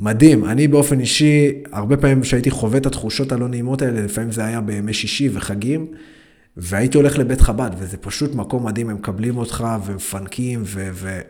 מדהים. 0.00 0.44
אני 0.44 0.68
באופן 0.68 1.00
אישי, 1.00 1.52
הרבה 1.72 1.96
פעמים 1.96 2.24
שהייתי 2.24 2.50
חווה 2.50 2.78
את 2.78 2.86
התחושות 2.86 3.32
הלא 3.32 3.48
נעימות 3.48 3.82
האלה, 3.82 4.00
לפעמים 4.00 4.32
זה 4.32 4.44
היה 4.44 4.60
בימי 4.60 4.92
שישי 4.92 5.28
וחגים, 5.32 5.86
והייתי 6.56 6.96
הולך 6.96 7.18
לבית 7.18 7.40
חב"ד, 7.40 7.70
וזה 7.78 7.96
פשוט 7.96 8.34
מקום 8.34 8.66
מדהים, 8.66 8.90
הם 8.90 8.96
מקבלים 8.96 9.36
אותך 9.36 9.66
ומפנקים. 9.86 10.62
ו... 10.64 11.20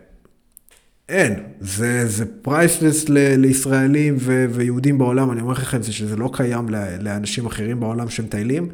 אין, 1.09 1.43
זה, 1.61 2.07
זה 2.07 2.25
פרייסלס 2.43 3.09
ל, 3.09 3.37
לישראלים 3.37 4.17
ו, 4.19 4.47
ויהודים 4.51 4.99
בעולם, 4.99 5.33
אני 5.33 5.41
אומר 5.41 5.55
זה, 5.81 5.93
שזה 5.93 6.17
לא 6.17 6.31
קיים 6.33 6.69
לאנשים 7.01 7.47
אחרים 7.47 7.81
בעולם 7.81 8.09
שמטיילים. 8.09 8.69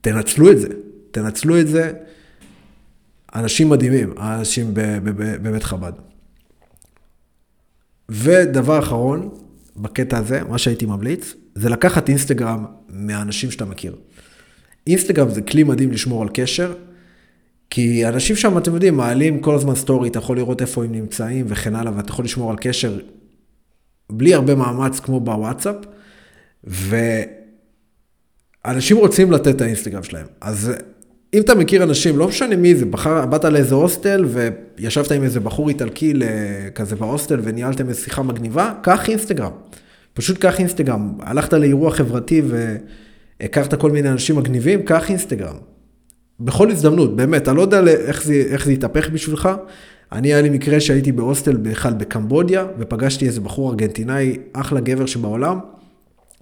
תנצלו 0.00 0.50
את 0.52 0.60
זה, 0.60 0.68
תנצלו 1.10 1.60
את 1.60 1.68
זה. 1.68 1.92
אנשים 3.34 3.70
מדהימים, 3.70 4.12
אנשים 4.18 4.70
בבית 4.74 5.62
חב"ד. 5.62 5.92
ודבר 8.08 8.78
אחרון, 8.78 9.28
בקטע 9.76 10.18
הזה, 10.18 10.44
מה 10.44 10.58
שהייתי 10.58 10.86
ממליץ, 10.86 11.34
זה 11.54 11.68
לקחת 11.68 12.08
אינסטגרם 12.08 12.64
מהאנשים 12.88 13.50
שאתה 13.50 13.64
מכיר. 13.64 13.96
אינסטגרם 14.86 15.30
זה 15.30 15.42
כלי 15.42 15.62
מדהים 15.62 15.92
לשמור 15.92 16.22
על 16.22 16.28
קשר, 16.34 16.74
כי 17.70 18.06
אנשים 18.06 18.36
שם, 18.36 18.58
אתם 18.58 18.74
יודעים, 18.74 18.96
מעלים 18.96 19.40
כל 19.40 19.54
הזמן 19.54 19.74
סטורי, 19.74 20.08
אתה 20.08 20.18
יכול 20.18 20.36
לראות 20.36 20.60
איפה 20.60 20.84
הם 20.84 20.92
נמצאים 20.92 21.44
וכן 21.48 21.76
הלאה, 21.76 21.92
ואתה 21.96 22.10
יכול 22.10 22.24
לשמור 22.24 22.50
על 22.50 22.56
קשר 22.60 22.98
בלי 24.10 24.34
הרבה 24.34 24.54
מאמץ 24.54 25.00
כמו 25.00 25.20
בוואטסאפ, 25.20 25.76
ואנשים 28.64 28.96
רוצים 28.96 29.32
לתת 29.32 29.56
את 29.56 29.60
האינסטגרם 29.60 30.02
שלהם. 30.02 30.26
אז 30.40 30.72
אם 31.34 31.40
אתה 31.40 31.54
מכיר 31.54 31.82
אנשים, 31.82 32.18
לא 32.18 32.28
משנה 32.28 32.56
מי 32.56 32.74
זה, 32.74 32.86
בחר, 32.86 33.26
באת 33.26 33.44
לאיזה 33.44 33.74
הוסטל 33.74 34.24
וישבת 34.24 35.12
עם 35.12 35.22
איזה 35.22 35.40
בחור 35.40 35.68
איטלקי 35.68 36.12
כזה 36.74 36.96
בהוסטל 36.96 37.40
וניהלתם 37.42 37.88
איזו 37.88 38.00
שיחה 38.00 38.22
מגניבה, 38.22 38.72
קח 38.82 39.08
אינסטגרם. 39.08 39.52
פשוט 40.14 40.38
קח 40.38 40.58
אינסטגרם. 40.58 41.12
הלכת 41.20 41.52
לאירוע 41.52 41.90
חברתי 41.90 42.42
והכרת 43.40 43.74
כל 43.74 43.90
מיני 43.90 44.10
אנשים 44.10 44.36
מגניבים, 44.36 44.82
קח 44.82 45.10
אינסטגרם. 45.10 45.56
בכל 46.40 46.70
הזדמנות, 46.70 47.16
באמת, 47.16 47.48
אני 47.48 47.56
לא 47.56 47.62
יודע 47.62 47.80
איך 47.86 48.24
זה, 48.24 48.34
איך 48.34 48.64
זה 48.64 48.72
יתהפך 48.72 49.10
בשבילך. 49.10 49.48
אני, 50.12 50.28
היה 50.28 50.42
לי 50.42 50.50
מקרה 50.50 50.80
שהייתי 50.80 51.12
בהוסטל 51.12 51.56
בכלל 51.56 51.92
בקמבודיה, 51.92 52.66
ופגשתי 52.78 53.26
איזה 53.26 53.40
בחור 53.40 53.70
ארגנטינאי, 53.70 54.36
אחלה 54.52 54.80
גבר 54.80 55.06
שבעולם, 55.06 55.58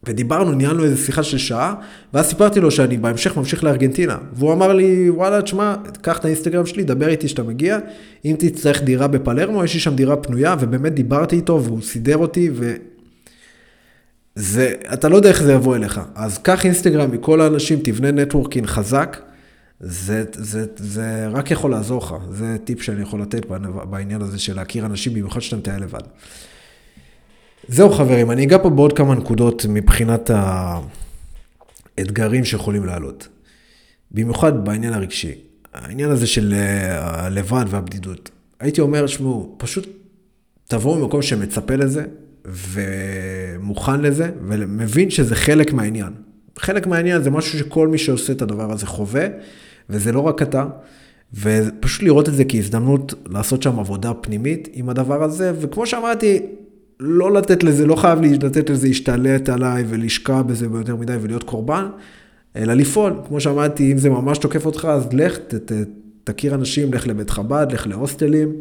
ודיברנו, 0.05 0.53
ניהלנו 0.53 0.85
איזה 0.85 0.97
שיחה 0.97 1.23
של 1.23 1.39
שעה, 1.39 1.75
ואז 2.15 2.27
סיפרתי 2.27 2.61
לו 2.61 2.71
שאני 2.71 2.97
בהמשך 2.97 3.37
ממשיך 3.37 3.65
לארגנטינה. 3.65 4.17
והוא 4.33 4.53
אמר 4.53 4.73
לי, 4.73 5.11
וואלה, 5.11 5.43
תשמע, 5.43 5.75
קח 6.01 6.19
את 6.19 6.25
האינסטגרם 6.25 6.67
שלי, 6.67 6.85
דבר 6.85 7.09
איתי 7.09 7.27
כשאתה 7.27 7.43
מגיע, 7.43 7.79
אם 8.25 8.37
תצטרך 8.39 8.83
דירה 8.83 9.07
בפלרמו, 9.07 9.65
יש 9.65 9.75
לי 9.75 9.81
שם 9.81 9.95
דירה 9.95 10.17
פנויה, 10.17 10.57
ובאמת 10.61 10.95
דיברתי 10.95 11.37
איתו, 11.37 11.65
והוא 11.65 11.83
סידר 11.83 12.17
אותי, 12.17 12.51
ו... 12.55 12.75
זה, 14.35 14.75
אתה 14.93 15.09
לא 15.09 15.17
יודע 15.17 15.29
איך 15.29 15.43
זה 15.43 15.53
יבוא 15.53 15.77
אליך. 15.77 16.01
אז 16.15 16.39
קח 16.39 16.65
אינסטגרם 16.65 17.11
מכל 17.11 17.41
האנשים, 17.41 17.79
תבנה 17.83 18.11
נטוורקינג 18.11 18.67
חזק, 18.67 19.17
זה, 19.81 20.25
זה, 20.33 20.67
זה 20.77 21.27
רק 21.27 21.51
יכול 21.51 21.71
לעזור 21.71 22.03
לך. 22.03 22.15
זה 22.31 22.57
טיפ 22.65 22.83
שאני 22.83 23.03
יכול 23.03 23.23
לתת 23.23 23.47
בעניין 23.91 24.23
הזה 24.23 24.39
של 24.39 24.57
להכיר 24.57 24.87
אנשים, 24.87 25.13
במיוחד 25.13 25.41
שאתה 25.41 25.57
מטייל 25.57 25.83
לבד. 25.83 26.01
זהו 27.69 27.91
חברים, 27.91 28.31
אני 28.31 28.45
אגע 28.45 28.59
פה 28.63 28.71
בעוד 28.71 28.93
כמה 28.93 29.15
נקודות 29.15 29.67
מבחינת 29.69 30.31
האתגרים 31.99 32.45
שיכולים 32.45 32.85
לעלות. 32.85 33.29
במיוחד 34.11 34.65
בעניין 34.65 34.93
הרגשי. 34.93 35.35
העניין 35.75 36.11
הזה 36.11 36.27
של 36.27 36.55
אה, 36.55 37.27
הלבד 37.27 37.65
והבדידות. 37.69 38.31
הייתי 38.61 38.81
אומר, 38.81 39.07
שמעו, 39.07 39.55
פשוט 39.59 39.87
תבואו 40.69 40.99
ממקום 40.99 41.23
שמצפה 41.23 41.77
לזה, 41.77 42.05
ומוכן 42.45 44.01
לזה, 44.01 44.31
ומבין 44.49 45.11
שזה 45.11 45.35
חלק 45.35 45.73
מהעניין. 45.73 46.13
חלק 46.59 46.87
מהעניין 46.87 47.23
זה 47.23 47.31
משהו 47.31 47.59
שכל 47.59 47.89
מי 47.89 47.99
שעושה 47.99 48.33
את 48.33 48.43
הדבר 48.43 48.73
הזה 48.73 48.87
חווה, 48.87 49.27
וזה 49.91 50.13
לא 50.13 50.21
רק 50.21 50.43
אתה. 50.43 50.67
ופשוט 51.35 52.03
לראות 52.03 52.29
את 52.29 52.35
זה 52.35 52.45
כהזדמנות 52.45 53.15
לעשות 53.29 53.63
שם 53.63 53.79
עבודה 53.79 54.15
פנימית 54.15 54.69
עם 54.73 54.89
הדבר 54.89 55.23
הזה, 55.23 55.53
וכמו 55.61 55.87
שאמרתי, 55.87 56.43
לא 57.01 57.33
לתת 57.33 57.63
לזה, 57.63 57.87
לא 57.87 57.97
חייב 57.97 58.19
לתת 58.23 58.71
לזה 58.71 58.87
להשתלט 58.87 59.49
עליי 59.49 59.85
ולשקע 59.89 60.43
בזה 60.43 60.67
יותר 60.75 60.97
מדי 60.97 61.17
ולהיות 61.21 61.43
קורבן, 61.43 61.87
אלא 62.57 62.75
לפעול. 62.75 63.13
כמו 63.29 63.41
שאמרתי, 63.41 63.93
אם 63.93 63.99
זה 63.99 64.11
ממש 64.11 64.39
תוקף 64.39 64.67
אותך, 64.67 64.89
אז 64.91 65.13
לך, 65.13 65.39
ת, 65.39 65.55
ת, 65.55 65.73
תכיר 66.25 66.55
אנשים, 66.55 66.95
לך 66.95 67.07
לבית 67.07 67.31
חב"ד, 67.31 67.67
לך 67.73 67.87
להוסטלים, 67.87 68.53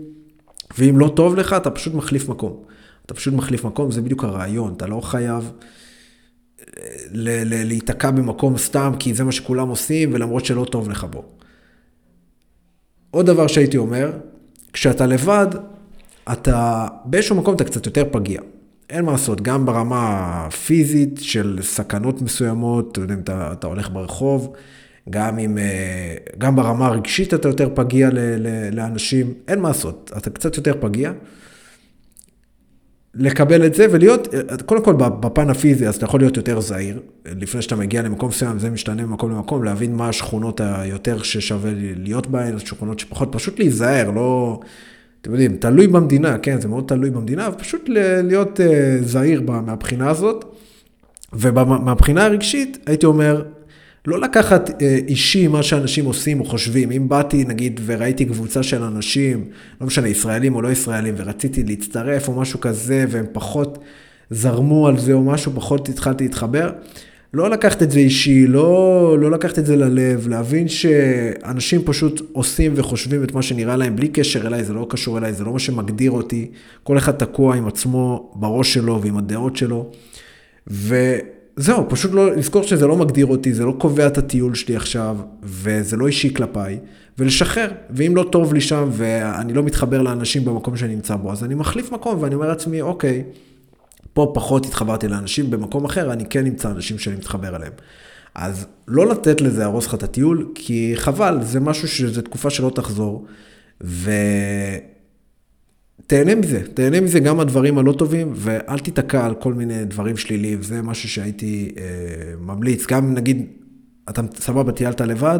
ואם 0.78 1.00
לא 1.00 1.12
טוב 1.16 1.36
לך, 1.36 1.54
אתה 1.54 1.70
פשוט 1.72 1.94
מחליף 1.94 2.30
מקום. 2.30 2.64
אתה 3.06 3.14
פשוט 3.14 3.34
מחליף 3.34 3.66
מקום, 3.66 3.92
זה 3.92 4.02
בדיוק 4.02 4.24
הרעיון, 4.24 4.74
אתה 4.78 4.88
לא 4.88 5.02
חייב 5.02 5.52
אה, 6.78 7.44
להיתקע 7.46 8.12
במקום 8.12 8.58
סתם, 8.58 8.94
כי 9.00 9.14
זה 9.14 9.24
מה 9.24 9.32
שכולם 9.32 9.70
עושים, 9.70 10.10
ולמרות 10.14 10.46
שלא 10.46 10.66
טוב 10.66 10.90
לך 10.90 11.04
בו. 11.04 11.24
עוד 13.12 13.26
דבר 13.26 13.48
שהייתי 13.48 13.78
אומר, 13.78 14.12
כשאתה 14.74 15.06
לבד, 15.06 15.48
אתה 16.32 16.88
באיזשהו 17.06 17.36
מקום 17.36 17.56
אתה 17.56 17.64
קצת 17.64 17.86
יותר 17.86 18.04
פגיע. 18.12 18.42
אין 18.90 19.06
מה 19.06 19.12
לעשות, 19.12 19.42
גם 19.42 19.66
ברמה 19.66 20.00
הפיזית 20.48 21.20
של 21.22 21.60
סכנות 21.62 22.22
מסוימות, 22.22 22.92
אתה 22.92 23.00
יודע, 23.00 23.14
אם 23.14 23.20
אתה, 23.20 23.50
אתה 23.52 23.68
הולך 23.68 23.90
ברחוב, 23.90 24.54
גם, 25.10 25.38
עם, 25.38 25.58
אה, 25.58 26.16
גם 26.38 26.56
ברמה 26.56 26.88
הרגשית 26.88 27.34
אתה 27.34 27.48
יותר 27.48 27.70
פגיע 27.76 28.10
ל, 28.10 28.20
ל, 28.20 28.76
לאנשים, 28.76 29.34
אין 29.48 29.60
מה 29.60 29.68
לעשות, 29.68 30.12
אתה 30.18 30.30
קצת 30.30 30.58
יותר 30.58 30.74
פגיע. 30.80 31.12
לקבל 33.16 33.66
את 33.66 33.74
זה 33.74 33.86
ולהיות, 33.92 34.28
קודם 34.66 34.84
כל 34.84 34.94
בפן 34.94 35.50
הפיזי, 35.50 35.88
אז 35.88 35.96
אתה 35.96 36.06
יכול 36.06 36.20
להיות 36.20 36.38
יותר 36.38 36.60
זהיר, 36.60 37.00
לפני 37.26 37.62
שאתה 37.62 37.76
מגיע 37.76 38.02
למקום 38.02 38.30
מסוים, 38.30 38.60
זה 38.60 38.70
משתנה 38.70 39.06
ממקום 39.06 39.32
למקום, 39.32 39.64
להבין 39.64 39.96
מה 39.96 40.10
השכונות 40.10 40.62
היותר 40.64 41.22
ששווה 41.24 41.72
להיות 41.76 42.28
בהן, 42.28 42.60
שכונות 42.60 43.00
שפחות, 43.00 43.30
פשוט 43.32 43.60
להיזהר, 43.60 44.12
לא... 44.12 44.60
אתם 45.22 45.32
יודעים, 45.32 45.58
תלוי 45.58 45.88
במדינה, 45.88 46.38
כן, 46.38 46.62
זה 46.62 46.68
מאוד 46.68 46.84
תלוי 46.88 47.10
במדינה, 47.10 47.50
ופשוט 47.54 47.90
להיות 48.24 48.60
uh, 48.60 49.04
זהיר 49.04 49.42
מהבחינה 49.42 50.10
הזאת. 50.10 50.46
ומהבחינה 51.34 52.26
הרגשית, 52.26 52.78
הייתי 52.86 53.06
אומר, 53.06 53.44
לא 54.08 54.22
לקחת 54.22 54.70
uh, 54.70 54.74
אישי 55.08 55.48
מה 55.48 55.64
שאנשים 55.64 56.06
עושים 56.06 56.40
או 56.40 56.46
חושבים. 56.46 56.92
אם 56.92 57.10
באתי, 57.10 57.44
נגיד, 57.44 57.80
וראיתי 57.86 58.26
קבוצה 58.26 58.64
של 58.64 58.84
אנשים, 58.84 59.46
לא 59.82 59.88
משנה, 59.88 60.08
ישראלים 60.08 60.56
או 60.56 60.62
לא 60.62 60.72
ישראלים, 60.72 61.14
ורציתי 61.18 61.64
להצטרף 61.64 62.28
או 62.28 62.34
משהו 62.34 62.60
כזה, 62.60 63.06
והם 63.10 63.26
פחות 63.32 63.78
זרמו 64.30 64.88
על 64.88 65.00
זה 65.00 65.14
או 65.14 65.24
משהו, 65.24 65.52
פחות 65.56 65.90
התחלתי 65.90 66.24
להתחבר, 66.24 66.70
לא 67.34 67.50
לקחת 67.50 67.84
את 67.84 67.92
זה 67.92 68.00
אישי, 68.00 68.48
לא, 68.48 69.18
לא 69.20 69.32
לקחת 69.32 69.60
את 69.60 69.66
זה 69.66 69.76
ללב, 69.76 70.28
להבין 70.28 70.68
שאנשים 70.68 71.82
פשוט 71.86 72.22
עושים 72.32 72.74
וחושבים 72.76 73.24
את 73.24 73.34
מה 73.34 73.42
שנראה 73.42 73.76
להם, 73.76 73.96
בלי 73.96 74.08
קשר 74.08 74.48
אליי, 74.48 74.64
זה 74.64 74.74
לא 74.74 74.88
קשור 74.90 75.18
אליי, 75.18 75.34
זה 75.34 75.44
לא 75.44 75.54
מה 75.54 75.60
שמגדיר 75.60 76.12
אותי. 76.12 76.52
כל 76.84 76.98
אחד 76.98 77.12
תקוע 77.12 77.56
עם 77.56 77.68
עצמו 77.68 78.32
בראש 78.36 78.74
שלו 78.74 79.02
ועם 79.02 79.18
הדעות 79.18 79.56
שלו. 79.56 79.92
וזהו, 81.58 81.90
פשוט 81.90 82.12
לא, 82.14 82.36
לזכור 82.36 82.64
שזה 82.64 82.88
לא 82.88 82.96
מגדיר 82.96 83.26
אותי, 83.26 83.54
זה 83.54 83.66
לא 83.66 83.74
קובע 83.78 84.08
את 84.08 84.18
הטיול 84.18 84.56
שלי 84.56 84.76
עכשיו, 84.76 85.18
וזה 85.44 85.98
לא 85.98 86.08
אישי 86.08 86.34
כלפיי, 86.34 86.80
ולשחרר. 87.18 87.72
ואם 87.90 88.16
לא 88.16 88.24
טוב 88.32 88.54
לי 88.54 88.62
שם 88.62 88.90
ואני 88.92 89.54
לא 89.54 89.64
מתחבר 89.64 90.02
לאנשים 90.02 90.46
במקום 90.46 90.78
שאני 90.78 90.96
נמצא 90.96 91.16
בו, 91.16 91.32
אז 91.32 91.44
אני 91.44 91.56
מחליף 91.56 91.92
מקום 91.92 92.22
ואני 92.22 92.36
אומר 92.36 92.48
לעצמי, 92.48 92.82
אוקיי. 92.82 93.24
פה 94.14 94.32
פחות 94.34 94.66
התחברתי 94.66 95.08
לאנשים, 95.08 95.52
במקום 95.52 95.86
אחר 95.86 96.14
אני 96.14 96.26
כן 96.26 96.46
אמצא 96.46 96.72
אנשים 96.72 97.00
שאני 97.00 97.16
מתחבר 97.16 97.56
אליהם. 97.56 97.72
אז 98.36 98.66
לא 98.88 99.08
לתת 99.08 99.42
לזה 99.42 99.60
להרוס 99.60 99.88
לך 99.88 99.94
את 99.94 100.04
הטיול, 100.04 100.48
כי 100.56 100.94
חבל, 100.96 101.40
זה 101.42 101.60
משהו 101.60 101.88
שזו 101.88 102.22
תקופה 102.22 102.50
שלא 102.50 102.72
תחזור, 102.76 103.26
ותהנה 106.08 106.36
מזה, 106.36 106.62
תהנה 106.74 107.02
מזה 107.02 107.20
גם 107.20 107.40
הדברים 107.40 107.78
הלא 107.78 107.92
טובים, 107.92 108.32
ואל 108.36 108.80
תיתקע 108.80 109.26
על 109.26 109.36
כל 109.36 109.54
מיני 109.54 109.86
דברים 109.86 110.18
שליליים, 110.18 110.64
זה 110.64 110.82
משהו 110.82 111.10
שהייתי 111.10 111.72
אה, 111.78 111.84
ממליץ, 112.40 112.86
גם 112.88 113.14
נגיד, 113.14 113.46
אתה 114.10 114.22
סבבה, 114.36 114.72
טיילת 114.72 115.02
לבד, 115.02 115.40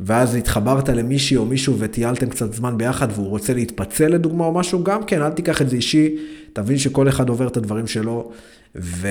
ואז 0.00 0.34
התחברת 0.34 0.88
למישהי 0.88 1.36
או 1.36 1.44
מישהו 1.44 1.76
וטיילתם 1.78 2.28
קצת 2.28 2.54
זמן 2.54 2.78
ביחד 2.78 3.08
והוא 3.14 3.28
רוצה 3.28 3.54
להתפצל 3.54 4.08
לדוגמה 4.08 4.44
או 4.44 4.52
משהו, 4.52 4.84
גם 4.84 5.04
כן, 5.04 5.22
אל 5.22 5.30
תיקח 5.30 5.62
את 5.62 5.70
זה 5.70 5.76
אישי, 5.76 6.16
תבין 6.52 6.78
שכל 6.78 7.08
אחד 7.08 7.28
עובר 7.28 7.48
את 7.48 7.56
הדברים 7.56 7.86
שלו, 7.86 8.30
ו... 8.76 9.08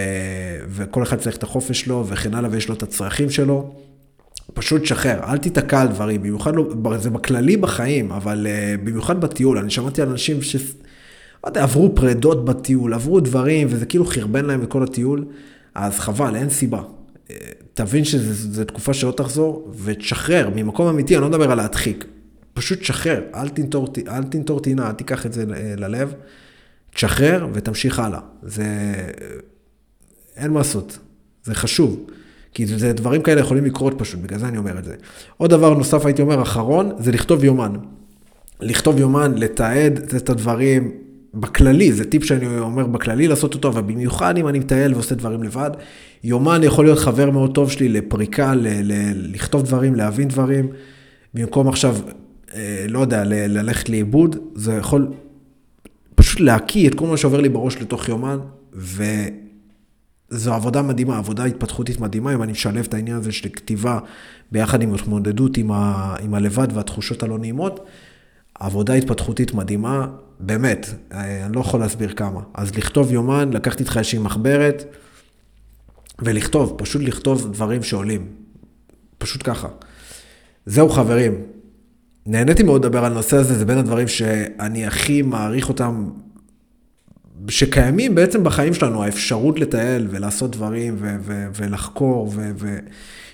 וכל 0.69 1.03
אחד 1.03 1.17
צריך 1.17 1.37
את 1.37 1.43
החופש 1.43 1.81
שלו 1.81 2.05
וכן 2.07 2.33
הלאה, 2.33 2.49
ויש 2.51 2.69
לו 2.69 2.75
את 2.75 2.83
הצרכים 2.83 3.29
שלו. 3.29 3.75
פשוט 4.59 4.85
שחרר, 4.85 5.19
אל 5.23 5.37
תיתקע 5.37 5.81
על 5.81 5.87
דברים, 5.87 6.21
במיוחד 6.21 6.55
לא, 6.55 6.97
זה 6.97 7.09
בכללי 7.09 7.57
בחיים, 7.57 8.11
אבל 8.11 8.47
uh, 8.47 8.81
במיוחד 8.85 9.21
בטיול, 9.21 9.57
אני 9.57 9.69
שמעתי 9.69 10.01
על 10.01 10.09
אנשים 10.09 10.41
ש... 10.41 10.55
לא 11.43 11.49
יודע, 11.49 11.63
עברו 11.63 11.95
פרדות 11.95 12.45
בטיול, 12.45 12.93
עברו 12.93 13.19
דברים, 13.19 13.67
וזה 13.69 13.85
כאילו 13.85 14.05
חרבן 14.05 14.45
להם 14.45 14.63
את 14.63 14.67
כל 14.67 14.83
הטיול, 14.83 15.25
אז 15.75 15.99
חבל, 15.99 16.35
אין 16.35 16.49
סיבה. 16.49 16.81
תבין 17.73 18.05
שזו 18.05 18.63
תקופה 18.63 18.93
שלא 18.93 19.11
תחזור, 19.11 19.71
ותשחרר 19.83 20.49
ממקום 20.55 20.87
אמיתי, 20.87 21.15
אני 21.15 21.21
לא 21.21 21.29
מדבר 21.29 21.51
על 21.51 21.57
להדחיק. 21.57 22.05
פשוט 22.53 22.83
שחרר, 22.83 23.21
אל 23.35 23.49
תנטור, 23.49 23.87
אל 24.07 24.23
תנטור 24.23 24.59
טינה, 24.59 24.87
אל 24.87 24.93
תיקח 24.93 25.25
את 25.25 25.33
זה 25.33 25.45
ללב. 25.77 26.13
תשחרר 26.93 27.47
ותמשיך 27.53 27.99
הלאה. 27.99 28.19
זה... 28.43 28.65
אין 30.35 30.51
מה 30.51 30.59
לעשות, 30.59 30.97
זה 31.43 31.55
חשוב. 31.55 32.05
כי 32.59 32.65
זה 32.65 32.93
דברים 32.93 33.21
כאלה 33.21 33.41
יכולים 33.41 33.65
לקרות 33.65 33.93
פשוט, 33.97 34.19
בגלל 34.19 34.39
זה 34.39 34.47
אני 34.47 34.57
אומר 34.57 34.79
את 34.79 34.85
זה. 34.85 34.95
עוד 35.37 35.49
דבר 35.49 35.73
נוסף 35.73 36.05
הייתי 36.05 36.21
אומר, 36.21 36.41
אחרון, 36.41 36.91
זה 36.97 37.11
לכתוב 37.11 37.43
יומן. 37.43 37.71
לכתוב 38.61 38.99
יומן, 38.99 39.33
לתעד 39.35 39.99
את 40.17 40.29
הדברים, 40.29 40.91
בכללי, 41.33 41.91
זה 41.93 42.05
טיפ 42.05 42.23
שאני 42.23 42.59
אומר 42.59 42.87
בכללי 42.87 43.27
לעשות 43.27 43.53
אותו, 43.53 43.67
אבל 43.67 43.81
במיוחד 43.81 44.37
אם 44.37 44.47
אני 44.47 44.59
מטייל 44.59 44.93
ועושה 44.93 45.15
דברים 45.15 45.43
לבד. 45.43 45.71
יומן 46.23 46.61
יכול 46.63 46.85
להיות 46.85 46.99
חבר 46.99 47.31
מאוד 47.31 47.55
טוב 47.55 47.71
שלי 47.71 47.89
לפריקה, 47.89 48.55
ל- 48.55 48.67
ל- 48.83 49.33
לכתוב 49.33 49.61
דברים, 49.63 49.95
להבין 49.95 50.27
דברים, 50.27 50.67
במקום 51.33 51.67
עכשיו, 51.67 51.95
אה, 52.55 52.85
לא 52.89 52.99
יודע, 52.99 53.23
ל- 53.23 53.57
ללכת 53.57 53.89
לאיבוד, 53.89 54.35
זה 54.55 54.73
יכול 54.73 55.07
פשוט 56.15 56.39
להקיא 56.39 56.89
את 56.89 56.95
כל 56.95 57.07
מה 57.07 57.17
שעובר 57.17 57.41
לי 57.41 57.49
בראש 57.49 57.77
לתוך 57.81 58.09
יומן, 58.09 58.37
וזו 60.31 60.53
עבודה 60.53 60.81
מדהימה, 60.81 61.17
עבודה 61.17 61.45
התפתחותית 61.45 61.99
מדהימה, 61.99 62.33
אם 62.33 62.43
אני 62.43 62.51
משלב 62.51 62.85
את 62.87 62.93
העניין 62.93 63.17
הזה 63.17 63.31
של 63.31 63.49
כתיבה 63.49 63.99
ביחד 64.51 64.81
עם 64.81 64.93
התמודדות 64.93 65.57
עם, 65.57 65.71
ה- 65.71 66.15
עם 66.21 66.33
הלבד 66.33 66.67
והתחושות 66.73 67.23
הלא 67.23 67.39
נעימות. 67.39 67.85
עבודה 68.59 68.93
התפתחותית 68.93 69.53
מדהימה, 69.53 70.07
באמת, 70.39 70.87
אה, 71.11 71.45
אני 71.45 71.55
לא 71.55 71.59
יכול 71.59 71.79
להסביר 71.79 72.13
כמה. 72.13 72.41
אז 72.53 72.75
לכתוב 72.75 73.11
יומן, 73.11 73.53
לקחתי 73.53 73.83
איתך 73.83 73.97
איזושהי 73.97 74.19
מחברת, 74.19 74.83
ולכתוב, 76.19 76.75
פשוט 76.77 77.01
לכתוב 77.01 77.53
דברים 77.53 77.83
שעולים. 77.83 78.25
פשוט 79.17 79.41
ככה. 79.43 79.67
זהו 80.65 80.89
חברים, 80.89 81.33
נהניתי 82.25 82.63
מאוד 82.63 82.85
לדבר 82.85 83.05
על 83.05 83.11
הנושא 83.11 83.37
הזה, 83.37 83.53
זה 83.57 83.65
בין 83.65 83.77
הדברים 83.77 84.07
שאני 84.07 84.85
הכי 84.85 85.21
מעריך 85.21 85.69
אותם 85.69 86.09
שקיימים 87.47 88.15
בעצם 88.15 88.43
בחיים 88.43 88.73
שלנו, 88.73 89.03
האפשרות 89.03 89.59
לטייל 89.59 90.07
ולעשות 90.09 90.51
דברים 90.51 90.95
ו- 90.97 91.15
ו- 91.21 91.47
ולחקור, 91.55 92.27
ו- 92.35 92.51
ו- 92.55 92.79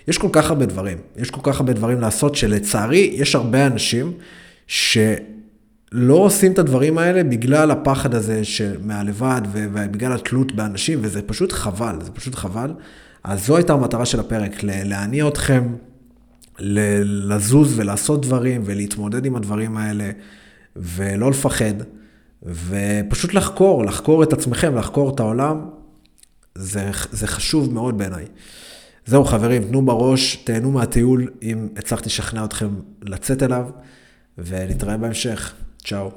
יש 0.07 0.17
כל 0.17 0.29
כך 0.31 0.49
הרבה 0.49 0.65
דברים, 0.65 0.97
יש 1.17 1.31
כל 1.31 1.41
כך 1.43 1.59
הרבה 1.59 1.73
דברים 1.73 2.01
לעשות, 2.01 2.35
שלצערי 2.35 3.11
יש 3.13 3.35
הרבה 3.35 3.67
אנשים 3.67 4.13
שלא 4.67 6.13
עושים 6.13 6.51
את 6.51 6.59
הדברים 6.59 6.97
האלה 6.97 7.23
בגלל 7.23 7.71
הפחד 7.71 8.15
הזה 8.15 8.41
מהלבד 8.83 9.41
ובגלל 9.51 10.13
התלות 10.13 10.51
באנשים, 10.51 10.99
וזה 11.01 11.21
פשוט 11.21 11.51
חבל, 11.51 11.95
זה 12.01 12.11
פשוט 12.11 12.35
חבל. 12.35 12.73
אז 13.23 13.45
זו 13.45 13.55
הייתה 13.55 13.73
המטרה 13.73 14.05
של 14.05 14.19
הפרק, 14.19 14.63
להניע 14.63 15.27
אתכם, 15.27 15.63
לזוז 16.59 17.79
ולעשות 17.79 18.25
דברים 18.25 18.61
ולהתמודד 18.65 19.25
עם 19.25 19.35
הדברים 19.35 19.77
האלה, 19.77 20.09
ולא 20.75 21.29
לפחד, 21.29 21.73
ופשוט 22.45 23.33
לחקור, 23.33 23.85
לחקור 23.85 24.23
את 24.23 24.33
עצמכם, 24.33 24.75
לחקור 24.75 25.13
את 25.13 25.19
העולם, 25.19 25.69
זה, 26.55 26.91
זה 27.11 27.27
חשוב 27.27 27.73
מאוד 27.73 27.97
בעיניי. 27.97 28.25
זהו 29.05 29.25
חברים, 29.25 29.63
תנו 29.63 29.85
בראש, 29.85 30.35
תהנו 30.35 30.71
מהטיול 30.71 31.31
אם 31.43 31.67
הצלחתי 31.77 32.05
לשכנע 32.09 32.45
אתכם 32.45 32.69
לצאת 33.01 33.43
אליו, 33.43 33.69
ונתראה 34.37 34.97
בהמשך. 34.97 35.53
צ'או. 35.85 36.11